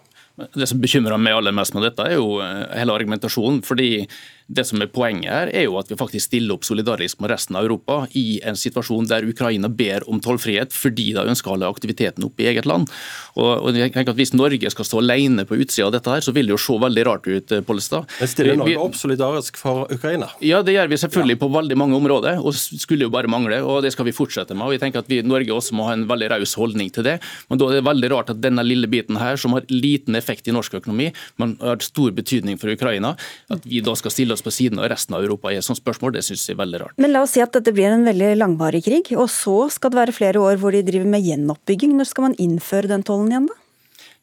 Det 0.56 0.68
som 0.70 0.82
bekymrer 0.82 1.20
meg 1.22 1.38
aller 1.38 1.56
mest 1.56 1.76
med 1.76 1.88
dette, 1.88 2.06
er 2.06 2.20
jo 2.20 2.40
eh, 2.44 2.66
hele 2.80 2.96
argumentasjonen. 2.96 3.62
fordi 3.66 4.08
Det 4.50 4.66
som 4.66 4.82
er 4.82 4.90
Poenget 4.90 5.30
her 5.30 5.52
er 5.54 5.68
jo 5.68 5.78
at 5.78 5.92
vi 5.92 5.98
faktisk 6.00 6.32
stiller 6.32 6.58
opp 6.58 6.66
solidarisk 6.66 7.20
med 7.22 7.30
resten 7.30 7.58
av 7.60 7.68
Europa 7.68 8.02
i 8.18 8.40
en 8.48 8.58
situasjon 8.58 9.06
der 9.10 9.28
Ukraina 9.30 9.70
ber 9.70 10.02
om 10.10 10.18
tollfrihet 10.24 10.74
fordi 10.74 11.12
de 11.14 11.22
ønsker 11.22 11.52
å 11.52 11.54
holde 11.54 11.70
aktiviteten 11.70 12.26
oppe 12.26 12.44
i 12.44 12.50
eget 12.50 12.66
land. 12.70 12.90
Og, 13.38 13.70
jeg 13.78 13.94
tenker 13.94 14.16
at 14.16 14.20
Hvis 14.20 14.34
Norge 14.34 14.72
skal 14.74 14.88
stå 14.88 15.00
alene 15.04 15.46
på 15.48 15.60
utsida 15.62 15.88
av 15.88 15.94
dette, 15.94 16.10
her, 16.10 16.26
så 16.26 16.34
vil 16.36 16.50
det 16.50 16.56
jo 16.56 16.62
se 16.62 16.78
veldig 16.82 17.06
rart 17.06 17.28
ut. 17.30 17.54
Eh, 17.54 17.62
Pollestad. 17.66 18.10
Men 18.20 18.32
Stiller 18.32 18.58
Norge 18.60 18.82
opp 18.82 18.98
solidarisk 18.98 19.60
for 19.62 19.86
Ukraina? 19.94 20.32
Ja, 20.44 20.64
det 20.66 20.74
gjør 20.76 20.90
vi 20.92 21.00
selvfølgelig 21.04 21.38
ja. 21.38 21.42
på 21.44 21.52
veldig 21.54 21.78
mange 21.80 22.00
områder. 22.00 22.42
og 22.42 22.58
skulle 22.58 23.06
jo 23.06 23.14
bare 23.14 23.30
mangle, 23.32 23.62
og 23.64 23.84
Det 23.86 23.94
skal 23.94 24.10
vi 24.10 24.16
fortsette 24.16 24.58
med. 24.58 24.66
og 24.66 24.74
vi 24.74 24.82
tenker 24.82 25.04
at 25.04 25.10
vi, 25.12 25.22
Norge 25.22 25.54
også 25.54 25.78
må 25.78 25.86
ha 25.88 25.94
en 25.94 26.08
veldig 26.10 26.32
raus 26.34 26.56
holdning 26.60 26.90
til 26.92 27.06
det. 27.06 27.20
Men 27.50 27.62
da 27.62 27.70
er 27.70 27.80
det 27.80 27.88
veldig 27.88 28.12
rart 28.16 28.34
at 28.34 28.42
denne 28.42 28.66
lille 28.66 28.90
biten 28.90 29.22
her, 29.22 29.38
som 29.38 29.54
har 29.54 29.70
liten 29.70 30.18
effekt 30.18 30.48
i 30.48 30.56
norsk 30.56 30.82
økonomi, 30.82 31.12
men 31.38 31.56
har 31.62 31.80
stor 31.86 32.12
betydning 32.12 32.60
for 32.60 32.74
Ukraina, 32.74 33.16
at 33.54 33.64
vi 33.70 33.84
da 33.86 33.96
skal 33.96 34.12
stille 34.12 34.34
oss 34.34 34.39
på 34.46 34.54
siden 34.54 34.82
av 34.82 34.90
resten 34.92 35.16
av 35.18 35.24
Europa 35.26 35.54
i 35.54 35.60
et 35.60 35.66
sånt 35.66 35.80
spørsmål, 35.82 36.16
det 36.16 36.26
synes 36.28 36.46
jeg 36.48 36.58
er 36.58 36.62
veldig 36.64 36.82
rart. 36.84 36.98
Men 37.02 37.14
la 37.14 37.24
oss 37.26 37.36
si 37.38 37.44
at 37.44 37.54
dette 37.56 37.74
blir 37.76 37.92
en 37.92 38.08
veldig 38.08 38.34
langvarig 38.40 38.84
krig, 38.86 39.14
og 39.16 39.30
så 39.34 39.70
skal 39.74 39.94
det 39.94 40.02
være 40.02 40.18
flere 40.20 40.44
år 40.44 40.60
hvor 40.62 40.76
de 40.76 40.84
driver 40.86 41.10
med 41.10 41.26
gjenoppbygging. 41.26 41.98
Når 42.00 42.12
skal 42.12 42.30
man 42.30 42.38
innføre 42.42 42.92
den 42.92 43.06
tollen 43.08 43.34
igjen, 43.34 43.50
da? 43.52 43.60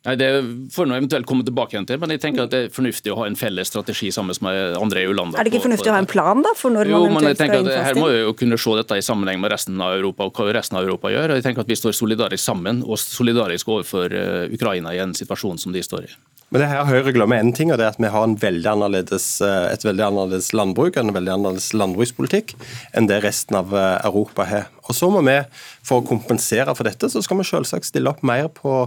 Nei, 0.07 0.14
Det 0.20 0.28
får 0.74 0.86
noe 0.86 1.00
eventuelt 1.00 1.26
komme 1.26 1.46
tilbake 1.46 1.74
igjen 1.74 1.88
til, 1.88 1.98
men 2.02 2.14
jeg 2.14 2.22
tenker 2.22 2.46
at 2.46 2.52
det 2.52 2.61
er 2.66 2.68
fornuftig 2.74 3.11
å 3.12 3.18
ha 3.20 3.26
en 3.26 3.38
felles 3.38 3.72
strategi 3.72 4.12
sammen 4.14 4.36
med 4.46 4.76
andre 4.78 5.02
EU-land. 5.02 5.34
Er 5.34 5.46
det 5.46 5.54
ikke 5.54 5.66
fornuftig 5.66 5.90
å 5.90 5.96
ha 5.96 6.02
en 6.04 6.11
plan 6.11 6.44
da, 6.46 6.54
for 6.59 6.74
når 6.74 6.92
jo, 6.92 7.00
man 7.11 7.26
eventuelt 7.26 7.42
skal 7.42 7.64
innfase 7.64 7.88
Her 7.88 7.98
må 7.98 8.12
vi 8.12 8.20
jo 8.22 8.36
kunne 8.38 8.61
se 8.62 8.76
dette 8.78 9.00
i 9.00 9.04
sammenheng 9.04 9.42
med 9.42 9.54
resten 9.54 9.82
av 9.82 9.96
Europa 9.98 10.28
og 10.28 10.38
hva 10.38 10.54
resten 10.54 10.78
av 10.78 10.86
Europa 10.86 11.11
gjør. 11.11 11.34
Jeg 11.34 11.46
tenker 11.48 11.66
at 11.66 11.74
Vi 11.74 11.80
står 11.80 11.98
solidarisk 11.98 12.44
sammen 12.44 12.84
og 12.86 13.00
solidarisk 13.02 13.74
overfor 13.74 14.14
eh, 14.14 14.54
Ukraina 14.54 14.94
i 14.94 15.02
en 15.02 15.14
situasjon 15.16 15.59
som 15.59 15.74
de 15.74 15.82
står 15.82 16.07
i. 16.07 16.14
Men 16.54 16.62
det 16.62 16.68
her 16.70 16.86
Høyre 16.86 17.11
glemmer 17.11 17.40
en 17.42 17.50
ting, 17.50 17.72
og 17.74 17.80
det 17.80 17.88
er 17.88 17.96
at 17.96 17.98
vi 17.98 18.11
har 18.14 18.34
veldig 18.38 18.74
eh, 18.86 19.66
et 19.72 19.86
veldig 19.88 20.04
annerledes 20.07 20.52
landbruk 20.54 20.94
en 21.00 21.11
veldig 21.16 21.32
annerledes 21.34 21.72
landbrukspolitikk 21.74 22.54
enn 22.94 23.11
det 23.11 23.18
resten 23.24 23.59
av 23.59 23.74
eh, 23.74 23.98
Europa 24.07 24.46
har. 24.46 24.68
Og 24.86 24.94
så 24.94 25.11
må 25.11 25.24
vi, 25.26 25.40
For 25.82 25.98
å 25.98 26.07
kompensere 26.07 26.74
for 26.78 26.86
dette, 26.86 27.11
så 27.11 27.22
skal 27.22 27.40
vi 27.40 27.48
selvsagt 27.50 27.90
stille 27.90 28.11
opp 28.11 28.22
mer 28.26 28.46
på 28.54 28.86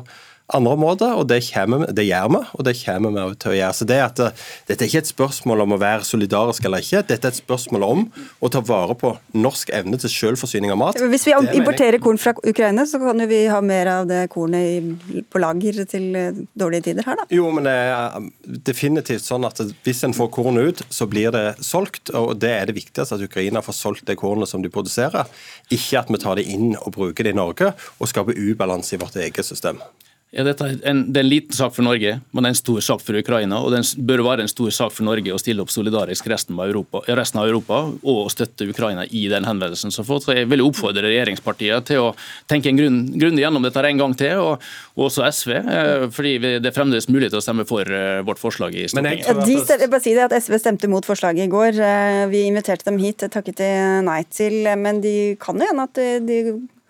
andre 0.55 0.73
områder, 0.77 1.15
og 1.19 1.27
det, 1.29 1.41
kommer, 1.51 1.85
det 1.95 2.05
gjør 2.07 2.31
vi, 2.33 2.41
og 2.53 2.65
det 2.67 2.75
kommer 2.81 3.13
vi 3.15 3.25
til 3.41 3.53
å 3.53 3.57
gjøre. 3.59 3.77
Så 3.77 3.87
det 3.89 3.99
at 4.03 4.21
Dette 4.69 4.83
er 4.83 4.89
ikke 4.89 5.03
et 5.03 5.11
spørsmål 5.11 5.63
om 5.65 5.75
å 5.75 5.79
være 5.81 6.07
solidarisk 6.07 6.65
eller 6.65 6.83
ikke, 6.83 7.03
dette 7.09 7.27
er 7.27 7.33
et 7.33 7.39
spørsmål 7.39 7.85
om 7.85 8.05
å 8.41 8.49
ta 8.51 8.61
vare 8.65 8.95
på 8.99 9.13
norsk 9.37 9.71
evne 9.75 9.99
til 10.01 10.11
selvforsyning 10.11 10.73
av 10.73 10.79
mat. 10.81 10.99
Hvis 11.11 11.27
vi 11.29 11.35
importerer 11.57 12.01
korn 12.03 12.19
fra 12.21 12.33
Ukraina, 12.37 12.85
så 12.89 13.01
kan 13.01 13.21
jo 13.21 13.29
vi 13.29 13.43
ha 13.51 13.59
mer 13.65 13.91
av 13.93 14.09
det 14.09 14.23
kornet 14.33 15.05
på 15.29 15.41
lager 15.41 15.83
til 15.89 16.07
eh, 16.17 16.41
dårlige 16.57 16.89
tider 16.89 17.07
her, 17.07 17.21
da? 17.21 17.27
Jo, 17.33 17.49
men 17.53 17.67
det 17.67 17.75
er 17.75 18.29
definitivt 18.69 19.25
sånn 19.25 19.47
at 19.47 19.61
hvis 19.85 20.03
en 20.07 20.15
får 20.17 20.31
korn 20.35 20.59
ut, 20.59 20.83
så 20.93 21.07
blir 21.09 21.33
det 21.35 21.45
solgt, 21.65 22.13
og 22.15 22.35
det 22.41 22.53
er 22.55 22.69
det 22.69 22.77
viktigste 22.79 23.17
at 23.17 23.25
Ukraina 23.25 23.63
får 23.65 23.77
solgt 23.77 24.07
det 24.09 24.17
kornet 24.19 24.49
som 24.51 24.63
de 24.65 24.71
produserer, 24.73 25.29
ikke 25.73 26.01
at 26.01 26.11
vi 26.11 26.21
tar 26.21 26.39
det 26.39 26.47
inn 26.49 26.73
og 26.79 26.93
bruker 26.95 27.25
det 27.25 27.35
i 27.35 27.39
Norge 27.39 27.73
og 27.99 28.09
skaper 28.11 28.37
ubalanse 28.37 28.95
i 28.95 29.01
vårt 29.01 29.17
eget 29.19 29.45
system. 29.45 29.81
Ja, 30.29 30.43
dette 30.45 30.61
er 30.61 30.75
en, 30.85 30.99
det 31.09 31.17
er 31.17 31.25
en 31.25 31.29
liten 31.31 31.55
sak 31.57 31.73
for 31.73 31.81
Norge, 31.81 32.11
men 32.29 32.45
det 32.45 32.49
er 32.51 32.53
en 32.53 32.59
stor 32.59 32.83
sak 32.85 33.01
for 33.01 33.17
Ukraina. 33.17 33.63
Og 33.65 33.73
det 33.73 33.81
bør 34.05 34.21
være 34.27 34.43
en 34.45 34.51
stor 34.51 34.69
sak 34.75 34.93
for 34.93 35.07
Norge 35.07 35.33
å 35.33 35.39
stille 35.41 35.63
opp 35.63 35.71
solidarisk 35.73 36.27
resten 36.29 36.53
av 36.53 36.67
Europa, 36.67 37.01
resten 37.17 37.39
av 37.41 37.47
Europa 37.49 37.79
og 37.89 38.27
støtte 38.29 38.67
Ukraina 38.69 39.07
i 39.09 39.23
den 39.31 39.47
henvendelsen 39.49 39.89
som 39.95 40.05
fått. 40.05 40.27
Så 40.27 40.35
jeg 40.37 40.45
vil 40.51 40.61
oppfordre 40.61 41.07
regjeringspartiene 41.07 41.81
til 41.89 42.03
å 42.03 42.11
tenke 42.51 42.69
en 42.69 42.77
grunn, 42.77 42.99
grundig 43.15 43.41
gjennom 43.41 43.65
dette 43.65 43.81
en 43.89 44.03
gang 44.03 44.13
til, 44.19 44.43
og, 44.43 44.67
og 44.99 45.07
også 45.07 45.25
SV. 45.33 45.55
Eh, 45.57 46.05
fordi 46.13 46.35
det 46.45 46.69
er 46.69 46.77
fremdeles 46.77 47.09
mulig 47.09 47.31
til 47.31 47.41
å 47.41 47.45
stemme 47.47 47.65
for 47.69 47.89
eh, 47.89 48.21
vårt 48.27 48.41
forslag 48.41 48.77
i 48.77 48.85
Stortinget. 48.85 49.25
De, 49.49 49.57
jeg 49.65 49.89
bare 49.89 50.03
si 50.05 50.13
det 50.13 50.27
at 50.27 50.37
SV 50.37 50.59
stemte 50.61 50.91
mot 50.93 51.09
forslaget 51.09 51.47
i 51.47 51.53
går. 51.55 51.81
Eh, 51.89 52.19
vi 52.29 52.45
inviterte 52.51 52.85
dem 52.91 53.01
hit, 53.01 53.25
takket 53.33 53.63
de 53.63 53.71
nei 54.05 54.21
til. 54.29 54.61
Men 54.77 55.01
de 55.01 55.15
kan 55.41 55.57
jo 55.57 55.73
hende 55.73 55.89
at 55.89 56.05
de 56.29 56.39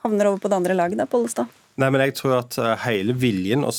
havner 0.04 0.34
over 0.34 0.44
på 0.44 0.52
det 0.52 0.60
andre 0.60 0.76
laget, 0.76 1.00
da, 1.00 1.08
Pollestad? 1.08 1.59
Nei, 1.80 1.88
men 1.94 2.04
jeg 2.04 2.18
tror 2.20 2.42
at 2.42 2.60
eh, 2.60 2.76
hele 2.84 3.16
viljen 3.16 3.64
og 3.64 3.72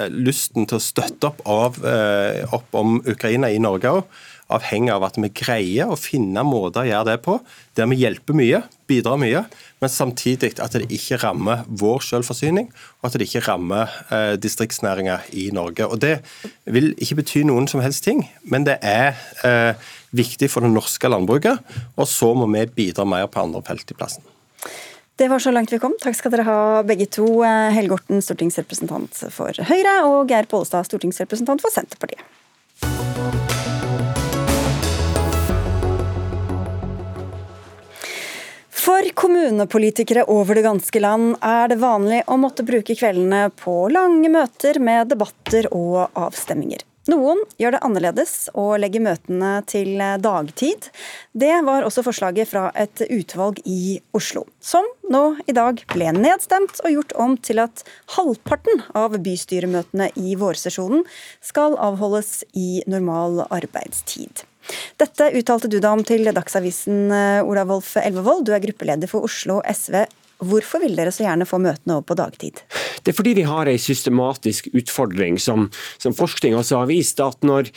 eh, 0.00 0.08
lysten 0.08 0.64
til 0.68 0.78
å 0.78 0.82
støtte 0.82 1.28
opp, 1.28 1.42
av, 1.44 1.80
eh, 1.84 2.44
opp 2.48 2.78
om 2.78 3.00
Ukraina 3.04 3.50
i 3.52 3.60
Norge 3.60 3.92
òg, 3.98 4.20
avhenger 4.52 4.96
av 4.96 5.04
at 5.06 5.16
vi 5.20 5.30
greier 5.32 5.92
å 5.92 5.96
finne 5.96 6.42
måter 6.44 6.82
å 6.82 6.88
gjøre 6.88 7.08
det 7.10 7.18
på, 7.24 7.38
der 7.76 7.88
vi 7.88 8.00
hjelper 8.02 8.36
mye, 8.36 8.62
bidrar 8.88 9.20
mye, 9.20 9.44
men 9.80 9.92
samtidig 9.92 10.52
at 10.60 10.76
det 10.76 10.90
ikke 10.92 11.20
rammer 11.22 11.62
vår 11.68 12.04
selvforsyning, 12.04 12.68
og 13.00 13.08
at 13.08 13.16
det 13.16 13.30
ikke 13.30 13.44
rammer 13.46 13.94
distriktsnæringer 14.42 15.24
i 15.40 15.46
Norge. 15.56 15.88
Og 15.88 16.02
Det 16.04 16.18
vil 16.68 16.92
ikke 17.00 17.22
bety 17.22 17.46
noen 17.48 17.70
som 17.70 17.80
helst 17.80 18.04
ting, 18.04 18.26
men 18.44 18.68
det 18.68 18.76
er 18.84 19.16
viktig 20.12 20.52
for 20.52 20.60
det 20.60 20.74
norske 20.74 21.08
landbruket, 21.08 21.64
og 21.96 22.04
så 22.12 22.34
må 22.36 22.50
vi 22.52 22.68
bidra 22.82 23.08
mer 23.08 23.32
på 23.32 23.46
andre 23.46 23.64
felt 23.64 23.88
i 23.88 23.96
plassen. 23.96 24.31
Det 25.16 25.28
var 25.28 25.38
så 25.38 25.50
langt 25.50 25.72
vi 25.72 25.78
kom. 25.78 25.94
Takk 26.00 26.16
skal 26.16 26.32
dere 26.32 26.46
ha 26.48 26.60
begge 26.88 27.06
to. 27.06 27.26
Eh, 27.44 27.70
Helge 27.76 27.98
Orten, 27.98 28.22
stortingsrepresentant 28.24 29.24
for 29.30 29.64
Høyre, 29.68 29.98
og 30.08 30.30
Geir 30.32 30.48
Pollestad, 30.48 30.88
stortingsrepresentant 30.88 31.60
for 31.60 31.74
Senterpartiet. 31.74 32.24
For 38.82 39.06
kommunepolitikere 39.14 40.24
over 40.32 40.58
det 40.58 40.64
ganske 40.66 41.00
land 41.00 41.36
er 41.38 41.68
det 41.70 41.78
vanlig 41.78 42.24
å 42.26 42.38
måtte 42.40 42.64
bruke 42.66 42.96
kveldene 42.98 43.44
på 43.54 43.76
lange 43.94 44.32
møter 44.32 44.80
med 44.82 45.12
debatter 45.12 45.68
og 45.70 46.08
avstemminger. 46.18 46.82
Noen 47.10 47.40
gjør 47.58 47.74
det 47.74 47.80
annerledes 47.82 48.32
og 48.54 48.76
legger 48.78 49.02
møtene 49.02 49.56
til 49.66 49.98
dagtid. 50.22 50.86
Det 51.34 51.50
var 51.66 51.82
også 51.82 52.04
forslaget 52.06 52.46
fra 52.52 52.68
et 52.78 53.02
utvalg 53.08 53.58
i 53.66 53.98
Oslo, 54.14 54.44
som 54.62 54.86
nå 55.10 55.24
i 55.50 55.54
dag 55.56 55.82
ble 55.90 56.12
nedstemt 56.14 56.78
og 56.84 56.94
gjort 56.94 57.16
om 57.24 57.34
til 57.42 57.58
at 57.64 57.82
halvparten 58.14 58.84
av 58.94 59.18
bystyremøtene 59.18 60.12
i 60.14 60.36
vårsesjonen 60.38 61.02
skal 61.42 61.74
avholdes 61.74 62.44
i 62.54 62.84
normal 62.86 63.48
arbeidstid. 63.50 64.46
Dette 65.02 65.32
uttalte 65.34 65.66
du 65.66 65.80
deg 65.80 65.90
om 65.90 66.06
til 66.06 66.30
Dagsavisen, 66.30 67.10
Olav 67.42 67.72
Wolf 67.72 67.96
Elvevold. 67.98 68.46
Du 68.46 68.54
er 68.54 68.62
gruppeleder 68.62 69.10
for 69.10 69.26
Oslo 69.26 69.58
SV 69.66 70.04
Hvorfor 70.42 70.82
vil 70.82 70.96
dere 70.98 71.12
så 71.14 71.22
gjerne 71.22 71.46
få 71.46 71.60
møtene 71.62 71.98
over 71.98 72.06
på 72.08 72.16
dagtid? 72.18 72.62
Det 73.02 73.12
er 73.12 73.16
fordi 73.18 73.34
vi 73.38 73.44
har 73.46 73.68
en 73.70 73.78
systematisk 73.80 74.68
utfordring 74.74 75.38
som, 75.42 75.68
som 76.02 76.14
forskning 76.14 76.56
også 76.58 76.82
har 76.82 76.90
vist, 76.90 77.22
at 77.22 77.46
når 77.46 77.70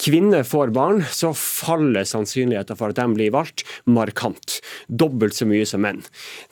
kvinner 0.00 0.44
får 0.48 0.72
barn, 0.76 1.02
så 1.12 1.32
faller 1.36 2.06
sannsynligheten 2.08 2.78
for 2.78 2.92
at 2.92 3.00
de 3.00 3.06
blir 3.16 3.32
valgt 3.34 3.64
markant. 3.88 4.60
Dobbelt 4.88 5.36
så 5.36 5.48
mye 5.48 5.66
som 5.68 5.84
menn. 5.84 6.00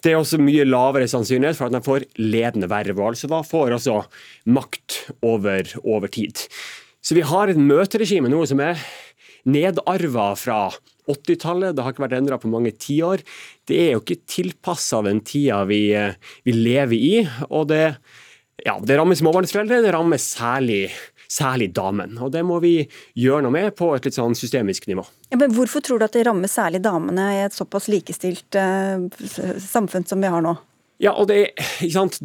Det 0.04 0.12
er 0.12 0.20
også 0.20 0.40
mye 0.40 0.66
lavere 0.68 1.08
sannsynlighet 1.08 1.60
for 1.60 1.68
at 1.68 1.76
de 1.76 1.84
får 1.84 2.08
ledende 2.20 2.68
verv, 2.70 3.00
altså 3.10 3.30
da 3.30 3.40
får 3.44 3.78
altså 3.78 4.02
makt 4.48 5.02
over, 5.24 5.68
over 5.84 6.12
tid. 6.12 6.48
Så 7.04 7.16
vi 7.16 7.24
har 7.24 7.48
et 7.48 7.60
møteregime 7.60 8.28
nå 8.32 8.44
som 8.48 8.60
er 8.64 8.80
nedarva 9.48 10.32
fra 10.36 10.68
80-tallet. 11.08 11.74
Det 11.76 11.84
har 11.84 11.94
ikke 11.94 12.06
vært 12.06 12.16
endra 12.20 12.38
på 12.40 12.50
mange 12.52 12.74
tiår. 12.76 13.24
Det 13.68 13.82
er 13.86 13.92
jo 13.96 14.02
ikke 14.04 14.22
tilpassa 14.28 15.02
den 15.06 15.22
tida 15.26 15.62
vi, 15.68 15.82
eh, 15.96 16.16
vi, 16.46 16.56
lever 16.56 16.96
i. 16.96 17.14
Og 17.48 17.68
det, 17.72 17.82
ja, 18.64 18.78
det 18.78 18.98
rammer 18.98 19.18
småbarnsforeldre, 19.18 19.82
det 19.84 19.94
rammer 19.94 20.20
særlig, 20.22 20.86
særlig 21.30 21.70
damen. 21.76 22.16
Og 22.22 22.32
det 22.34 22.44
må 22.46 22.60
vi 22.64 22.76
gjøre 23.18 23.46
noe 23.46 23.54
med 23.54 23.74
på 23.78 23.90
et 23.96 24.08
litt 24.08 24.18
sånn 24.18 24.36
systemisk 24.38 24.88
nivå. 24.90 25.06
Ja, 25.32 25.40
men 25.40 25.52
Hvorfor 25.56 25.84
tror 25.84 26.00
du 26.00 26.08
at 26.08 26.16
det 26.16 26.26
rammer 26.28 26.50
særlig 26.50 26.82
damene 26.86 27.30
i 27.36 27.44
et 27.44 27.56
såpass 27.56 27.90
likestilt 27.92 28.56
uh, 28.56 29.04
samfunn 29.60 30.08
som 30.08 30.24
vi 30.24 30.32
har 30.32 30.44
nå? 30.44 30.56
Ja, 30.98 31.12
og 31.14 31.28
det, 31.30 31.52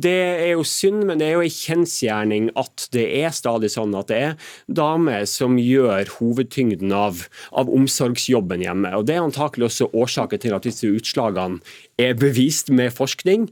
det, 0.02 0.14
er 0.14 0.52
jo 0.56 0.64
synd, 0.66 1.04
men 1.06 1.20
det 1.22 1.28
er 1.28 1.36
jo 1.36 1.46
en 1.46 1.54
kjensgjerning 1.54 2.50
at 2.58 2.88
det 2.96 3.06
er 3.22 3.36
stadig 3.36 3.70
sånn 3.70 3.94
at 3.98 4.10
det 4.10 4.18
er 4.18 4.50
damer 4.66 5.28
som 5.30 5.60
gjør 5.62 6.10
hovedtyngden 6.16 6.94
av, 6.98 7.28
av 7.54 7.70
omsorgsjobben 7.70 8.66
hjemme. 8.66 8.96
Og 8.98 9.06
Det 9.06 9.18
er 9.18 9.28
antakelig 9.28 9.70
også 9.70 9.92
årsaken 9.94 10.42
til 10.42 10.58
at 10.58 10.66
disse 10.66 10.90
utslagene 10.90 11.62
er 12.02 12.18
bevist 12.18 12.74
med 12.74 12.96
forskning. 12.98 13.46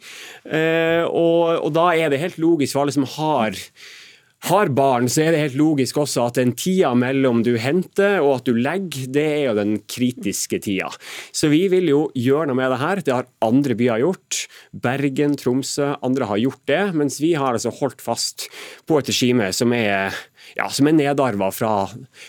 Eh, 0.50 1.06
og, 1.06 1.68
og 1.68 1.70
da 1.78 1.92
er 1.94 2.10
det 2.10 2.24
helt 2.24 2.42
logisk 2.42 2.74
for 2.74 2.88
alle 2.88 2.98
som 2.98 3.06
har 3.20 3.54
har 4.50 4.72
barn, 4.74 5.06
så 5.12 5.26
er 5.26 5.36
det 5.36 5.42
helt 5.44 5.58
logisk 5.60 6.00
også 6.02 6.24
at 6.30 6.40
den 6.40 6.56
tida 6.58 6.92
mellom 6.98 7.44
du 7.46 7.54
henter 7.62 8.20
og 8.24 8.40
at 8.40 8.50
du 8.50 8.58
legger, 8.58 9.06
det 9.14 9.26
er 9.36 9.44
jo 9.52 9.56
den 9.60 9.76
kritiske 9.86 10.62
tida. 10.66 10.90
Så 11.30 11.52
vi 11.52 11.68
vil 11.72 11.92
jo 11.92 12.02
gjøre 12.18 12.50
noe 12.50 12.58
med 12.58 12.74
det 12.74 12.80
her. 12.82 13.04
Det 13.06 13.16
har 13.16 13.30
andre 13.46 13.78
byer 13.78 14.02
gjort. 14.02 14.46
Bergen, 14.74 15.38
Tromsø, 15.38 15.94
andre 16.02 16.30
har 16.32 16.42
gjort 16.42 16.64
det. 16.72 16.82
Mens 16.98 17.20
vi 17.22 17.36
har 17.38 17.54
altså 17.54 17.74
holdt 17.82 18.02
fast 18.02 18.48
på 18.90 18.98
et 18.98 19.12
regime 19.14 19.52
som 19.54 19.76
er 19.78 20.18
ja, 20.58 20.68
som 20.74 20.90
er 20.90 20.96
nedarva 20.98 21.52
fra, 21.54 21.74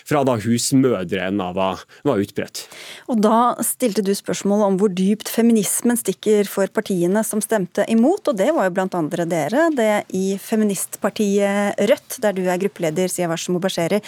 fra 0.07 0.23
da 0.27 0.37
husmødrene 0.43 1.49
var, 1.55 1.83
var 2.07 2.21
utbredt. 2.23 2.65
Og 3.11 3.21
Da 3.23 3.55
stilte 3.65 4.03
du 4.05 4.11
spørsmål 4.15 4.65
om 4.67 4.77
hvor 4.81 4.91
dypt 4.93 5.31
feminismen 5.31 5.99
stikker 5.99 6.49
for 6.49 6.71
partiene 6.73 7.23
som 7.27 7.41
stemte 7.43 7.85
imot, 7.91 8.27
og 8.29 8.37
det 8.39 8.51
var 8.55 8.69
jo 8.69 8.75
blant 8.75 8.97
andre 8.99 9.27
dere. 9.29 9.69
Det 9.75 9.91
i 10.15 10.37
feministpartiet 10.41 11.79
Rødt, 11.79 12.19
der 12.23 12.35
du 12.35 12.43
er 12.47 12.61
gruppeleder, 12.61 13.11
Siavash 13.11 13.51
Mubasheri. 13.53 14.01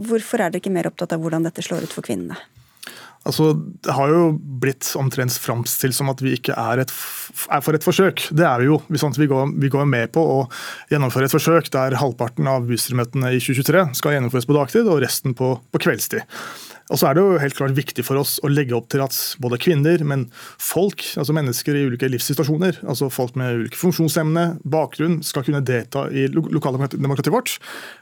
Hvorfor 0.00 0.40
er 0.40 0.50
dere 0.50 0.62
ikke 0.62 0.72
mer 0.72 0.88
opptatt 0.90 1.12
av 1.16 1.22
hvordan 1.22 1.44
dette 1.46 1.64
slår 1.64 1.88
ut 1.88 1.94
for 1.94 2.06
kvinnene? 2.06 2.38
Altså, 3.28 3.52
Det 3.84 3.92
har 3.92 4.08
jo 4.08 4.32
blitt 4.62 4.88
omtrent 4.96 5.34
framstilt 5.36 5.96
som 5.96 6.08
at 6.12 6.22
vi 6.24 6.32
ikke 6.38 6.54
er, 6.56 6.80
et, 6.84 6.94
er, 7.50 7.60
for 7.60 7.76
et 7.76 7.84
forsøk. 7.84 8.30
Det 8.32 8.46
er 8.46 8.62
vi 8.62 8.70
jo. 8.70 8.80
Sånn 8.96 9.16
vi, 9.18 9.28
går, 9.30 9.52
vi, 9.60 9.68
går, 9.72 9.84
med 9.90 10.12
på 10.14 10.24
å 10.24 10.38
gjennomføre 10.92 11.28
et 11.28 11.34
forsøk 11.34 11.68
der 11.74 11.98
halvparten 12.00 12.48
av 12.48 12.64
bystyremøtene 12.70 13.34
i 13.36 13.42
2023 13.42 13.84
skal 14.00 14.16
gjennomføres 14.16 14.48
på 14.48 14.56
dagtid 14.56 14.88
og 14.88 15.02
resten 15.04 15.36
på, 15.36 15.52
på 15.70 15.82
kveldstid. 15.84 16.24
Og 16.90 16.98
så 16.98 17.06
er 17.08 17.16
det 17.16 17.22
jo 17.22 17.38
helt 17.38 17.54
klart 17.54 17.76
viktig 17.76 18.02
for 18.06 18.18
oss 18.18 18.38
å 18.42 18.50
legge 18.50 18.74
opp 18.74 18.88
til 18.90 19.02
at 19.04 19.14
både 19.42 19.60
kvinner, 19.62 20.02
men 20.06 20.26
folk, 20.58 21.04
altså 21.20 21.34
mennesker 21.36 21.76
i 21.78 21.84
ulike 21.86 22.08
livssituasjoner, 22.10 22.80
altså 22.82 23.10
folk 23.12 23.36
med 23.38 23.62
ulike 23.62 23.78
funksjonsevne, 23.78 24.46
bakgrunn, 24.66 25.20
skal 25.26 25.46
kunne 25.46 25.62
delta 25.66 26.08
i 26.10 26.26
lokaldemokratiet 26.30 27.34
vårt. 27.34 27.56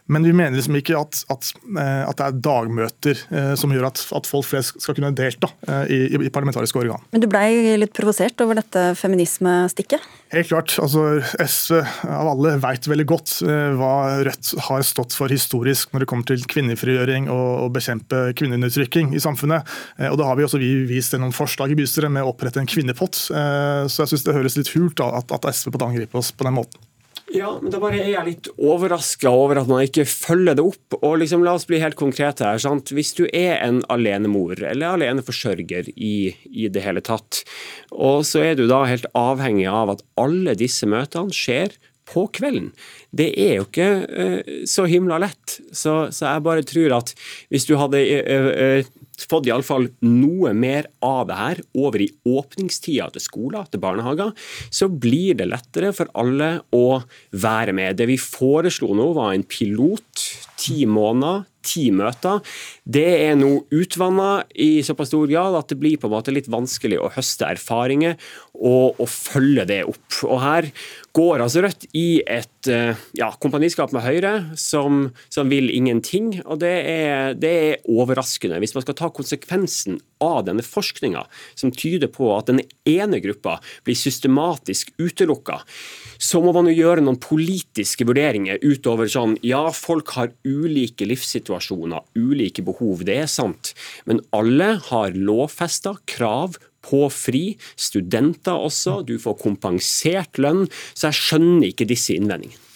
Men 0.09 0.25
vi 0.25 0.33
mener 0.33 0.57
liksom 0.57 0.79
ikke 0.81 0.97
at, 0.97 1.21
at, 1.33 1.51
eh, 1.69 2.05
at 2.09 2.21
det 2.21 2.29
er 2.29 2.39
dagmøter 2.49 3.21
eh, 3.29 3.53
som 3.61 3.75
gjør 3.75 3.91
at, 3.91 4.01
at, 4.17 4.29
folk 4.29 4.49
flest 4.49 4.81
skal 4.81 4.97
kunne 4.97 5.13
delta 5.17 5.51
eh, 5.69 5.93
i, 5.93 6.01
i 6.17 6.33
parlamentariske 6.33 6.81
organ. 6.81 7.05
Men 7.13 7.25
du 7.25 7.29
blei 7.31 7.77
litt 7.81 7.93
provosert 7.97 8.41
over 8.45 8.57
dette 8.63 8.89
feminismestikket? 8.97 10.09
Helt 10.33 10.49
klart. 10.51 10.75
altså 10.81 11.05
SV 11.41 11.79
av 12.09 12.33
alle 12.35 12.57
veit 12.61 12.89
veldig 12.89 13.07
godt 13.09 13.31
hva 13.79 13.93
Rødt 14.29 14.51
har 14.67 14.83
stått 14.85 15.15
for 15.17 15.33
historisk 15.33 15.93
når 15.93 16.05
det 16.05 16.09
kommer 16.11 16.29
til 16.29 16.43
kvinnefrigjøring 16.53 17.31
og 17.33 17.47
å 17.65 17.71
bekjempe 17.73 18.27
kvinneundertrykking 18.37 18.78
undertrykking 18.79 19.15
i 19.15 19.21
samfunnet. 19.21 19.67
Eh, 19.99 20.11
og 20.11 20.19
Da 20.19 20.25
har 20.25 20.37
vi 20.37 20.45
også 20.47 20.61
vist 20.89 21.13
gjennom 21.13 21.35
forslag 21.35 21.73
i 21.73 21.79
bystyret 21.79 22.11
med 22.11 22.25
å 22.25 22.33
opprette 22.33 22.61
en 22.61 22.69
kvinnepott. 22.69 23.31
Eh, 23.31 23.87
så 23.89 24.05
jeg 24.05 24.15
syns 24.15 24.25
det 24.25 24.37
høres 24.37 24.57
litt 24.59 24.75
hult 24.77 25.01
at, 25.01 25.33
SV 25.49 25.73
på 25.73 25.83
angriper 25.85 26.19
oss 26.19 26.33
på 26.33 26.45
den 26.45 26.55
måten. 26.55 26.81
Ja, 27.29 27.59
men 27.61 27.71
Da 27.71 27.79
bare 27.79 27.99
er 28.01 28.09
jeg 28.09 28.25
litt 28.25 28.49
overraska 28.57 29.29
over 29.29 29.59
at 29.61 29.69
man 29.69 29.83
ikke 29.85 30.07
følger 30.09 30.57
det 30.57 30.65
opp. 30.65 30.97
og 31.03 31.19
liksom 31.19 31.45
La 31.45 31.55
oss 31.55 31.67
bli 31.67 31.79
helt 31.79 31.97
konkrete 31.97 32.41
her. 32.45 32.59
sant? 32.59 32.89
Hvis 32.89 33.15
du 33.15 33.27
er 33.33 33.61
en 33.61 33.83
alenemor 33.91 34.57
eller 34.63 34.97
aleneforsørger 34.97 35.93
i, 35.95 36.35
i 36.49 36.69
det 36.69 36.83
hele 36.83 37.01
tatt, 37.01 37.45
og 37.93 38.25
så 38.25 38.41
er 38.41 38.55
du 38.55 38.67
da 38.67 38.85
helt 38.85 39.07
avhengig 39.15 39.69
av 39.69 39.91
at 39.91 40.03
alle 40.17 40.55
disse 40.55 40.87
møtene 40.87 41.31
skjer 41.31 41.77
på 42.09 42.27
kvelden. 42.35 42.71
Det 43.15 43.29
er 43.41 43.59
jo 43.59 43.67
ikke 43.69 43.91
uh, 44.09 44.55
så 44.69 44.87
himla 44.89 45.21
lett. 45.23 45.59
Så, 45.73 46.09
så, 46.15 46.31
jeg 46.31 46.47
bare 46.47 46.67
tror 46.67 46.97
at 47.01 47.13
hvis 47.53 47.69
du 47.69 47.77
hadde 47.81 48.01
uh, 48.01 48.51
uh, 48.83 49.07
fått 49.29 49.49
iallfall 49.49 49.89
noe 50.07 50.53
mer 50.55 50.89
av 51.05 51.25
det 51.29 51.39
her 51.39 51.63
over 51.79 52.05
i 52.05 52.11
åpningstida 52.29 53.09
til 53.15 53.25
skoler, 53.25 53.67
til 53.71 53.83
barnehager, 53.83 54.35
så 54.71 54.91
blir 54.91 55.39
det 55.41 55.51
lettere 55.51 55.93
for 55.97 56.11
alle 56.19 56.59
å 56.75 57.01
være 57.35 57.75
med. 57.77 57.99
Det 57.99 58.09
vi 58.11 58.21
foreslo 58.21 58.95
nå, 58.97 59.11
var 59.19 59.35
en 59.35 59.47
pilot. 59.49 60.29
Ti 60.59 60.83
måneder, 60.91 61.45
ti 61.69 61.89
møter. 61.95 62.41
Det 62.89 63.07
er 63.29 63.37
nå 63.39 63.51
utvanna 63.75 64.45
i 64.59 64.81
såpass 64.87 65.11
stor 65.13 65.29
grad 65.31 65.57
at 65.59 65.71
det 65.73 65.79
blir 65.81 65.99
på 66.01 66.09
en 66.09 66.15
måte 66.17 66.35
litt 66.35 66.49
vanskelig 66.51 67.01
å 67.01 67.11
høste 67.15 67.49
erfaringer 67.49 68.17
og, 68.55 68.99
og 68.99 69.07
følge 69.11 69.67
det 69.69 69.83
opp. 69.89 70.21
Og 70.27 70.41
Her 70.43 70.71
går 71.17 71.45
altså 71.45 71.65
Rødt 71.65 71.89
i 71.99 72.21
et 72.23 72.71
eh, 72.71 72.99
ja, 73.19 73.31
kompaniskap 73.43 73.93
med 73.95 74.05
Høyre 74.05 74.33
som, 74.59 75.09
som 75.35 75.51
vil 75.51 75.71
ingenting. 75.75 76.39
og 76.45 76.61
det 76.63 76.75
er, 76.91 77.35
det 77.39 77.55
er, 77.55 77.81
overraskende. 77.89 78.61
Hvis 78.63 78.75
man 78.77 78.85
skal 78.85 78.97
ta 78.99 79.11
konsekvensen 79.15 79.99
av 80.23 80.45
denne 80.47 80.65
forskninga, 80.67 81.25
som 81.59 81.75
tyder 81.75 82.11
på 82.13 82.31
at 82.37 82.51
den 82.51 82.63
ene 82.89 83.21
gruppa 83.25 83.59
blir 83.87 83.99
systematisk 83.99 84.93
utelukka, 84.99 85.63
så 86.19 86.43
må 86.43 86.53
man 86.57 86.69
jo 86.71 86.77
gjøre 86.77 87.05
noen 87.05 87.21
politiske 87.23 88.07
vurderinger 88.09 88.59
utover 88.65 89.11
sånn 89.11 89.37
ja, 89.47 89.69
folk 89.75 90.15
har 90.19 90.33
ulike 90.47 91.07
livssituasjoner, 91.07 92.03
ulike 92.19 92.65
behov, 92.67 93.05
det 93.07 93.21
er 93.23 93.31
sant, 93.31 93.73
men 94.11 94.23
alle 94.35 94.75
har 94.91 95.15
lovfesta 95.17 95.95
krav 96.11 96.59
på 96.89 97.05
fri. 97.13 97.43
Studenter 97.77 98.57
også. 98.57 99.01
Du 99.07 99.17
får 99.21 99.39
kompensert 99.43 100.41
lønn. 100.41 100.67
Så 100.95 101.11
jeg 101.11 101.19
skjønner 101.19 101.71
ikke 101.73 101.89
disse 101.91 102.17
innvendingene. 102.17 102.68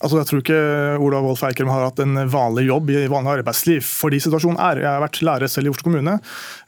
Altså, 0.00 0.16
jeg 0.16 0.28
tror 0.30 0.40
ikke 0.40 0.60
Ola 1.04 1.18
Wolf 1.20 1.42
Eikrem 1.44 1.68
har 1.68 1.82
hatt 1.84 2.00
en 2.00 2.22
vanlig 2.32 2.64
jobb 2.70 2.88
i 2.94 3.02
vanlig 3.10 3.34
arbeidsliv. 3.40 3.84
fordi 3.84 4.20
situasjonen 4.24 4.60
er. 4.64 4.80
Jeg 4.80 4.88
har 4.88 5.02
vært 5.02 5.20
lærer 5.26 5.50
selv 5.50 5.68
i 5.68 5.72
Oslo 5.74 5.84
kommune. 5.84 6.14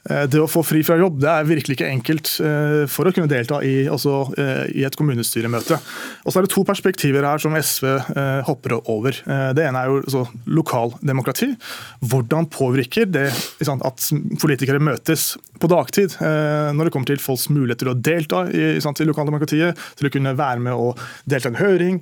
Eh, 0.09 0.25
det 0.29 0.41
å 0.41 0.49
få 0.49 0.61
fri 0.65 0.83
fra 0.85 0.99
jobb 0.99 1.17
det 1.23 1.31
er 1.31 1.47
virkelig 1.47 1.79
ikke 1.79 1.89
enkelt 1.89 2.29
eh, 2.45 2.83
for 2.91 3.09
å 3.09 3.13
kunne 3.15 3.31
delta 3.31 3.61
i, 3.65 3.87
altså, 3.89 4.27
i 4.69 4.83
et 4.85 4.97
kommunestyremøte. 4.99 5.79
Og 6.23 6.29
så 6.29 6.39
er 6.39 6.45
det 6.45 6.53
to 6.53 6.65
perspektiver 6.67 7.25
her 7.25 7.41
som 7.41 7.57
SV 7.57 7.89
hopper 8.45 8.75
over. 8.91 9.15
Det 9.55 9.63
ene 9.65 9.81
er 9.81 9.89
jo 9.89 9.99
altså, 10.03 10.23
lokaldemokrati. 10.45 11.49
Hvordan 12.05 12.47
påvirker 12.53 13.09
det 13.09 13.27
at 13.33 14.07
politikere 14.41 14.81
møtes 14.83 15.33
på 15.61 15.69
dagtid 15.71 16.15
når 16.19 16.87
det 16.87 16.93
kommer 16.93 17.09
til 17.09 17.21
folks 17.21 17.47
mulighet 17.53 17.81
til 17.83 17.91
å 17.91 17.95
delta 17.97 18.43
i, 18.51 18.63
i 18.77 19.07
lokaldemokratiet, 19.07 19.79
til 19.99 20.09
å 20.09 20.13
kunne 20.13 20.35
være 20.37 20.63
med 20.65 20.75
og 20.75 21.01
delta 21.29 21.49
i 21.49 21.53
en 21.53 21.61
høring, 21.61 22.01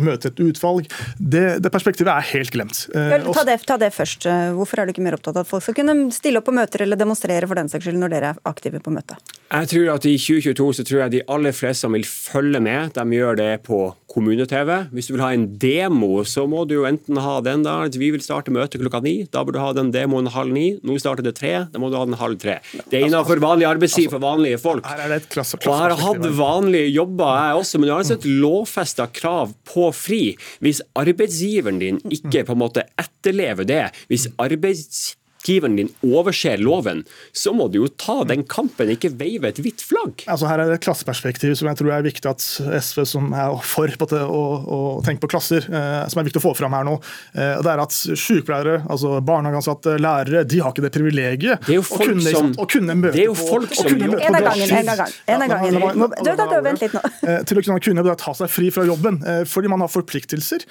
møte 0.00 0.32
et 0.32 0.42
utfall 0.42 0.65
utvalg. 0.66 0.90
Det, 1.18 1.58
det 1.62 1.72
perspektivet 1.72 2.12
er 2.12 2.28
helt 2.32 2.52
glemt. 2.54 2.86
Ja, 2.94 3.20
ta, 3.32 3.44
det, 3.46 3.58
ta, 3.66 3.76
det, 3.80 3.92
først. 3.94 4.26
Hvorfor 4.56 4.80
er 4.80 4.86
du 4.86 4.94
ikke 4.94 5.04
mer 5.04 5.16
opptatt 5.18 5.36
av 5.36 5.46
at 5.46 5.50
folk 5.50 5.64
skal 5.64 5.78
kunne 5.80 6.10
stille 6.14 6.40
opp 6.40 6.48
på 6.48 6.56
møter 6.56 6.84
eller 6.86 6.98
demonstrere 6.98 7.46
for 7.46 7.58
den 7.58 7.70
saks 7.72 7.86
skyld 7.86 8.00
når 8.00 8.14
dere 8.14 8.32
er 8.34 8.42
aktive 8.48 8.80
på 8.82 8.94
møtet? 8.94 9.36
Jeg 9.46 9.70
tror 9.70 9.92
at 9.94 10.08
I 10.08 10.16
2022 10.18 10.72
så 10.74 10.86
tror 10.86 11.04
jeg 11.04 11.14
de 11.14 11.22
aller 11.30 11.54
fleste 11.54 11.86
som 11.86 11.94
vil 11.94 12.06
følge 12.08 12.60
med, 12.62 12.96
de 12.96 13.18
gjør 13.18 13.38
det 13.38 13.52
på 13.66 13.80
kommune-TV. 14.16 14.70
Hvis 14.96 15.10
du 15.10 15.14
vil 15.14 15.22
ha 15.22 15.30
en 15.36 15.44
demo, 15.60 16.22
så 16.24 16.46
må 16.48 16.64
du 16.68 16.78
jo 16.78 16.86
enten 16.88 17.20
ha 17.20 17.36
den 17.44 17.64
da. 17.66 17.76
Vi 17.92 18.08
vil 18.14 18.22
starte 18.24 18.52
møtet 18.54 18.80
klokka 18.80 19.02
ni. 19.04 19.16
Da 19.32 19.42
bør 19.44 19.56
du 19.56 19.60
ha 19.60 19.72
den 19.76 19.92
demoen 19.94 20.30
halv 20.32 20.54
ni. 20.54 20.66
Nå 20.86 20.96
starter 21.02 21.26
det 21.26 21.36
tre. 21.38 21.52
Da 21.72 21.82
må 21.82 21.90
du 21.92 21.98
ha 21.98 22.04
den 22.08 22.16
halv 22.18 22.40
tre. 22.40 22.58
Det 22.88 22.98
er 22.98 23.06
innenfor 23.06 23.42
vanlig 23.44 23.68
arbeidstid 23.68 24.08
for 24.14 24.22
vanlige 24.24 24.60
folk. 24.62 24.86
Her 24.88 25.04
er 25.04 25.12
det 25.12 25.20
et 25.22 25.28
klasse, 25.34 25.60
klasse, 25.60 25.68
og 25.68 25.76
jeg 25.76 25.98
har 25.98 26.04
hatt 26.06 26.38
vanlige 26.38 26.90
jobber, 26.94 27.28
jeg 27.36 27.60
også, 27.60 27.80
men 27.80 27.88
du 27.88 27.92
har 27.92 28.02
altså 28.04 28.16
et 28.16 28.28
lovfesta 28.46 29.08
krav 29.20 29.52
på 29.68 29.90
fri. 29.96 30.22
Hvis 30.60 30.82
arbeidsgiveren 30.94 31.80
din 31.82 32.00
ikke 32.10 32.44
på 32.46 32.56
en 32.56 32.62
måte 32.64 32.86
etterlever 33.00 33.68
det, 33.68 33.84
hvis 34.08 34.28
arbeids 34.38 35.16
arbeidsgiveren 35.46 35.76
din 35.76 35.90
overser 36.02 36.58
loven, 36.58 37.04
så 37.32 37.52
må 37.52 37.68
du 37.68 37.80
jo 37.80 37.88
ta 37.88 38.24
den 38.24 38.44
kampen, 38.44 38.90
ikke 38.90 39.12
veive 39.16 39.48
et 39.48 39.60
hvitt 39.62 39.82
flagg. 39.82 40.24
Altså 40.26 40.48
Her 40.48 40.60
er 40.60 40.70
det 40.70 40.78
et 40.80 40.84
klasseperspektiv 40.84 41.54
som 41.56 41.68
jeg 41.68 41.78
tror 41.78 41.92
er 41.92 42.06
viktig 42.06 42.28
at 42.28 42.42
SV, 42.42 43.04
som 43.06 43.32
er 43.32 43.54
for 43.62 43.86
på 43.96 44.08
det, 44.10 44.22
å, 44.22 44.42
å, 44.66 44.78
tenke 45.06 45.22
på 45.24 45.30
klasser, 45.30 45.66
eh, 45.66 46.06
som 46.10 46.20
er 46.20 46.26
viktig 46.26 46.40
å 46.40 46.46
få 46.48 46.54
fram 46.58 46.74
her 46.76 46.86
nå. 46.86 46.96
Eh, 47.34 47.56
det 47.62 47.72
er 47.72 47.82
at 47.82 47.94
Sykepleiere, 47.94 48.82
altså 48.90 49.20
barnehageansatte, 49.24 49.96
lærere, 50.02 50.44
de 50.46 50.60
har 50.62 50.74
ikke 50.74 50.86
det 50.86 50.92
privilegiet 50.94 51.62
det 51.66 51.76
er 51.76 51.78
jo 51.78 51.86
folk 51.86 52.02
å 52.02 52.10
kunne, 52.10 52.32
som, 52.34 52.52
å 52.58 52.66
kunne 52.70 52.96
møte 52.98 53.14
det 53.16 53.24
er 53.24 53.30
jo 53.30 53.36
folk 53.38 53.70
på, 53.70 53.86
som 53.86 53.94
En 53.96 54.38
av 54.38 54.46
gangen. 54.48 54.72
En 54.76 54.90
av 54.90 55.00
gangen. 55.00 55.16
En 55.26 55.44
av 55.44 55.52
gangen. 55.52 56.64
Vent 56.66 56.82
litt 56.82 56.96
nå. 56.96 57.02
Eh, 57.26 57.40
til 57.48 57.60
å 57.60 57.64
kunne, 57.64 57.78
kunne 57.82 58.16
ta 58.20 58.34
seg 58.36 58.50
fri 58.50 58.70
fra 58.74 58.86
jobben, 58.88 59.20
eh, 59.26 59.42
fordi 59.48 59.70
man 59.70 59.84
har 59.84 59.90
forpliktelser. 59.92 60.64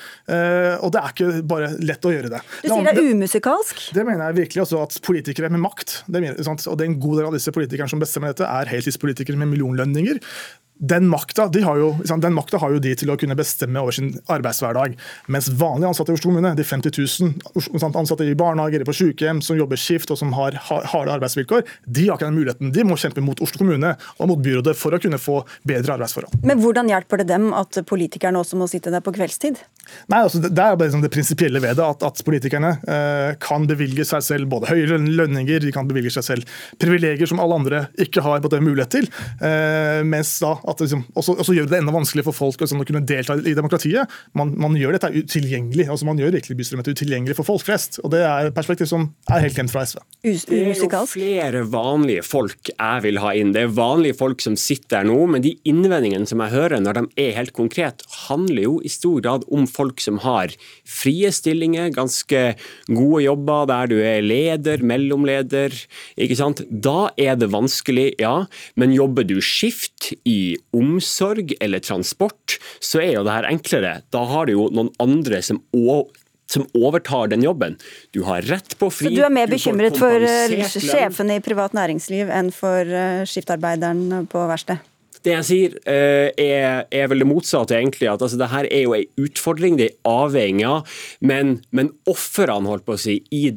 Og 0.85 0.91
det 0.93 1.01
er 1.01 1.13
ikke 1.13 1.29
bare 1.47 1.69
lett 1.83 2.05
å 2.05 2.11
gjøre 2.11 2.31
det. 2.33 2.41
Du 2.63 2.69
sier 2.69 2.85
det 2.85 2.93
er 2.95 3.13
umusikalsk? 3.15 3.85
Det 3.95 4.05
mener 4.07 4.29
jeg 4.29 4.37
virkelig 4.41 4.64
altså 4.65 4.81
at 4.83 4.99
politikere 5.05 5.51
med 5.53 5.63
makt, 5.63 6.01
det 6.09 6.23
og 6.25 6.77
det 6.77 6.85
er 6.85 6.91
en 6.91 6.99
god 7.01 7.19
del 7.19 7.29
av 7.29 7.37
disse 7.37 7.53
politikerne 7.55 7.91
som 7.91 8.01
bestemmer 8.01 8.33
dette, 8.33 8.49
er 8.49 8.71
heltidspolitikere 8.73 9.39
med 9.39 9.53
millionlønninger 9.53 10.21
den 10.77 11.07
makta, 11.07 11.47
de 11.47 11.61
har 11.63 11.77
jo, 11.79 11.91
den 12.03 12.35
har 12.35 12.73
jo 12.73 12.79
de 12.83 12.91
til 12.99 13.11
å 13.11 13.15
kunne 13.19 13.37
bestemme 13.37 13.79
over 13.79 13.95
sin 13.95 14.11
arbeidshverdag. 14.31 14.97
Mens 15.31 15.47
vanlige 15.47 15.91
ansatte 15.93 16.11
i 16.11 16.17
Oslo 16.17 16.31
kommune, 16.31 16.51
de 16.57 16.65
50 16.67 16.91
000 16.99 17.95
ansatte 17.95 18.27
i 18.27 18.35
barnehager, 18.35 18.83
på 18.85 18.95
sykehjem, 18.95 19.41
som 19.45 19.57
jobber 19.57 19.79
skift 19.79 20.11
og 20.11 20.19
som 20.19 20.33
har 20.35 20.57
harde 20.67 21.13
arbeidsvilkår, 21.15 21.63
de 21.87 22.09
har 22.09 22.19
ikke 22.19 22.27
den 22.27 22.39
muligheten. 22.39 22.73
De 22.75 22.83
må 22.87 22.97
kjempe 22.99 23.23
mot 23.23 23.39
Oslo 23.43 23.63
kommune 23.63 23.93
og 24.19 24.29
mot 24.31 24.41
byrådet 24.43 24.75
for 24.77 24.95
å 24.95 24.99
kunne 25.01 25.19
få 25.21 25.39
bedre 25.67 25.95
arbeidsforhold. 25.95 26.43
Men 26.45 26.59
hvordan 26.63 26.91
hjelper 26.91 27.23
det 27.23 27.29
dem 27.31 27.49
at 27.55 27.79
politikerne 27.87 28.41
også 28.41 28.59
må 28.59 28.67
sitte 28.71 28.93
der 28.93 29.03
på 29.05 29.15
kveldstid? 29.15 29.61
Nei, 30.11 30.21
altså 30.25 30.41
Det, 30.41 30.51
er 30.51 30.75
bare 30.75 30.89
liksom 30.89 31.03
det 31.05 31.13
prinsipielle 31.13 31.61
ved 31.63 31.77
det, 31.79 31.85
at, 31.85 32.03
at 32.03 32.21
politikerne 32.25 32.73
eh, 32.89 33.31
kan 33.41 33.67
bevilge 33.69 34.05
seg 34.07 34.23
selv 34.25 34.49
både 34.51 34.71
høyere 34.71 34.99
lønninger, 34.99 35.61
de 35.63 35.73
kan 35.75 35.87
bevilge 35.87 36.13
seg 36.17 36.25
selv 36.25 36.55
privilegier 36.81 37.29
som 37.29 37.39
alle 37.43 37.59
andre 37.61 37.83
ikke 38.01 38.23
har 38.25 38.41
på 38.43 38.51
det 38.51 38.61
mulighet 38.65 38.95
til. 38.97 39.09
Eh, 39.39 40.01
mens 40.07 40.35
da 40.43 40.55
at 40.69 40.81
liksom, 40.81 41.03
også, 41.13 41.35
også 41.41 41.55
gjør 41.55 41.69
det 41.69 41.79
enda 41.79 41.93
vanskeligere 41.93 42.29
for 42.29 42.37
folk 42.37 42.61
liksom, 42.61 42.81
å 42.81 42.87
kunne 42.87 43.03
delta 43.05 43.37
i 43.37 43.55
demokratiet. 43.57 44.11
Man, 44.37 44.53
man 44.61 44.77
gjør 44.79 44.97
dette 44.97 45.11
utilgjengelig. 45.13 45.87
altså 45.91 46.07
Man 46.07 46.19
gjør 46.21 46.35
virkelig 46.37 46.57
bystyremøtet 46.59 46.97
utilgjengelig 46.97 47.37
for 47.37 47.47
folk 47.47 47.65
flest. 47.67 47.99
og 48.03 48.13
Det 48.13 48.23
er 48.25 48.49
et 48.49 48.57
perspektiv 48.57 48.89
som 48.89 49.09
er 49.29 49.45
helt 49.45 49.57
glemt 49.57 49.73
fra 49.73 49.85
SV. 49.87 50.01
Det 50.25 50.59
er 50.59 50.71
jo 50.73 51.03
flere 51.09 51.63
vanlige 51.69 52.25
folk 52.25 52.71
jeg 52.73 53.05
vil 53.05 53.21
ha 53.23 53.33
inn. 53.37 53.53
Det 53.55 53.65
er 53.65 53.75
vanlige 53.77 54.17
folk 54.17 54.43
som 54.43 54.57
sitter 54.59 54.99
der 54.99 55.07
nå, 55.09 55.17
men 55.27 55.43
de 55.43 55.55
innvendingene 55.67 56.29
som 56.29 56.41
jeg 56.43 56.53
hører 56.53 56.81
når 56.83 56.99
de 56.99 57.05
er 57.25 57.37
helt 57.37 57.53
konkret, 57.57 58.03
handler 58.27 58.67
jo 58.67 58.75
i 58.85 58.91
stor 58.91 59.21
grad 59.25 59.45
om 59.53 59.65
folk 59.69 60.01
som 60.03 60.19
har 60.23 60.53
frie 60.87 61.31
stillinger, 61.33 61.91
ganske 61.95 62.43
gode 62.87 63.23
jobber 63.25 63.67
der 63.69 63.91
du 63.91 63.97
er 63.99 64.23
leder, 64.23 64.83
mellomleder. 64.85 65.73
ikke 66.17 66.37
sant? 66.39 66.63
Da 66.69 67.09
er 67.19 67.35
det 67.39 67.51
vanskelig, 67.53 68.13
ja, 68.21 68.45
men 68.79 68.95
jobber 68.95 69.27
du 69.27 69.37
skift 69.43 70.13
i 70.23 70.54
omsorg 70.75 71.55
eller 71.61 71.83
transport, 71.83 72.59
så 72.83 73.01
er 73.03 73.17
jo 73.17 73.25
det 73.27 73.35
her 73.37 73.49
enklere. 73.49 73.97
Da 74.13 74.23
har 74.29 74.47
du 74.47 74.55
jo 74.55 74.69
noen 74.73 74.93
andre 75.03 75.41
som 75.45 75.61
òg 75.75 76.13
som 76.51 76.67
overtar 76.77 77.31
den 77.31 77.41
jobben. 77.41 77.77
Du 78.13 78.21
har 78.23 78.41
rett 78.45 78.75
på 78.77 78.89
fri 78.93 79.09
Så 79.09 79.15
du 79.17 79.23
er 79.25 79.33
mer 79.33 79.49
bekymret 79.49 79.97
for 79.97 80.21
sjefen 80.21 80.83
sjefene 80.83 81.39
i 81.39 81.43
privat 81.43 81.73
næringsliv 81.73 82.29
enn 82.29 82.51
for 82.53 82.85
eh, 82.85 83.23
skiftarbeideren 83.25 84.27
på 84.29 84.43
verksted? 84.51 84.83
Det 85.25 85.33
jeg 85.33 85.45
sier, 85.47 85.75
eh, 85.89 86.27
er, 86.37 86.83
er, 86.93 87.07
vel 87.09 87.23
det 87.23 87.27
motsatte, 87.27 87.73
egentlig. 87.73 88.11
At 88.11 88.21
altså, 88.21 88.37
det 88.37 88.45
er 88.69 88.83
jo 88.83 88.93
en 88.93 89.25
utfordring, 89.25 89.79
det 89.79 89.87
er 89.87 89.95
avhengig 90.11 90.67
av. 90.69 90.99
Men, 91.25 91.55
men 91.73 91.89
ofrene, 92.09 92.69
holdt 92.69 92.85
på 92.85 92.93
å 92.93 93.01
si, 93.01 93.17
i, 93.33 93.49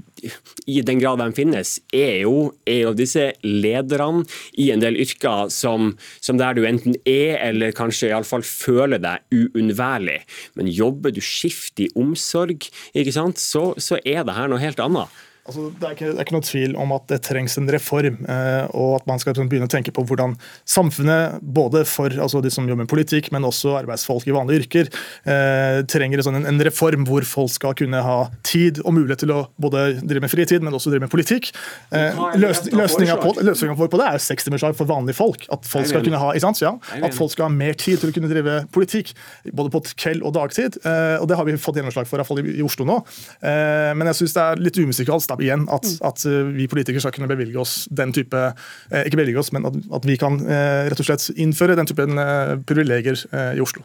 i, 0.65 0.79
den 0.81 1.03
grad 1.03 1.21
de 1.21 1.29
finnes, 1.37 1.75
er 1.93 2.23
jo, 2.23 2.55
er 2.65 2.87
jo 2.87 2.95
disse 2.97 3.29
lederne 3.45 4.25
i 4.57 4.71
en 4.73 4.81
del 4.81 4.97
yrker 5.05 5.53
som, 5.53 5.93
som, 6.25 6.41
der 6.41 6.57
du 6.57 6.65
enten 6.69 6.97
er, 7.05 7.37
eller 7.51 7.77
kanskje 7.77 8.15
iallfall 8.15 8.47
føler 8.47 9.03
deg 9.05 9.29
uunnværlig. 9.37 10.23
Men 10.57 10.73
jobber 10.73 11.13
du 11.13 11.21
skift 11.25 11.85
i 11.85 11.93
omsorg, 11.99 12.71
ikke 12.97 13.15
sant, 13.15 13.43
så, 13.43 13.75
så 13.77 14.01
er 14.05 14.25
det 14.25 14.41
her 14.41 14.49
noe 14.49 14.65
helt 14.65 14.81
annet. 14.81 15.13
Altså, 15.49 15.71
det, 15.73 15.87
er 15.87 15.95
ikke, 15.95 16.09
det, 16.11 16.19
er 16.19 16.27
ikke, 16.27 16.35
noe 16.37 16.45
tvil 16.45 16.75
om 16.77 16.91
at 16.93 17.05
det 17.09 17.19
trengs 17.25 17.55
en 17.57 17.71
reform, 17.73 18.19
eh, 18.29 18.67
og 18.77 18.99
at 18.99 19.07
man 19.09 19.21
skal 19.23 19.33
begynne 19.39 19.65
å 19.65 19.73
tenke 19.73 19.95
på 19.97 20.03
hvordan 20.05 20.35
samfunnet, 20.69 21.39
både 21.41 21.87
for 21.89 22.13
altså 22.13 22.43
de 22.45 22.51
som 22.53 22.67
jobber 22.69 22.85
med 22.85 22.91
politikk, 22.91 23.31
men 23.33 23.47
også 23.49 23.79
arbeidsfolk 23.79 24.27
i 24.29 24.35
vanlige 24.37 24.67
yrker, 24.67 24.91
eh, 25.25 25.79
trenger 25.89 26.21
sånn 26.27 26.43
en, 26.43 26.49
en, 26.51 26.61
reform 26.69 27.07
hvor 27.09 27.25
folk 27.25 27.53
skal 27.55 27.77
kunne 27.79 28.03
ha 28.05 28.19
tid 28.45 28.83
og 28.83 28.93
mulighet 28.99 29.23
til 29.25 29.33
å 29.33 29.39
både 29.57 29.87
drive 30.03 30.27
med 30.27 30.33
fritid, 30.35 30.67
men 30.67 30.77
også 30.77 30.93
drive 30.93 31.07
med 31.07 31.13
politikk. 31.15 31.49
Eh, 31.97 32.21
løs, 32.37 32.67
Løsninga 32.69 33.17
på, 33.23 33.33
på, 33.89 33.89
det 33.97 34.05
er 34.05 34.19
jo 34.19 34.25
sekstimersdag 34.27 34.77
for 34.77 34.91
vanlige 34.91 35.17
folk. 35.17 35.49
At 35.55 35.65
folk 35.71 35.89
skal 35.89 36.05
kunne 36.05 36.21
ha, 36.21 36.35
ja, 36.37 36.75
at 37.09 37.17
folk 37.17 37.33
skal 37.33 37.49
ha 37.49 37.55
mer 37.55 37.79
tid 37.79 38.03
til 38.03 38.13
å 38.13 38.19
kunne 38.19 38.29
drive 38.29 38.61
politikk, 38.75 39.15
både 39.49 39.73
på 39.73 39.85
kveld 39.95 40.29
og 40.29 40.37
dagtid. 40.37 40.77
Eh, 40.85 41.17
og 41.23 41.25
Det 41.33 41.41
har 41.41 41.49
vi 41.49 41.57
fått 41.57 41.81
gjennomslag 41.81 42.11
for, 42.11 42.21
iallfall 42.21 42.45
i, 42.45 42.59
i 42.61 42.69
Oslo 42.69 42.85
nå. 42.85 43.01
Eh, 43.41 43.97
men 43.97 44.13
jeg 44.13 44.21
syns 44.21 44.37
det 44.37 44.45
er 44.45 44.65
litt 44.69 44.85
umusikalsk 44.85 45.38
igjen 45.45 45.67
at, 45.73 45.87
mm. 45.87 46.01
at, 46.09 46.25
eh, 46.29 46.51
vi 46.57 46.69
politikere 46.71 47.03
skal 47.05 47.15
kunne 47.17 47.31
bevilge 47.31 47.61
oss 47.61 47.77
den 47.91 48.13
type 48.17 48.39
eh, 48.39 49.05
Ikke 49.05 49.21
bevilge 49.21 49.43
oss, 49.43 49.53
men 49.55 49.69
at, 49.69 49.79
at 49.99 50.09
vi 50.09 50.19
kan 50.21 50.41
eh, 50.45 50.89
rett 50.91 51.03
og 51.03 51.09
slett 51.09 51.29
innføre 51.37 51.77
den 51.79 51.89
typen 51.89 52.19
privilegier 52.69 53.21
i 53.55 53.63
Oslo. 53.63 53.85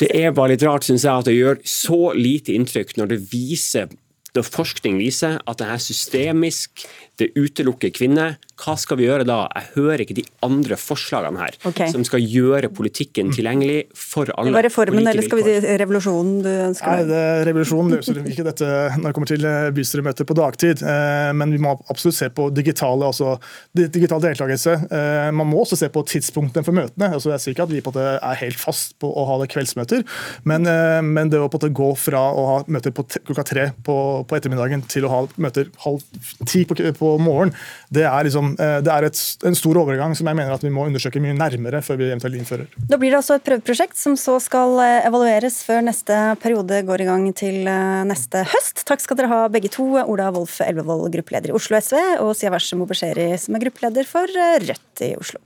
Det 0.00 0.10
er 0.12 0.34
bare 0.36 0.52
litt 0.52 0.64
rart, 0.66 0.84
synes 0.84 1.06
jeg, 1.06 1.12
at 1.12 1.28
det 1.28 1.36
gjør 1.36 1.60
så 1.66 2.00
lite 2.16 2.52
inntrykk 2.56 2.96
når 2.98 3.14
det 3.14 3.20
viser 3.30 3.88
når 4.36 4.46
forskning 4.48 5.00
viser 5.00 5.40
at 5.42 5.60
det 5.60 5.68
er 5.72 5.82
systemisk, 5.82 6.86
det 7.16 7.30
utelukker 7.36 7.92
kvinner, 7.96 8.36
hva 8.60 8.74
skal 8.80 8.96
vi 8.96 9.06
gjøre 9.06 9.24
da? 9.28 9.36
Jeg 9.52 9.68
hører 9.74 10.02
ikke 10.04 10.16
de 10.16 10.24
andre 10.44 10.76
forslagene 10.80 11.40
her, 11.40 11.56
okay. 11.68 11.90
som 11.92 12.04
skal 12.08 12.22
gjøre 12.24 12.70
politikken 12.72 13.32
tilgjengelig 13.34 13.90
for 13.96 14.30
alle. 14.32 14.52
Det 14.52 14.56
var 14.56 14.66
reformen, 14.68 15.04
eller 15.04 15.24
skal 15.24 15.40
vi 15.40 15.44
si 15.46 15.76
revolusjonen 15.80 16.38
du 16.44 16.50
ønsker? 16.50 16.92
Nei, 16.92 17.06
det, 17.08 17.22
Revolusjonen 17.50 17.96
løser 17.96 18.20
ikke 18.22 18.46
dette 18.46 18.70
når 18.96 19.08
det 19.08 19.14
kommer 19.16 19.30
til 19.30 19.48
eh, 19.48 19.68
bystyremøter 19.76 20.28
på 20.28 20.36
dagtid, 20.38 20.84
eh, 20.84 21.30
men 21.36 21.52
vi 21.52 21.60
må 21.62 21.74
absolutt 21.92 22.18
se 22.18 22.30
på 22.32 22.48
digitale, 22.56 23.08
altså 23.08 23.36
digital 23.76 24.24
deltakelse. 24.24 24.76
Eh, 24.88 25.28
man 25.36 25.50
må 25.52 25.60
også 25.64 25.80
se 25.80 25.90
på 25.92 26.04
tidspunktene 26.08 26.64
for 26.66 26.76
møtene. 26.76 27.12
Altså, 27.12 27.32
jeg 27.34 27.44
sier 27.44 27.56
ikke 27.56 27.68
at 27.68 27.74
vi 27.76 27.84
på 27.84 27.94
det 27.96 28.06
er 28.16 28.40
helt 28.40 28.60
fast 28.60 28.96
på 29.00 29.08
å 29.08 29.26
ha 29.28 29.40
det 29.42 29.50
kveldsmøter, 29.52 30.04
men, 30.48 30.68
men 31.12 31.32
det 31.32 31.40
å 31.40 31.50
på 31.52 31.60
det 31.62 31.72
gå 31.76 31.92
fra 32.00 32.24
å 32.32 32.46
ha 32.50 32.56
møter 32.72 32.92
på 32.96 33.04
klokka 33.18 33.44
tre 33.46 33.68
på, 33.84 33.96
på 34.28 34.36
ettermiddagen 34.38 34.84
til 34.90 35.06
å 35.06 35.12
ha 35.12 35.20
møter 35.42 35.70
halv 35.84 36.02
ti 36.48 36.64
på, 36.68 36.76
på 36.76 37.12
morgenen, 37.22 37.54
det 37.94 38.06
er 38.08 38.26
liksom 38.28 38.54
eh, 38.60 38.78
det 38.84 38.92
er 38.92 39.08
et, 39.08 39.20
en 39.46 39.58
stor 39.58 39.80
overgang 39.82 40.14
som 40.18 40.28
jeg 40.28 40.38
mener 40.38 40.54
at 40.54 40.64
vi 40.64 40.72
må 40.74 40.86
undersøke 40.88 41.22
mye 41.22 41.36
nærmere 41.36 41.82
før 41.86 42.00
vi 42.00 42.08
eventuelt 42.10 42.38
innfører. 42.40 42.68
Da 42.90 42.98
blir 43.00 43.14
det 43.14 43.20
altså 43.20 43.38
et 43.38 43.46
prøveprosjekt 43.46 43.98
som 44.00 44.16
så 44.20 44.38
skal 44.42 44.76
eh, 44.84 45.06
evalueres 45.08 45.60
før 45.66 45.84
neste 45.86 46.18
periode 46.42 46.82
går 46.88 47.04
i 47.04 47.08
gang 47.10 47.28
til 47.36 47.62
eh, 47.70 48.02
neste 48.08 48.44
høst. 48.52 48.84
Takk 48.88 49.04
skal 49.04 49.20
dere 49.20 49.32
ha 49.32 49.40
begge 49.52 49.72
to, 49.72 49.88
Ola 50.02 50.30
Wolf 50.34 50.60
Elvevold, 50.64 51.08
gruppeleder 51.14 51.52
i 51.52 51.56
Oslo 51.56 51.80
SV, 51.80 51.98
og 52.24 52.34
Siavash 52.38 52.76
Mobasheri, 52.78 53.32
som 53.40 53.56
er 53.56 53.66
gruppeleder 53.68 54.08
for 54.08 54.38
Rødt 54.66 55.06
i 55.06 55.14
Oslo. 55.18 55.42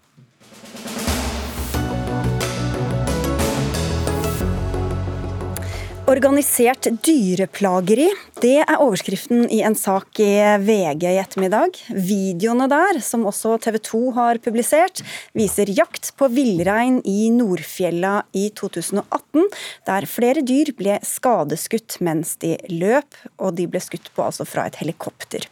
Organisert 6.11 6.89
dyreplageri, 7.07 8.09
det 8.43 8.57
er 8.65 8.81
overskriften 8.83 9.45
i 9.47 9.61
en 9.63 9.77
sak 9.79 10.19
i 10.19 10.33
VG 10.59 11.05
i 11.07 11.21
ettermiddag. 11.23 11.77
Videoene 11.95 12.67
der, 12.73 12.99
som 13.05 13.29
også 13.31 13.53
TV 13.63 13.79
2 13.87 14.01
har 14.17 14.41
publisert, 14.43 15.05
viser 15.39 15.71
jakt 15.71 16.11
på 16.19 16.27
villrein 16.35 16.99
i 17.07 17.29
Nordfjella 17.31 18.25
i 18.35 18.49
2018, 18.59 19.47
der 19.87 20.09
flere 20.11 20.43
dyr 20.43 20.73
ble 20.75 20.99
skadeskutt 21.07 22.01
mens 22.03 22.35
de 22.43 22.57
løp, 22.75 23.15
og 23.39 23.55
de 23.61 23.69
ble 23.71 23.85
skutt 23.85 24.11
på 24.17 24.27
altså 24.27 24.49
fra 24.49 24.67
et 24.67 24.81
helikopter. 24.83 25.47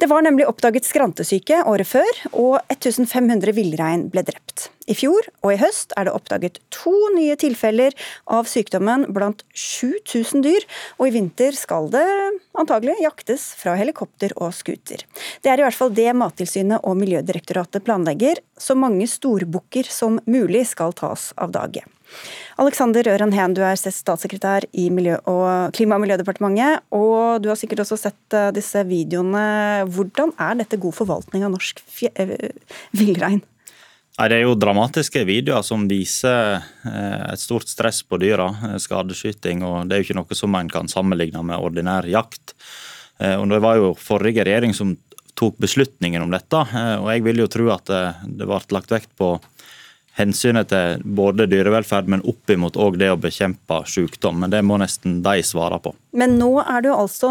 Det 0.00 0.08
var 0.08 0.24
nemlig 0.24 0.48
oppdaget 0.48 0.88
skrantesyke 0.88 1.60
året 1.68 1.92
før, 1.92 2.24
og 2.32 2.62
1500 2.72 3.52
villrein 3.60 4.08
ble 4.08 4.24
drept. 4.24 4.70
I 4.88 4.96
fjor 4.96 5.26
og 5.44 5.52
i 5.52 5.58
høst 5.60 5.92
er 6.00 6.08
det 6.08 6.14
oppdaget 6.16 6.58
to 6.72 6.92
nye 7.14 7.36
tilfeller 7.40 7.94
av 8.32 8.48
sykdommen 8.48 9.04
blant 9.12 9.44
7000 9.52 10.44
dyr, 10.46 10.64
og 10.96 11.08
i 11.08 11.14
vinter 11.18 11.56
skal 11.56 11.90
det 11.92 12.06
antagelig 12.58 12.96
jaktes 13.04 13.50
fra 13.60 13.76
helikopter 13.78 14.32
og 14.40 14.54
scooter. 14.56 15.04
Det 15.44 15.52
er 15.52 15.60
i 15.60 15.66
hvert 15.66 15.76
fall 15.76 15.92
det 15.94 16.08
Mattilsynet 16.16 16.84
og 16.88 16.96
Miljødirektoratet 17.00 17.84
planlegger. 17.84 18.40
Så 18.58 18.74
mange 18.78 19.06
storbukker 19.10 19.86
som 19.92 20.18
mulig 20.26 20.64
skal 20.72 20.96
tas 20.96 21.30
av 21.38 21.52
dage. 21.54 21.84
Alexander 22.58 23.06
Øren 23.12 23.34
Heen, 23.36 23.52
du 23.54 23.60
er 23.62 23.76
statssekretær 23.76 24.64
i 24.72 24.88
Miljø 24.90 25.18
og 25.28 25.76
Klima- 25.76 25.98
og 25.98 26.02
miljødepartementet, 26.06 26.80
og 26.96 27.44
du 27.44 27.50
har 27.52 27.60
sikkert 27.60 27.84
også 27.84 28.00
sett 28.00 28.34
eh, 28.34 28.48
disse 28.56 28.82
videoene. 28.88 29.84
Hvordan 29.92 30.32
er 30.40 30.58
dette 30.62 30.80
god 30.80 30.96
forvaltning 30.96 31.44
av 31.46 31.52
norsk 31.54 31.84
eh, 32.16 32.50
villrein? 32.96 33.44
Det 34.18 34.34
er 34.34 34.48
jo 34.48 34.56
dramatiske 34.58 35.20
videoer 35.28 35.62
som 35.62 35.84
viser 35.86 36.56
eh, 36.58 37.20
et 37.30 37.38
stort 37.38 37.70
stress 37.70 38.00
på 38.02 38.18
dyra. 38.18 38.48
Eh, 38.66 38.78
skadeskyting. 38.82 39.62
og 39.62 39.86
Det 39.86 39.94
er 39.94 40.02
jo 40.02 40.06
ikke 40.08 40.16
noe 40.18 40.38
som 40.38 40.56
en 40.58 40.70
kan 40.72 40.90
sammenligne 40.90 41.42
med 41.46 41.62
ordinær 41.62 42.08
jakt. 42.10 42.56
Eh, 43.22 43.36
og 43.38 43.46
Det 43.52 43.60
var 43.62 43.78
jo 43.78 43.92
forrige 43.94 44.42
regjering 44.42 44.74
som 44.74 44.96
tok 45.38 45.60
beslutningen 45.62 46.24
om 46.24 46.34
dette. 46.34 46.64
og 46.98 47.06
Jeg 47.12 47.22
vil 47.22 47.38
jo 47.38 47.46
tro 47.46 47.70
at 47.70 47.86
det 47.86 48.42
ble 48.42 48.58
lagt 48.74 48.90
vekt 48.90 49.14
på 49.14 49.36
hensynet 50.18 50.70
til 50.72 51.02
både 51.04 51.46
dyrevelferd, 51.50 52.08
men 52.10 52.24
oppimot 52.26 52.76
òg 52.78 52.98
det 53.00 53.10
å 53.12 53.18
bekjempe 53.20 53.80
sykdom. 53.88 54.40
Men 54.42 54.52
det 54.52 54.64
må 54.66 54.78
nesten 54.80 55.20
de 55.24 55.42
svare 55.46 55.78
på. 55.82 55.94
Men 56.18 56.38
nå 56.40 56.50
er 56.62 56.82
det 56.82 56.90
jo 56.90 56.98
altså 57.04 57.30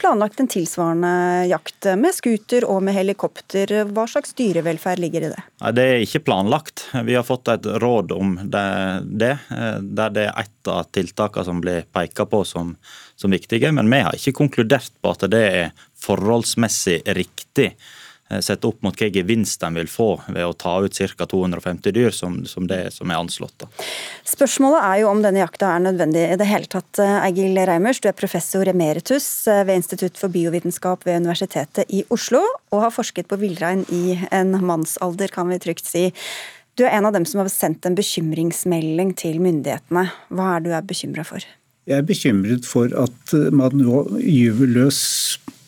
planlagt 0.00 0.40
en 0.42 0.50
tilsvarende 0.50 1.12
jakt 1.50 1.90
med 2.00 2.16
scooter 2.16 2.66
og 2.66 2.82
med 2.86 2.96
helikopter. 2.96 3.72
Hva 3.94 4.06
slags 4.10 4.34
dyrevelferd 4.38 5.02
ligger 5.02 5.28
i 5.28 5.32
det? 5.34 5.44
Det 5.76 5.84
er 5.84 6.04
ikke 6.06 6.24
planlagt. 6.26 6.88
Vi 7.06 7.14
har 7.18 7.26
fått 7.26 7.52
et 7.52 7.68
råd 7.82 8.14
om 8.16 8.34
det, 8.42 8.66
det 9.20 9.34
der 9.48 10.14
det 10.14 10.26
er 10.26 10.42
et 10.42 10.72
av 10.72 10.88
tiltakene 10.94 11.46
som 11.46 11.62
blir 11.62 11.86
pekt 11.94 12.24
på 12.30 12.42
som, 12.48 12.74
som 13.16 13.32
viktige. 13.32 13.70
Men 13.74 13.90
vi 13.92 14.02
har 14.06 14.16
ikke 14.16 14.36
konkludert 14.40 14.92
på 15.02 15.14
at 15.14 15.28
det 15.30 15.44
er 15.46 15.86
forholdsmessig 16.02 17.02
riktig 17.18 17.72
sett 18.44 18.64
opp 18.68 18.82
mot 18.84 18.96
hva 18.98 19.08
gevinst 19.12 19.62
en 19.64 19.78
vil 19.78 19.88
få 19.88 20.08
ved 20.26 20.44
å 20.44 20.54
ta 20.56 20.74
ut 20.84 20.98
ca. 20.98 21.26
250 21.28 21.94
dyr, 21.96 22.10
som, 22.14 22.40
som, 22.46 22.66
det 22.68 22.90
som 22.94 23.10
er 23.10 23.20
anslått. 23.20 23.54
Da. 23.62 23.68
Spørsmålet 24.28 24.84
er 24.84 25.00
jo 25.02 25.10
om 25.12 25.22
denne 25.24 25.40
jakta 25.40 25.72
er 25.74 25.84
nødvendig 25.86 26.26
i 26.28 26.38
det 26.40 26.48
hele 26.48 26.68
tatt. 26.70 27.00
Eh, 27.00 27.16
Eigil 27.24 27.56
Reimers, 27.68 28.02
du 28.04 28.10
er 28.10 28.16
professor 28.18 28.68
emeritus 28.68 29.28
eh, 29.48 29.64
ved 29.68 29.80
Institutt 29.80 30.20
for 30.20 30.32
biovitenskap 30.32 31.06
ved 31.08 31.22
Universitetet 31.24 31.88
i 31.88 32.04
Oslo, 32.14 32.42
og 32.72 32.84
har 32.84 32.94
forsket 32.94 33.30
på 33.30 33.40
villrein 33.40 33.86
i 33.94 34.18
en 34.28 34.52
mannsalder, 34.60 35.32
kan 35.32 35.48
vi 35.52 35.60
trygt 35.62 35.88
si. 35.88 36.08
Du 36.78 36.84
er 36.86 36.98
en 36.98 37.08
av 37.08 37.16
dem 37.16 37.24
som 37.26 37.40
har 37.42 37.48
sendt 37.50 37.88
en 37.88 37.96
bekymringsmelding 37.98 39.14
til 39.18 39.40
myndighetene. 39.42 40.04
Hva 40.30 40.50
er 40.56 40.66
du 40.66 40.70
er 40.76 40.84
bekymra 40.86 41.24
for? 41.26 41.42
Jeg 41.88 42.02
er 42.02 42.04
bekymret 42.04 42.68
for 42.68 42.92
at 43.00 43.32
man 43.56 43.80
nå 43.80 44.04
gyver 44.20 44.68
løs 44.76 45.00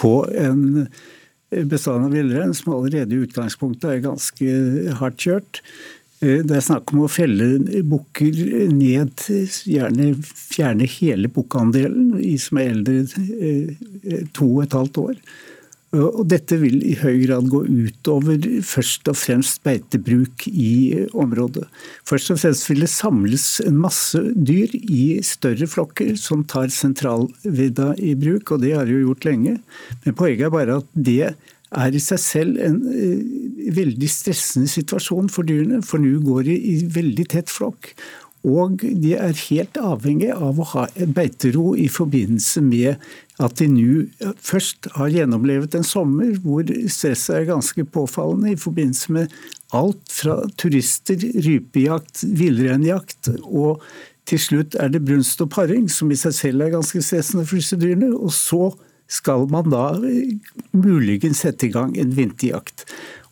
på 0.01 0.21
en 0.37 0.91
bestanden 1.51 2.09
av 2.09 2.15
villrein, 2.15 2.55
som 2.55 2.75
allerede 2.77 3.17
i 3.17 3.25
utgangspunktet 3.27 3.89
er 3.91 4.05
ganske 4.05 4.95
hardt 5.01 5.25
kjørt. 5.25 5.63
Eh, 6.21 6.43
det 6.45 6.57
er 6.57 6.65
snakk 6.65 6.93
om 6.95 7.05
å 7.07 7.11
felle 7.11 7.83
bukker 7.89 8.41
ned, 8.73 9.25
gjerne 9.65 10.13
fjerne 10.25 10.89
hele 10.99 11.31
bukkandelen, 11.33 12.19
som 12.41 12.61
er 12.61 12.75
eldre 12.75 12.99
eh, 13.41 14.27
to 14.37 14.51
og 14.57 14.67
et 14.67 14.77
halvt 14.77 15.01
år. 15.07 15.23
Og 15.91 16.22
dette 16.30 16.55
vil 16.61 16.76
i 16.86 16.93
høy 17.01 17.24
grad 17.24 17.49
gå 17.51 17.64
utover 17.66 18.45
først 18.62 19.09
og 19.11 19.16
fremst 19.18 19.59
beitebruk 19.66 20.45
i 20.47 21.03
området. 21.18 21.64
Først 22.07 22.30
og 22.30 22.38
fremst 22.38 22.68
vil 22.70 22.84
det 22.84 22.93
samles 22.93 23.47
en 23.64 23.80
masse 23.82 24.20
dyr 24.36 24.70
i 24.78 25.18
større 25.26 25.66
flokker 25.66 26.14
som 26.20 26.45
tar 26.47 26.70
sentralvidda 26.70 27.97
i 27.99 28.14
bruk, 28.14 28.55
og 28.55 28.62
det 28.62 28.76
har 28.76 28.86
de 28.86 29.01
jo 29.01 29.09
gjort 29.09 29.26
lenge. 29.32 29.57
Men 30.05 30.18
poenget 30.20 30.47
er 30.47 30.55
bare 30.55 30.78
at 30.78 30.95
det 30.95 31.34
er 31.70 31.95
i 31.95 32.03
seg 32.03 32.22
selv 32.22 32.62
en 32.62 32.80
eh, 32.95 33.26
veldig 33.74 34.11
stressende 34.11 34.70
situasjon 34.70 35.30
for 35.30 35.47
dyrene, 35.47 35.82
for 35.82 36.03
nå 36.03 36.20
går 36.22 36.47
de 36.53 36.55
i 36.55 36.80
veldig 36.86 37.30
tett 37.34 37.51
flokk. 37.51 37.95
Og 38.47 38.80
de 38.80 39.12
er 39.20 39.36
helt 39.51 39.76
avhengig 39.76 40.30
av 40.32 40.61
å 40.61 40.68
ha 40.72 40.86
beitero 41.12 41.74
i 41.76 41.91
forbindelse 41.93 42.62
med 42.64 43.11
at 43.41 43.57
de 43.61 43.66
nå 43.72 44.34
først 44.45 44.91
har 44.99 45.12
gjennomlevet 45.14 45.74
en 45.78 45.86
sommer 45.86 46.34
hvor 46.45 46.68
stresset 46.93 47.38
er 47.38 47.49
ganske 47.49 47.86
påfallende 47.95 48.55
i 48.55 48.61
forbindelse 48.61 49.16
med 49.16 49.34
alt 49.76 50.12
fra 50.12 50.36
turister, 50.61 51.20
rypejakt, 51.47 52.24
villreinjakt 52.36 53.30
og 53.47 53.84
til 54.30 54.38
slutt 54.43 54.76
er 54.78 54.93
det 54.93 55.03
brunst 55.07 55.41
og 55.43 55.51
paring, 55.55 55.88
som 55.91 56.11
i 56.12 56.18
seg 56.18 56.36
selv 56.36 56.62
er 56.62 56.76
ganske 56.76 57.03
stressende 57.03 57.47
for 57.49 57.59
disse 57.59 57.78
dyrene. 57.80 58.12
Og 58.14 58.30
så 58.34 58.68
skal 59.11 59.49
man 59.51 59.72
da 59.72 59.88
muligens 60.76 61.43
sette 61.43 61.66
i 61.66 61.72
gang 61.74 61.97
en 61.99 62.12
vinterjakt. 62.14 62.84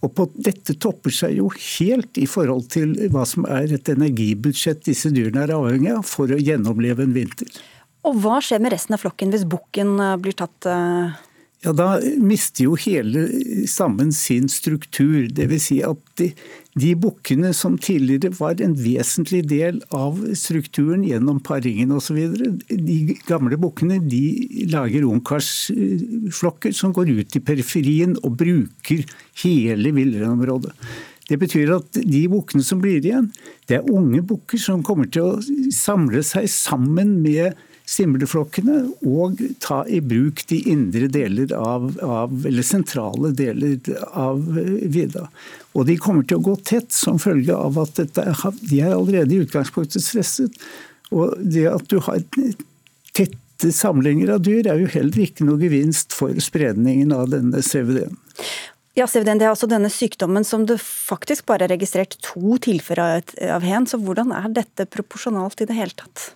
Og 0.03 0.13
på, 0.15 0.29
Dette 0.35 0.75
topper 0.79 1.15
seg 1.15 1.37
jo 1.39 1.51
helt 1.55 2.19
i 2.19 2.27
forhold 2.31 2.69
til 2.75 2.97
hva 3.15 3.25
som 3.27 3.47
er 3.51 3.71
et 3.75 3.91
energibudsjett 3.91 4.85
disse 4.87 5.11
dyrene 5.15 5.45
er 5.45 5.55
avhengig 5.55 5.93
av 5.95 6.07
for 6.07 6.31
å 6.31 6.39
gjennomleve 6.39 7.07
en 7.07 7.15
vinter. 7.15 7.51
Og 8.09 8.21
Hva 8.23 8.39
skjer 8.45 8.63
med 8.65 8.73
resten 8.73 8.97
av 8.97 9.03
flokken 9.03 9.33
hvis 9.35 9.49
bukken 9.49 9.99
eh, 10.01 10.19
blir 10.23 10.37
tatt? 10.39 10.69
Uh 10.69 11.17
ja, 11.65 11.73
Da 11.75 11.97
mister 12.23 12.69
jo 12.69 12.77
hele 12.79 13.25
sammen 13.67 14.13
sin 14.15 14.47
struktur. 14.49 15.27
Dvs. 15.35 15.65
Si 15.65 15.81
at 15.83 15.99
de, 16.21 16.29
de 16.79 16.93
bukkene 16.95 17.51
som 17.57 17.75
tidligere 17.83 18.31
var 18.39 18.63
en 18.63 18.77
vesentlig 18.79 19.43
del 19.51 19.81
av 19.95 20.21
strukturen 20.39 21.03
gjennom 21.07 21.43
paringen 21.43 21.97
osv., 21.97 22.21
de 22.71 22.99
gamle 23.27 23.59
bukkene 23.59 23.99
de 24.07 24.23
lager 24.71 25.09
ungkarsflokker 25.11 26.77
som 26.79 26.95
går 26.95 27.11
ut 27.19 27.39
i 27.39 27.43
periferien 27.43 28.15
og 28.23 28.39
bruker 28.39 29.03
hele 29.43 29.95
villreinområdet. 29.99 30.75
Det 31.29 31.37
betyr 31.43 31.75
at 31.75 31.99
de 31.99 32.23
bukkene 32.31 32.65
som 32.65 32.79
blir 32.81 33.03
igjen, 33.03 33.33
det 33.69 33.81
er 33.81 33.91
unge 33.93 34.23
bukker 34.25 34.63
som 34.63 34.87
kommer 34.87 35.11
til 35.13 35.27
å 35.27 35.73
samle 35.75 36.23
seg 36.25 36.47
sammen 36.49 37.19
med 37.21 37.59
simleflokkene 37.89 38.83
og 39.09 39.41
ta 39.65 39.81
i 39.89 40.01
bruk 40.05 40.45
de 40.51 40.61
indre 40.71 41.09
deler 41.13 41.55
av, 41.57 41.89
av, 42.05 42.35
eller 42.47 42.67
sentrale 42.67 43.33
deler 43.37 43.79
av 44.13 44.43
vidda. 44.45 45.29
Og 45.73 45.89
de 45.89 45.97
kommer 46.01 46.27
til 46.29 46.41
å 46.41 46.47
gå 46.51 46.57
tett 46.69 46.93
som 46.93 47.21
følge 47.23 47.57
av 47.57 47.79
at 47.81 47.97
dette, 48.01 48.25
de 48.69 48.83
er 48.83 48.97
allerede 48.97 49.35
i 49.35 49.43
utgangspunktet 49.47 50.05
stresset. 50.05 50.57
Og 51.15 51.37
det 51.41 51.65
at 51.71 51.87
du 51.89 52.01
har 52.05 52.21
tette 53.17 53.73
samlinger 53.75 54.35
av 54.37 54.45
dyr 54.45 54.69
er 54.69 54.83
jo 54.83 54.91
heller 54.93 55.25
ikke 55.25 55.47
noe 55.49 55.61
gevinst 55.63 56.17
for 56.17 56.37
spredningen 56.45 57.15
av 57.17 57.31
denne 57.33 57.65
CVD-en. 57.65 58.19
Ja, 58.99 59.07
CVD-en, 59.07 59.39
Det 59.39 59.47
er 59.47 59.55
altså 59.55 59.69
denne 59.71 59.91
sykdommen 59.95 60.45
som 60.45 60.65
det 60.67 60.81
faktisk 60.83 61.47
bare 61.47 61.69
er 61.69 61.77
registrert 61.77 62.19
to 62.25 62.59
tilfeller 62.59 63.23
av 63.55 63.63
hen. 63.63 63.87
Så 63.87 64.01
hvordan 64.03 64.35
er 64.35 64.51
dette 64.51 64.89
proporsjonalt 64.91 65.63
i 65.63 65.69
det 65.71 65.77
hele 65.79 65.95
tatt? 65.95 66.33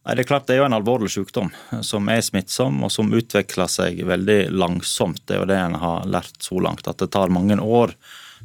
Nei, 0.00 0.14
Det 0.16 0.24
er 0.24 0.30
klart 0.30 0.48
det 0.48 0.56
er 0.56 0.62
jo 0.62 0.70
en 0.70 0.78
alvorlig 0.78 1.10
sykdom 1.12 1.50
som 1.84 2.08
er 2.08 2.22
smittsom 2.24 2.80
og 2.86 2.92
som 2.92 3.12
utvikler 3.12 3.68
seg 3.68 4.00
veldig 4.08 4.40
langsomt. 4.56 5.20
Det 5.26 5.36
er 5.36 5.42
jo 5.42 5.50
det 5.50 5.60
en 5.60 5.76
har 5.82 6.08
lært 6.08 6.40
så 6.40 6.60
langt, 6.62 6.88
at 6.88 7.02
det 7.02 7.10
tar 7.12 7.32
mange 7.32 7.58
år 7.60 7.92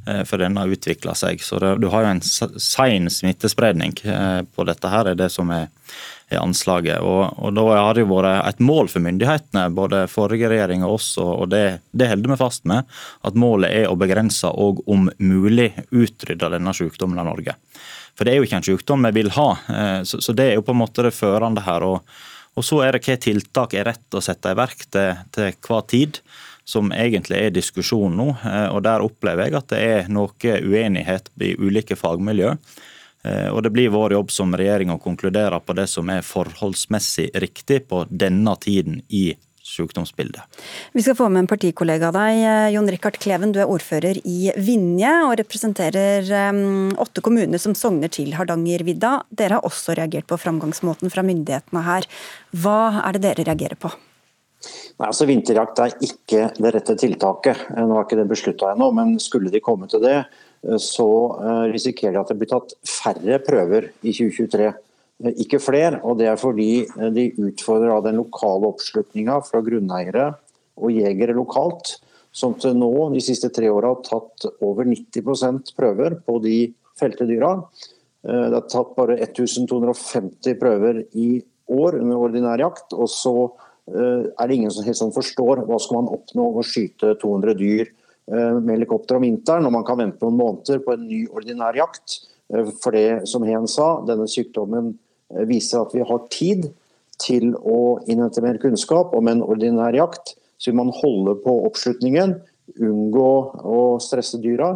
eh, 0.04 0.26
før 0.28 0.44
denne 0.44 0.66
utvikler 0.68 1.16
seg. 1.16 1.40
Så 1.40 1.62
det, 1.64 1.78
du 1.80 1.88
har 1.94 2.04
jo 2.04 2.12
en 2.12 2.22
sein 2.60 3.08
smittespredning 3.08 3.96
eh, 4.04 4.42
på 4.52 4.68
dette 4.68 4.92
her, 4.92 5.14
er 5.14 5.16
det 5.16 5.30
som 5.32 5.54
er, 5.56 5.72
er 6.28 6.44
anslaget. 6.44 7.00
Og, 7.00 7.24
og, 7.40 7.56
Da 7.56 7.66
har 7.72 7.96
det 7.96 8.04
jo 8.04 8.12
vært 8.12 8.52
et 8.52 8.60
mål 8.60 8.92
for 8.92 9.08
myndighetene, 9.08 9.70
både 9.80 10.06
forrige 10.12 10.52
regjering 10.52 10.84
og 10.84 10.98
oss, 11.00 11.14
og 11.24 11.48
det, 11.56 11.66
det 11.96 12.12
holder 12.12 12.36
vi 12.36 12.42
fast 12.44 12.68
med, 12.68 12.84
at 13.24 13.40
målet 13.40 13.72
er 13.72 13.88
å 13.88 13.96
begrense 13.96 14.52
og 14.52 14.84
om 14.92 15.08
mulig 15.24 15.72
utrydde 15.88 16.58
denne 16.58 16.76
sykdommen 16.76 17.24
av 17.24 17.32
Norge. 17.32 17.56
For 18.16 18.26
det 18.26 18.34
er 18.34 18.40
jo 18.40 18.48
ikke 18.48 18.62
en 18.62 18.66
sykdom 18.66 19.06
vi 19.10 19.14
vil 19.20 19.34
ha. 19.36 19.50
Eh, 19.68 20.02
så 20.08 20.34
det 20.36 20.50
er 20.50 20.58
jo 20.60 20.66
på 20.66 20.76
en 20.76 20.82
måte 20.82 21.06
det 21.06 21.16
førende 21.16 21.66
her. 21.66 21.84
Og, 21.84 22.64
så 22.64 22.80
er 22.86 22.96
det 22.96 23.04
hva 23.04 23.18
tiltak 23.20 23.76
er 23.76 23.90
rett 23.90 24.16
å 24.16 24.24
sette 24.24 24.54
i 24.54 24.58
verk 24.58 24.86
til, 24.88 25.24
til 25.36 25.56
hver 25.60 25.88
tid 25.92 26.22
som 26.66 26.90
egentlig 26.96 27.44
er 27.44 27.54
diskusjon 27.54 28.16
nå. 28.18 28.32
Eh, 28.42 28.68
og 28.72 28.84
Der 28.88 29.04
opplever 29.06 29.48
jeg 29.48 29.60
at 29.60 29.72
det 29.74 29.82
er 29.86 30.12
noe 30.12 30.58
uenighet 30.64 31.30
i 31.44 31.54
ulike 31.60 31.98
fagmiljø. 32.00 32.56
Eh, 33.26 33.50
og 33.52 33.64
Det 33.64 33.74
blir 33.76 33.94
vår 33.94 34.16
jobb 34.18 34.32
som 34.32 34.56
regjering 34.56 34.94
å 34.94 35.02
konkludere 35.02 35.60
på 35.60 35.76
det 35.78 35.88
som 35.92 36.10
er 36.10 36.26
forholdsmessig 36.26 37.32
riktig 37.36 37.84
på 37.90 38.06
denne 38.10 38.56
tiden 38.62 39.02
i 39.10 39.28
sykdomsbildet. 39.76 40.44
Vi 40.96 41.04
skal 41.04 41.18
få 41.18 41.28
med 41.30 41.44
en 41.44 41.50
partikollega 41.52 42.10
av 42.10 42.18
deg. 42.18 42.42
Eh, 42.42 42.70
Jon 42.76 42.90
Rikard 42.92 43.20
Kleven, 43.22 43.54
du 43.56 43.62
er 43.62 43.72
ordfører 43.72 44.20
i 44.24 44.52
Vinje 44.56 45.12
og 45.28 45.36
representerer 45.42 46.30
um, 46.56 46.96
åtte 47.02 47.24
kommuner 47.26 47.62
som 47.62 47.76
sogner 47.78 48.12
til 48.14 48.34
Hardangervidda. 48.38 49.18
Dere 49.30 49.60
har 49.60 49.68
også 49.68 49.98
reagert 50.00 50.30
på 50.30 50.40
framgangsmåten 50.40 51.14
fra 51.14 51.26
myndighetene 51.26 51.86
her. 51.86 52.10
Hva 52.56 52.80
er 53.04 53.18
det 53.18 53.26
dere 53.28 53.48
reagerer 53.52 53.80
på? 53.80 53.92
Nei, 54.66 55.10
altså 55.10 55.28
Vinterjakt 55.30 55.82
er 55.84 55.94
ikke 56.08 56.48
det 56.56 56.74
rette 56.74 56.98
tiltaket. 57.00 57.68
Eh, 57.76 57.84
nå 57.86 58.00
er 58.00 58.08
ikke 58.08 58.22
det 58.22 58.30
beslutta 58.32 58.74
ennå, 58.74 58.90
men 58.96 59.18
skulle 59.24 59.54
de 59.54 59.64
komme 59.64 59.92
til 59.92 60.04
det, 60.06 60.18
eh, 60.64 60.80
så 60.82 61.10
risikerer 61.74 62.16
de 62.16 62.24
at 62.24 62.34
det 62.34 62.40
blir 62.42 62.54
tatt 62.56 62.76
færre 62.88 63.40
prøver 63.44 63.92
i 64.02 64.16
2023 64.16 64.72
Eh, 64.72 64.85
ikke 65.24 65.62
flere, 65.64 66.02
og 66.04 66.18
det 66.20 66.28
er 66.28 66.40
fordi 66.40 66.84
eh, 66.84 67.12
de 67.16 67.30
utfordrer 67.48 68.04
den 68.04 68.20
lokale 68.20 68.68
oppslutninga 68.74 69.40
fra 69.48 69.62
grunneiere 69.64 70.34
og 70.76 70.92
jegere 70.92 71.36
lokalt, 71.38 71.96
som 72.36 72.58
til 72.60 72.76
nå 72.76 72.92
de 73.14 73.22
siste 73.24 73.48
tre 73.56 73.70
åra 73.72 73.94
har 73.94 74.02
tatt 74.04 74.50
over 74.66 74.88
90% 74.90 75.72
prøver 75.78 76.18
på 76.26 76.40
de 76.44 76.58
felte 77.00 77.28
dyra. 77.30 77.54
Eh, 78.28 78.48
det 78.52 78.60
er 78.60 78.72
tatt 78.72 78.96
bare 78.98 79.16
1250 79.24 80.58
prøver 80.60 81.06
i 81.16 81.40
år 81.72 82.02
under 82.02 82.26
ordinær 82.28 82.60
jakt. 82.62 82.92
og 82.94 83.10
så 83.10 83.52
er 83.86 84.48
det 84.50 84.56
ingen 84.56 84.72
som 84.74 84.82
helt 84.82 84.98
sånn 84.98 85.12
forstår 85.14 85.60
hva 85.68 85.78
skal 85.78 86.00
man 86.00 86.08
oppnå 86.16 86.46
å 86.58 86.64
skyte 86.66 87.12
200 87.22 87.54
dyr 87.54 87.92
med 88.26 88.72
helikopter 88.72 89.20
om 89.20 89.22
vinteren, 89.22 89.62
når 89.62 89.74
man 89.76 89.86
kan 89.86 90.00
vente 90.00 90.26
noen 90.26 90.40
måneder 90.40 90.82
på 90.82 90.96
en 90.96 91.04
ny 91.06 91.20
ordinær 91.30 91.78
jakt. 91.78 92.16
For 92.82 92.98
det, 92.98 93.28
som 93.30 93.46
Hen 93.46 93.70
sa, 93.70 94.00
denne 94.10 94.26
sykdommen 94.26 94.96
Eh, 94.96 95.05
viser 95.50 95.82
at 95.84 95.94
vi 95.96 96.04
har 96.06 96.26
tid 96.34 96.68
til 97.22 97.54
å 97.56 98.02
innhente 98.12 98.44
mer 98.44 98.60
kunnskap 98.62 99.14
om 99.16 99.30
en 99.32 99.44
ordinær 99.46 99.96
jakt. 99.96 100.36
Så 100.58 100.72
vil 100.72 100.80
man 100.80 100.94
holde 100.96 101.38
på 101.44 101.54
oppslutningen, 101.68 102.38
unngå 102.82 103.32
å 103.62 103.80
stresse 104.02 104.40
dyra 104.42 104.74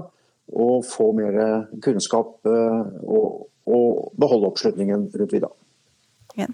og 0.50 0.86
få 0.88 1.12
mer 1.18 1.38
kunnskap 1.84 2.48
eh, 2.50 2.82
og, 3.06 3.48
og 3.70 4.12
beholde 4.20 4.50
oppslutningen 4.50 5.08
rundt 5.14 5.36
vidda. 5.36 5.52
Yeah. 6.38 6.54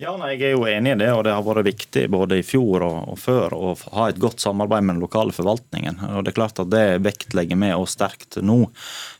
Ja, 0.00 0.14
nei, 0.16 0.30
Jeg 0.38 0.46
er 0.48 0.54
jo 0.54 0.62
enig 0.64 0.94
i 0.94 0.98
det, 1.02 1.10
og 1.12 1.26
det 1.26 1.32
har 1.36 1.42
vært 1.44 1.66
viktig 1.66 2.06
både 2.08 2.38
i 2.40 2.44
fjor 2.46 2.80
og, 2.86 3.00
og, 3.12 3.18
før 3.20 3.52
å 3.52 3.72
ha 3.98 4.06
et 4.08 4.20
godt 4.22 4.40
samarbeid 4.40 4.86
med 4.86 4.94
den 4.94 5.02
lokale 5.04 5.34
forvaltningen. 5.36 5.98
Og 6.16 6.24
Det 6.24 6.32
er 6.32 6.38
klart 6.38 6.62
at 6.62 6.70
det 6.72 7.02
vektlegger 7.04 7.60
vi 7.60 7.68
oss 7.76 7.98
sterkt 7.98 8.38
nå. 8.40 8.62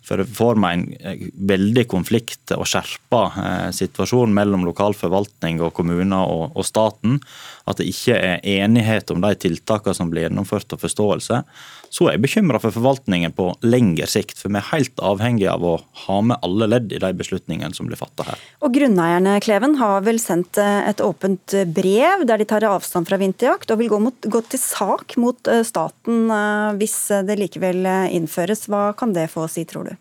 For 0.00 0.22
det 0.22 0.30
får 0.32 0.56
vi 0.56 0.70
en 0.70 0.86
eh, 0.96 1.26
veldig 1.52 1.84
konflikt 1.84 2.54
og 2.56 2.64
skjerpa 2.64 3.20
eh, 3.42 3.66
situasjon 3.76 4.32
mellom 4.32 4.64
lokal 4.64 4.96
forvaltning 4.96 5.60
og 5.60 5.74
kommuner 5.76 6.24
og, 6.24 6.56
og, 6.56 6.64
staten, 6.64 7.20
at 7.68 7.76
det 7.76 7.90
ikke 7.92 8.16
er 8.16 8.48
enighet 8.64 9.12
om 9.12 9.20
de 9.20 9.34
tiltakene 9.36 10.00
som 10.00 10.08
blir 10.08 10.30
gjennomført 10.30 10.78
og 10.78 10.80
forståelse, 10.80 11.42
så 11.90 12.06
er 12.06 12.14
jeg 12.14 12.22
bekymra 12.22 12.60
for 12.62 12.74
forvaltningen 12.74 13.32
på 13.34 13.48
lengre 13.66 14.06
sikt. 14.10 14.38
For 14.38 14.52
vi 14.52 14.60
er 14.60 14.68
helt 14.70 15.02
avhengige 15.02 15.50
av 15.50 15.64
å 15.66 15.72
ha 16.06 16.18
med 16.22 16.38
alle 16.46 16.68
ledd 16.70 16.92
i 16.94 17.00
de 17.02 17.10
beslutningene 17.18 17.74
som 17.74 17.88
blir 17.90 17.98
fatta 17.98 18.28
her. 18.28 18.44
Og 18.62 18.76
Grunneierne 18.76 19.34
Kleven, 19.42 19.74
har 19.80 20.04
vel 20.06 20.20
sendt 20.22 20.60
eh, 20.62 20.86
et 20.90 21.02
åpent 21.02 21.56
brev 21.74 22.22
der 22.28 22.40
de 22.40 22.46
tar 22.46 22.66
avstand 22.68 23.10
fra 23.10 23.18
vinterjakt, 23.20 23.72
og 23.74 23.82
vil 23.82 23.90
gå, 23.90 23.98
mot, 24.06 24.30
gå 24.30 24.42
til 24.46 24.62
sak 24.62 25.16
mot 25.20 25.50
eh, 25.50 25.64
staten 25.66 26.30
eh, 26.30 26.68
hvis 26.78 26.96
det 27.26 27.38
likevel 27.42 27.82
innføres. 28.14 28.68
Hva 28.70 28.90
kan 28.98 29.16
det 29.16 29.26
få 29.32 29.48
å 29.48 29.50
si, 29.50 29.66
tror 29.66 29.90
du? 29.90 29.96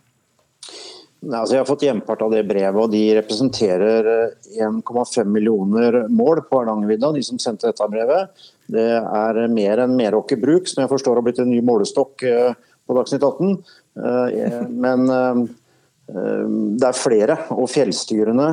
Altså 1.25 1.57
jeg 1.57 1.63
har 1.63 1.67
fått 1.67 1.83
hjempart 1.83 2.21
av 2.23 2.31
det 2.31 2.45
brevet, 2.47 2.77
og 2.79 2.93
de 2.93 3.01
representerer 3.17 4.05
1,5 4.61 5.27
millioner 5.27 6.05
mål 6.07 6.45
på 6.45 6.61
Hardangervidda, 6.61 7.11
de 7.17 7.25
som 7.25 7.41
sendte 7.41 7.67
dette 7.67 7.89
brevet. 7.91 8.45
Det 8.69 8.89
er 8.99 9.39
mer 9.51 9.83
enn 9.83 9.95
Meråker 9.97 10.39
bruk, 10.41 10.69
som 10.69 10.83
jeg 10.83 10.91
forstår 10.91 11.19
har 11.19 11.25
blitt 11.25 11.41
en 11.41 11.49
ny 11.49 11.61
målestokk 11.65 12.25
eh, 12.27 12.51
på 12.85 12.97
Dagsnytt 12.97 13.25
18. 13.25 13.55
Eh, 13.97 14.55
men 14.69 15.05
eh, 15.15 15.41
det 16.09 16.87
er 16.87 16.97
flere, 16.97 17.35
og 17.53 17.67
fjellstyrene 17.69 18.47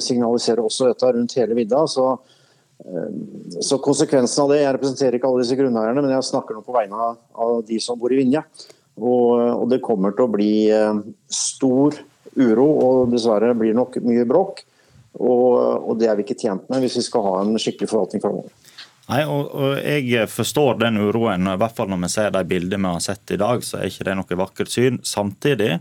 signaliserer 0.00 0.62
også 0.64 0.86
dette 0.88 1.10
rundt 1.12 1.34
hele 1.36 1.52
vidda. 1.58 1.82
Så, 1.84 2.06
så 3.60 3.76
konsekvensen 3.84 4.40
av 4.40 4.54
det 4.54 4.62
Jeg 4.62 4.72
representerer 4.78 5.18
ikke 5.18 5.28
alle 5.28 5.42
disse 5.44 5.58
grunneierne, 5.58 6.00
men 6.00 6.14
jeg 6.14 6.28
snakker 6.30 6.56
nå 6.56 6.64
på 6.64 6.72
vegne 6.72 7.10
av 7.12 7.58
de 7.68 7.76
som 7.84 8.00
bor 8.00 8.14
i 8.14 8.22
Vinje. 8.22 8.40
Og, 8.96 9.36
og 9.36 9.66
det 9.68 9.82
kommer 9.84 10.16
til 10.16 10.24
å 10.24 10.32
bli 10.32 10.54
stor 11.28 12.00
uro, 12.40 12.66
og 12.88 13.12
dessverre 13.12 13.52
blir 13.52 13.74
det 13.74 13.80
nok 13.82 14.00
mye 14.08 14.24
bråk. 14.28 14.64
Og, 15.16 15.44
og, 15.56 15.92
det 16.00 16.10
er 16.10 16.16
vi 16.16 16.26
ikke 16.26 16.40
tjent 16.40 16.66
med 16.72 16.82
hvis 16.84 16.98
vi 17.00 17.04
skal 17.06 17.24
ha 17.24 17.36
en 17.42 17.56
skikkelig 17.60 17.88
forvaltning 17.92 18.24
framover. 18.24 18.52
Nei, 19.06 19.22
og, 19.30 19.52
og, 19.54 19.76
Jeg 19.78 20.26
forstår 20.32 20.80
den 20.82 20.98
uroen, 20.98 21.46
i 21.46 21.58
hvert 21.60 21.76
fall 21.76 21.90
når 21.92 22.02
vi 22.06 22.12
ser 22.16 22.32
de 22.34 22.42
bildene 22.48 22.88
vi 22.88 22.98
har 22.98 23.04
sett 23.04 23.36
i 23.36 23.40
dag. 23.40 23.64
så 23.64 23.78
er 23.78 23.90
ikke 23.90 24.08
det 24.08 24.16
noe 24.18 24.38
vakkert 24.42 24.72
syn. 24.72 25.00
Samtidig 25.02 25.78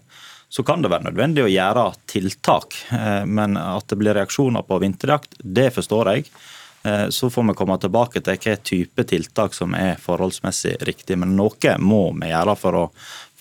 så 0.49 0.63
kan 0.63 0.83
det 0.83 0.91
være 0.93 1.09
nødvendig 1.09 1.43
å 1.43 1.49
gjøre 1.51 1.87
tiltak. 2.05 2.77
Men 3.25 3.57
at 3.57 3.89
det 3.89 3.97
blir 3.99 4.13
reaksjoner 4.15 4.63
på 4.67 4.77
vinterjakt, 4.83 5.39
det 5.41 5.71
forstår 5.73 6.11
jeg. 6.13 6.29
Så 7.09 7.31
får 7.33 7.47
vi 7.49 7.55
komme 7.57 7.79
tilbake 7.81 8.21
til 8.21 8.37
hva 8.37 8.55
type 8.61 9.05
tiltak 9.09 9.57
som 9.57 9.73
er 9.73 9.97
forholdsmessig 9.99 10.77
riktig. 10.85 11.17
Men 11.17 11.33
noe 11.35 11.77
må 11.81 12.03
vi 12.21 12.29
gjøre 12.29 12.55
for 12.61 12.77
å 12.77 12.85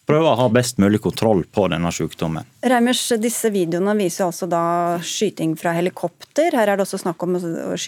prøve 0.09 0.31
å 0.31 0.37
ha 0.39 0.49
best 0.53 0.81
mulig 0.83 1.01
kontroll 1.05 1.45
på 1.51 1.67
denne 1.73 1.93
sykdommen. 1.95 2.47
Reimers, 2.65 3.07
disse 3.21 3.51
videoene 3.55 3.97
viser 3.99 4.27
altså 4.29 4.49
da 4.51 4.65
skyting 5.05 5.57
fra 5.61 5.75
helikopter. 5.77 6.55
Her 6.55 6.73
er 6.73 6.79
det 6.79 6.87
også 6.87 7.03
snakk 7.05 7.25
om 7.25 7.39
å 7.41 7.79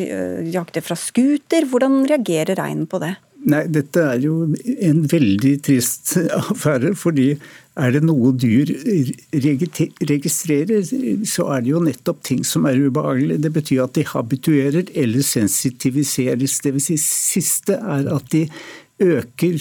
jakte 0.53 0.85
fra 0.85 0.97
scooter. 0.99 1.69
Hvordan 1.71 2.05
reagerer 2.09 2.59
reinen 2.61 2.89
på 2.91 3.03
det? 3.05 3.15
Nei, 3.47 3.63
Dette 3.71 4.03
er 4.03 4.25
jo 4.25 4.41
en 4.83 5.05
veldig 5.07 5.53
trist 5.63 6.17
affære. 6.35 6.95
fordi 6.99 7.37
er 7.77 7.93
det 7.93 8.01
noe 8.09 8.33
dyr 8.33 8.71
registrerer, 10.09 10.81
så 11.29 11.47
er 11.53 11.61
det 11.63 11.71
jo 11.71 11.83
nettopp 11.85 12.23
ting 12.25 12.43
som 12.49 12.65
er 12.67 12.81
ubehagelig. 12.81 13.37
Det 13.45 13.53
betyr 13.53 13.85
at 13.85 13.95
de 13.99 14.07
habituerer 14.09 14.89
eller 14.97 15.23
sensitiviseres. 15.23 16.59
Det 16.65 16.73
si 16.83 16.97
siste 16.97 17.77
er 17.77 18.09
at 18.17 18.31
de 18.33 18.47
øker 19.03 19.59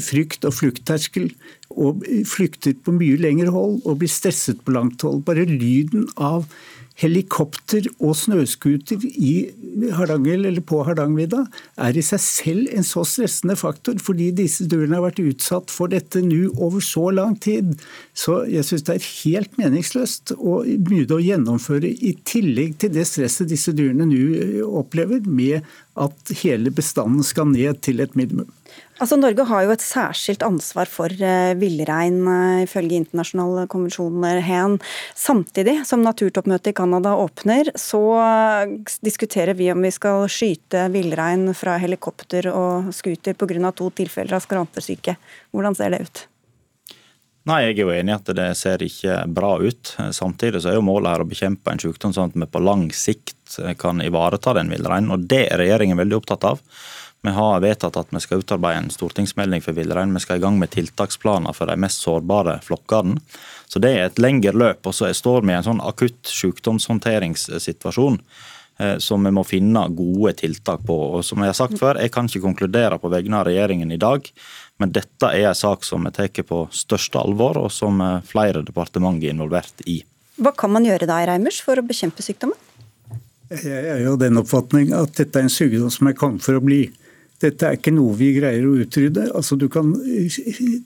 frykt 0.00 0.46
og 0.48 0.54
fluktterskel 0.56 1.30
og 1.70 2.04
flykter 2.26 2.76
på 2.84 2.94
mye 2.96 3.20
lengre 3.20 3.52
hold 3.52 3.82
og 3.84 4.00
blir 4.00 4.12
stresset 4.12 4.64
på 4.64 4.74
langt 4.74 5.04
hold. 5.04 5.22
Bare 5.28 5.44
lyden 5.44 6.08
av 6.16 6.48
helikopter 6.98 7.86
og 8.02 8.16
snøscooter 8.18 9.04
i 9.06 9.32
Hardanger 9.94 10.40
eller 10.48 10.64
på 10.66 10.80
Hardangervidda 10.86 11.44
er 11.86 11.98
i 11.98 12.02
seg 12.02 12.22
selv 12.24 12.72
en 12.74 12.86
så 12.86 13.04
stressende 13.06 13.54
faktor, 13.58 14.00
fordi 14.02 14.32
disse 14.34 14.66
dyrene 14.70 14.98
har 14.98 15.06
vært 15.06 15.22
utsatt 15.22 15.70
for 15.70 15.92
dette 15.92 16.22
nå 16.24 16.48
over 16.56 16.82
så 16.82 17.08
lang 17.14 17.36
tid. 17.38 17.76
Så 18.18 18.40
jeg 18.50 18.66
syns 18.66 18.86
det 18.88 18.98
er 18.98 19.10
helt 19.22 19.58
meningsløst 19.60 20.34
å 20.38 20.60
begynne 20.66 21.20
å 21.20 21.22
gjennomføre, 21.22 21.86
i 21.88 22.16
tillegg 22.26 22.80
til 22.82 22.94
det 22.96 23.06
stresset 23.08 23.50
disse 23.52 23.74
dyrene 23.78 24.08
nå 24.08 24.66
opplever, 24.82 25.22
med 25.22 25.62
at 25.98 26.34
hele 26.42 26.74
bestanden 26.74 27.24
skal 27.26 27.50
ned 27.52 27.78
til 27.86 28.02
et 28.02 28.18
minimum. 28.18 28.50
Altså, 28.98 29.14
Norge 29.14 29.44
har 29.46 29.62
jo 29.62 29.70
et 29.70 29.82
særskilt 29.84 30.42
ansvar 30.42 30.88
for 30.90 31.12
uh, 31.22 31.52
villrein, 31.58 32.16
uh, 32.26 32.64
ifølge 32.64 32.98
internasjonale 32.98 33.68
konvensjoner, 33.70 34.40
hen. 34.42 34.74
Samtidig 35.14 35.76
som 35.86 36.02
naturtoppmøtet 36.02 36.72
i 36.72 36.78
Canada 36.80 37.12
åpner, 37.14 37.70
så 37.78 38.00
uh, 38.18 38.96
diskuterer 39.06 39.54
vi 39.58 39.70
om 39.70 39.86
vi 39.86 39.92
skal 39.94 40.26
skyte 40.32 40.88
villrein 40.94 41.52
fra 41.54 41.78
helikopter 41.78 42.50
og 42.50 42.90
scooter 42.96 43.38
pga. 43.38 43.70
to 43.70 43.92
tilfeller 44.02 44.34
av 44.34 44.42
skrantesyke. 44.42 45.14
Hvordan 45.54 45.78
ser 45.78 45.94
det 45.94 46.02
ut? 46.02 46.26
Nei, 47.48 47.62
Jeg 47.64 47.78
er 47.78 47.84
jo 47.86 47.94
enig 47.94 48.12
i 48.12 48.18
at 48.18 48.34
det 48.36 48.50
ser 48.58 48.82
ikke 48.82 49.22
bra 49.32 49.54
ut. 49.62 49.94
Samtidig 50.12 50.60
så 50.60 50.72
er 50.72 50.80
jo 50.80 50.84
målet 50.84 51.14
her 51.14 51.22
å 51.22 51.28
bekjempe 51.30 51.70
en 51.72 51.80
sykdom 51.80 52.12
sånn 52.12 52.34
at 52.34 52.36
vi 52.36 52.50
på 52.50 52.60
lang 52.60 52.90
sikt 52.92 53.56
kan 53.80 54.02
ivareta 54.04 54.52
den 54.58 54.68
villreinen. 54.68 55.14
Og 55.14 55.24
det 55.30 55.46
er 55.46 55.62
regjeringen 55.62 55.96
veldig 55.96 56.18
opptatt 56.18 56.44
av. 56.44 56.60
Vi 57.22 57.30
har 57.34 57.60
vedtatt 57.60 57.96
at 57.98 58.12
vi 58.14 58.20
skal 58.22 58.44
utarbeide 58.44 58.84
en 58.84 58.92
stortingsmelding 58.94 59.62
for 59.64 59.74
villrein. 59.74 60.14
Vi 60.14 60.22
skal 60.22 60.38
i 60.38 60.42
gang 60.44 60.58
med 60.58 60.70
tiltaksplaner 60.70 61.56
for 61.56 61.66
de 61.66 61.74
mest 61.80 62.04
sårbare 62.04 62.60
flokkene. 62.62 63.18
Så 63.66 63.82
det 63.82 63.90
er 63.96 64.06
et 64.06 64.20
lengre 64.22 64.54
løp. 64.54 64.86
Og 64.86 64.94
så 64.94 65.10
står 65.14 65.42
vi 65.42 65.52
i 65.52 65.56
en 65.58 65.66
sånn 65.66 65.82
akutt 65.82 66.30
sykdomshåndteringssituasjon 66.30 68.20
eh, 68.78 68.94
som 69.02 69.26
vi 69.26 69.32
må 69.34 69.42
finne 69.46 69.82
gode 69.98 70.36
tiltak 70.38 70.84
på. 70.86 70.98
Og 71.18 71.26
som 71.26 71.42
Jeg 71.42 71.50
har 71.50 71.58
sagt 71.58 71.78
før, 71.80 71.98
jeg 71.98 72.14
kan 72.14 72.30
ikke 72.30 72.44
konkludere 72.46 73.00
på 73.02 73.10
vegne 73.10 73.40
av 73.40 73.48
regjeringen 73.50 73.90
i 73.92 73.98
dag, 73.98 74.30
men 74.78 74.94
dette 74.94 75.32
er 75.34 75.50
en 75.50 75.58
sak 75.58 75.82
som 75.84 76.06
vi 76.06 76.14
tar 76.14 76.30
på 76.46 76.68
største 76.70 77.18
alvor, 77.18 77.58
og 77.58 77.74
som 77.74 77.98
eh, 78.00 78.22
flere 78.30 78.62
departementer 78.62 79.26
er 79.26 79.34
involvert 79.34 79.82
i. 79.90 80.04
Hva 80.38 80.54
kan 80.54 80.70
man 80.70 80.86
gjøre 80.86 81.10
da, 81.10 81.18
Reimers, 81.26 81.58
for 81.66 81.80
å 81.80 81.82
bekjempe 81.82 82.22
sykdommen? 82.22 82.54
Jeg 83.48 83.84
er 83.90 84.02
jo 84.04 84.14
den 84.20 84.38
oppfatning 84.38 84.92
at 84.94 85.16
dette 85.16 85.40
er 85.40 85.46
en 85.48 85.52
sykdom 85.52 85.90
som 85.90 86.06
er 86.10 86.16
kommet 86.16 86.44
for 86.44 86.58
å 86.58 86.62
bli. 86.62 86.84
Dette 87.38 87.68
er 87.68 87.76
ikke 87.78 87.94
noe 87.94 88.16
vi 88.18 88.32
greier 88.34 88.64
å 88.66 88.78
utrydde. 88.82 89.28
Altså, 89.36 89.54
du 89.58 89.68
kan 89.70 89.92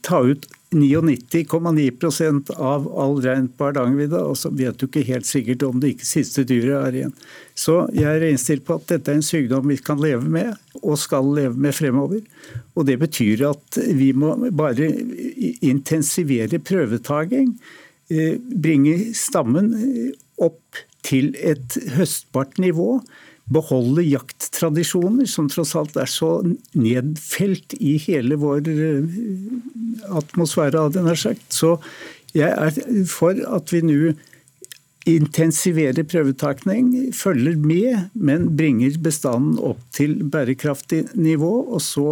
ta 0.04 0.20
ut 0.26 0.44
99,9% 0.72 2.52
av 2.56 2.88
all 3.00 3.18
rein 3.24 3.46
på 3.48 3.68
Hardangervidda, 3.68 4.20
og 4.28 4.36
så 4.40 4.50
vet 4.56 4.76
du 4.80 4.86
ikke 4.86 5.04
helt 5.08 5.28
sikkert 5.28 5.64
om 5.64 5.80
det 5.80 5.94
ikke 5.94 6.08
siste 6.08 6.44
dyret 6.48 6.76
er 6.76 6.98
igjen. 6.98 7.14
Så 7.56 7.78
jeg 7.96 8.08
er 8.08 8.26
innstilt 8.28 8.66
på 8.68 8.76
at 8.76 8.88
dette 8.92 9.12
er 9.12 9.20
en 9.20 9.24
sykdom 9.24 9.68
vi 9.72 9.78
kan 9.80 10.00
leve 10.00 10.28
med, 10.28 10.52
og 10.82 11.00
skal 11.00 11.32
leve 11.36 11.56
med 11.56 11.76
fremover. 11.76 12.20
Og 12.76 12.88
det 12.88 12.98
betyr 13.00 13.46
at 13.48 13.80
vi 13.96 14.12
må 14.16 14.34
bare 14.52 14.90
intensivere 15.64 16.60
prøvetaking, 16.60 17.52
eh, 18.12 18.36
bringe 18.36 19.14
stammen 19.16 19.72
opp 20.36 20.84
til 21.02 21.32
et 21.40 21.76
høstbart 21.96 22.60
nivå 22.62 23.00
beholde 23.50 24.04
jakttradisjoner, 24.06 25.26
som 25.26 25.48
tross 25.50 25.74
alt 25.78 25.96
er 25.98 26.10
så 26.10 26.34
nedfelt 26.78 27.74
i 27.80 27.96
hele 28.04 28.38
vår 28.40 28.68
eh, 28.70 29.16
atmosfære, 30.22 30.86
hadde 30.86 31.00
jeg 31.00 31.08
nær 31.08 31.22
sagt. 31.22 31.48
Så 31.52 31.76
jeg 32.36 32.52
er 32.52 33.08
for 33.10 33.36
at 33.56 33.72
vi 33.74 33.82
nå 33.84 34.12
intensiverer 35.08 36.06
prøvetakning, 36.06 37.10
følger 37.16 37.58
med, 37.58 38.12
men 38.14 38.52
bringer 38.56 38.94
bestanden 39.02 39.58
opp 39.58 39.82
til 39.94 40.20
bærekraftig 40.30 41.04
nivå. 41.18 41.50
Og 41.74 41.82
så 41.82 42.06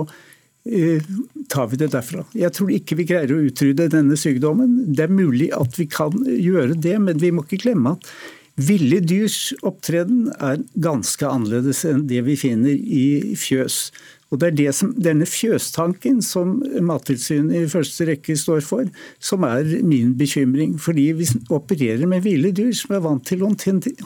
eh, 0.67 1.07
tar 1.53 1.71
vi 1.71 1.79
det 1.81 1.93
derfra. 1.95 2.25
Jeg 2.35 2.53
tror 2.57 2.75
ikke 2.75 2.99
vi 2.99 3.07
greier 3.13 3.35
å 3.35 3.45
utrydde 3.47 3.91
denne 3.95 4.19
sykdommen. 4.19 4.91
Det 4.91 5.07
er 5.07 5.15
mulig 5.15 5.53
at 5.57 5.79
vi 5.79 5.87
kan 5.91 6.19
gjøre 6.27 6.75
det, 6.75 6.99
men 6.99 7.23
vi 7.23 7.33
må 7.35 7.47
ikke 7.47 7.63
glemme 7.69 7.95
at 7.97 8.13
Ville 8.61 8.99
dyrs 9.01 9.53
opptreden 9.65 10.29
er 10.43 10.61
ganske 10.83 11.27
annerledes 11.27 11.85
enn 11.89 12.07
det 12.11 12.25
vi 12.27 12.37
finner 12.41 12.75
i 12.75 13.37
fjøs. 13.39 13.91
Og 14.31 14.39
Det 14.39 14.47
er 14.47 14.57
det 14.59 14.73
som, 14.79 14.93
denne 14.95 15.27
fjøstanken 15.27 16.21
som 16.23 16.61
Mattilsynet 16.87 17.65
i 17.65 17.71
første 17.71 18.07
rekke 18.07 18.37
står 18.39 18.61
for, 18.63 18.87
som 19.19 19.47
er 19.47 19.67
min 19.83 20.13
bekymring. 20.19 20.77
Fordi 20.79 21.09
vi 21.19 21.27
opererer 21.51 22.07
med 22.07 22.23
ville 22.27 22.53
dyr 22.55 22.71
som 22.79 22.95
er 22.95 23.03
vant 23.07 23.27
til 23.27 23.43
å 23.43 23.51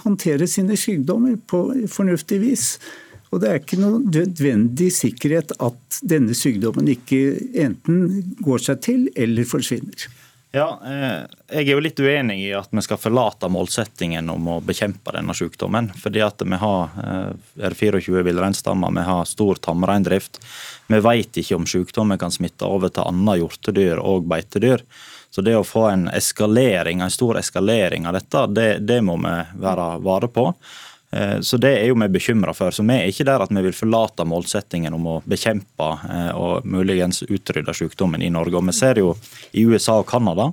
håndtere 0.05 0.49
sine 0.49 0.79
sykdommer 0.81 1.37
på 1.51 1.67
fornuftig 1.93 2.41
vis. 2.41 2.69
Og 3.33 3.43
det 3.43 3.51
er 3.51 3.61
ikke 3.61 3.81
noen 3.83 4.07
nødvendig 4.15 4.93
sikkerhet 4.95 5.53
at 5.59 6.01
denne 6.07 6.37
sykdommen 6.39 6.89
ikke 6.89 7.35
enten 7.67 8.37
går 8.45 8.63
seg 8.71 8.85
til 8.87 9.09
eller 9.19 9.49
forsvinner. 9.49 10.07
Ja, 10.55 10.81
eh, 10.87 11.27
Jeg 11.49 11.67
er 11.67 11.73
jo 11.75 11.83
litt 11.83 11.99
uenig 11.99 12.37
i 12.45 12.53
at 12.55 12.71
vi 12.71 12.83
skal 12.87 12.99
forlate 13.03 13.49
målsettingen 13.51 14.29
om 14.31 14.47
å 14.53 14.61
bekjempe 14.63 15.11
denne 15.17 15.35
sykdommen. 15.35 15.89
Fordi 15.99 16.23
at 16.23 16.45
vi 16.47 16.59
har 16.63 16.95
eh, 17.03 17.65
er 17.67 17.75
24 17.75 18.23
villreinstammer, 18.23 18.95
vi 18.95 19.03
har 19.09 19.27
stor 19.27 19.59
tamreindrift. 19.59 20.39
Vi 20.87 21.01
vet 21.03 21.41
ikke 21.43 21.59
om 21.59 21.67
sykdommen 21.67 22.21
kan 22.23 22.31
smitte 22.31 22.71
over 22.71 22.95
til 22.95 23.03
andre 23.03 23.41
hjortedyr 23.41 23.99
og 23.99 24.31
beitedyr. 24.31 24.87
Så 25.35 25.43
det 25.43 25.57
å 25.59 25.67
få 25.67 25.89
en 25.91 26.07
eskalering, 26.15 27.03
en 27.03 27.11
stor 27.11 27.41
eskalering 27.43 28.07
av 28.07 28.15
dette, 28.15 28.47
det, 28.55 28.69
det 28.87 29.01
må 29.03 29.19
vi 29.19 29.35
være 29.59 29.89
vare 30.07 30.31
på. 30.31 30.53
Eh, 31.15 31.41
så 31.41 31.57
Det 31.57 31.71
er 31.79 31.87
jo 31.87 31.95
vi 31.95 32.09
bekymra 32.09 32.55
for. 32.55 32.71
Så 32.71 32.83
Vi 32.83 32.95
er 32.95 33.07
ikke 33.07 33.27
der 33.29 33.43
at 33.43 33.51
vi 33.51 33.63
vil 33.63 33.77
forlate 33.77 34.27
målsettingen 34.27 34.95
om 34.95 35.07
å 35.07 35.23
bekjempe 35.25 35.91
eh, 36.11 36.33
og 36.35 36.67
muligens 36.67 37.23
utrydde 37.23 37.75
sykdommen 37.75 38.23
i 38.23 38.31
Norge. 38.31 38.57
Og 38.59 38.67
Vi 38.67 38.73
ser 38.73 38.99
jo 38.99 39.15
i 39.53 39.65
USA 39.65 40.01
og 40.01 40.09
Canada, 40.11 40.53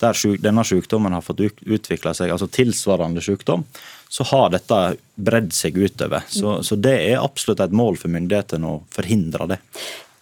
der 0.00 0.12
denne 0.42 0.64
sykdommen 0.64 1.12
har 1.12 1.22
fått 1.22 1.40
utvikla 1.40 2.12
seg, 2.14 2.30
altså 2.30 2.50
tilsvarende 2.50 3.22
sykdom, 3.22 3.64
så 4.08 4.24
har 4.28 4.50
dette 4.50 4.96
bredd 5.16 5.52
seg 5.54 5.78
utover. 5.78 6.26
Så, 6.28 6.62
så 6.62 6.76
det 6.76 6.98
er 7.08 7.22
absolutt 7.22 7.60
et 7.60 7.72
mål 7.72 7.96
for 7.96 8.12
myndighetene 8.12 8.68
å 8.68 8.82
forhindre 8.92 9.54
det. 9.54 9.60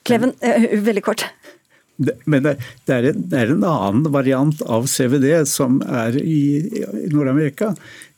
Kleven, 0.07 0.37
eh, 0.41 0.79
veldig 0.79 1.03
kort. 1.03 1.27
Men 2.25 2.43
det, 2.43 2.57
er 2.91 3.11
en, 3.11 3.19
det, 3.29 3.39
er 3.39 3.51
en, 3.53 3.65
annen 3.69 4.07
variant 4.15 4.63
av 4.65 4.89
CVD 4.91 5.29
som 5.49 5.81
er 5.85 6.17
i 6.19 6.41
Nord-Amerika. 7.13 7.73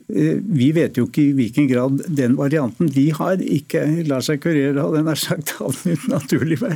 Eh, 0.09 0.37
vi 0.37 0.69
vet 0.77 0.99
jo 0.99 1.07
ikke 1.09 1.23
i 1.23 1.33
hvilken 1.33 1.69
grad 1.71 2.03
den 2.13 2.35
varianten 2.37 2.91
de 2.93 3.07
har, 3.17 3.41
ikke 3.41 3.81
lar 4.05 4.25
seg 4.25 4.43
kurere 4.45 4.83
av 4.83 4.93
den 4.93 5.09
er 5.09 5.21
sagt 5.21 5.55
av 5.65 5.79
naturlig 6.13 6.59
vei. 6.61 6.75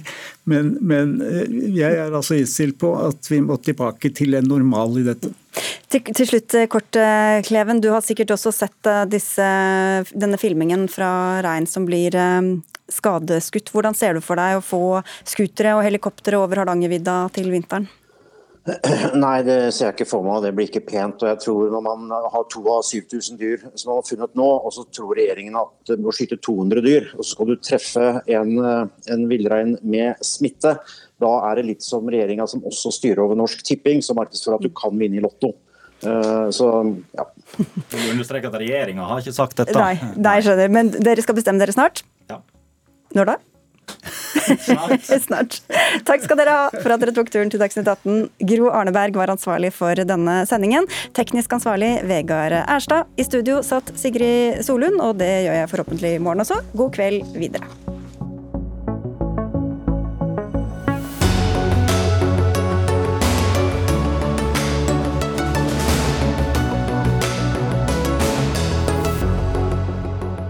Men, 0.48 0.76
men, 0.80 1.18
eh, 1.20 1.44
jeg 1.76 1.98
er 1.98 2.08
altså 2.08 2.38
innstilt 2.38 2.78
på 2.80 2.94
at 2.96 3.28
vi 3.28 3.42
må 3.44 3.58
tilbake 3.60 4.14
til 4.16 4.38
en 4.38 4.48
normal 4.48 4.96
i 5.02 5.04
dette. 5.10 5.34
Til, 5.92 6.08
til 6.08 6.30
slutt, 6.30 6.56
eh, 6.56 6.70
kort 6.72 6.96
Kleven. 7.44 7.84
Du 7.84 7.90
har 7.92 8.04
sikkert 8.04 8.32
også 8.32 8.54
sett 8.54 8.92
disse, 9.12 9.44
denne 10.16 10.40
filmingen 10.40 10.88
fra 10.88 11.10
rein 11.44 11.68
som 11.68 11.84
blir 11.88 12.16
skadeskutt. 12.88 13.68
Hvordan 13.74 13.96
ser 13.96 14.16
du 14.16 14.24
for 14.24 14.40
deg 14.40 14.56
å 14.56 14.64
få 14.64 14.82
skutere 15.28 15.76
og 15.76 15.84
helikoptre 15.84 16.40
over 16.40 16.62
Hardangervidda 16.62 17.26
til 17.36 17.52
vinteren? 17.52 17.90
Nei, 19.24 19.36
det 19.46 19.56
ser 19.74 19.88
jeg 19.88 19.96
ikke 19.96 20.08
for 20.10 20.26
meg. 20.26 20.42
Det 20.44 20.52
blir 20.56 20.68
ikke 20.68 20.84
pent. 20.88 21.22
og 21.22 21.30
jeg 21.30 21.40
tror 21.44 21.70
Når 21.72 21.84
man 21.84 22.14
har 22.32 22.46
to 22.52 22.62
av 22.72 22.82
7000 22.86 23.38
dyr 23.40 23.62
som 23.72 23.90
man 23.90 24.00
har 24.00 24.08
funnet 24.08 24.34
nå, 24.38 24.48
og 24.58 24.74
så 24.74 24.84
tror 24.92 25.16
regjeringen 25.18 25.58
at 25.60 25.92
du 25.92 26.04
må 26.04 26.14
skyte 26.14 26.40
200 26.44 26.84
dyr, 26.84 27.08
og 27.16 27.22
så 27.22 27.30
skal 27.34 27.50
du 27.50 27.56
treffe 27.56 28.08
en, 28.38 28.52
en 29.14 29.24
villrein 29.30 29.76
med 29.82 30.20
smitte, 30.24 30.76
da 31.18 31.32
er 31.50 31.58
det 31.58 31.68
litt 31.72 31.86
som 31.86 32.06
regjeringa 32.08 32.46
som 32.50 32.62
også 32.68 32.92
styrer 32.94 33.24
over 33.24 33.38
Norsk 33.38 33.64
Tipping, 33.66 34.04
som 34.04 34.18
markedsfører 34.20 34.60
at 34.60 34.68
du 34.68 34.74
kan 34.76 34.94
vinne 34.98 35.18
i 35.18 35.24
Lotto. 35.24 35.54
Så 36.54 36.68
ja. 37.18 37.24
Du 37.90 37.96
understreker 38.12 38.52
at 38.52 38.60
regjeringa 38.60 39.06
har 39.08 39.24
ikke 39.24 39.34
sagt 39.34 39.58
dette. 39.58 39.74
Nei, 39.74 39.96
nei, 40.14 40.36
jeg 40.38 40.46
skjønner. 40.46 40.70
Men 40.70 40.92
dere 40.94 41.24
skal 41.24 41.38
bestemme 41.38 41.62
dere 41.62 41.74
snart? 41.74 42.04
Ja. 42.30 42.38
Når 43.18 43.32
da? 43.32 43.38
Snart. 45.26 45.60
Takk 46.08 46.24
skal 46.24 46.40
dere 46.40 46.56
ha 46.56 46.68
for 46.74 46.94
at 46.94 47.02
dere 47.02 47.14
tok 47.16 47.30
turen 47.32 47.52
til 47.52 47.62
Dagsnytt 47.62 47.88
18. 47.88 48.28
Gro 48.52 48.70
Arneberg 48.74 49.18
var 49.18 49.32
ansvarlig 49.34 49.72
for 49.76 49.98
denne 50.08 50.40
sendingen. 50.50 50.88
Teknisk 51.16 51.58
ansvarlig 51.58 51.98
Vegard 52.08 52.56
Erstad. 52.64 53.08
I 53.18 53.26
studio 53.26 53.60
satt 53.66 53.92
Sigrid 53.98 54.64
Solund, 54.66 55.00
og 55.04 55.18
det 55.22 55.32
gjør 55.48 55.62
jeg 55.62 55.72
forhåpentlig 55.74 56.16
i 56.16 56.22
morgen 56.22 56.46
også. 56.46 56.62
God 56.78 56.92
kveld 56.96 57.24
videre. 57.38 57.68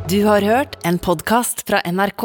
Du 0.08 0.24
har 0.24 0.40
hørt 0.40 0.86
en 0.88 0.96
podkast 0.98 1.66
fra 1.68 1.82
NRK. 1.84 2.24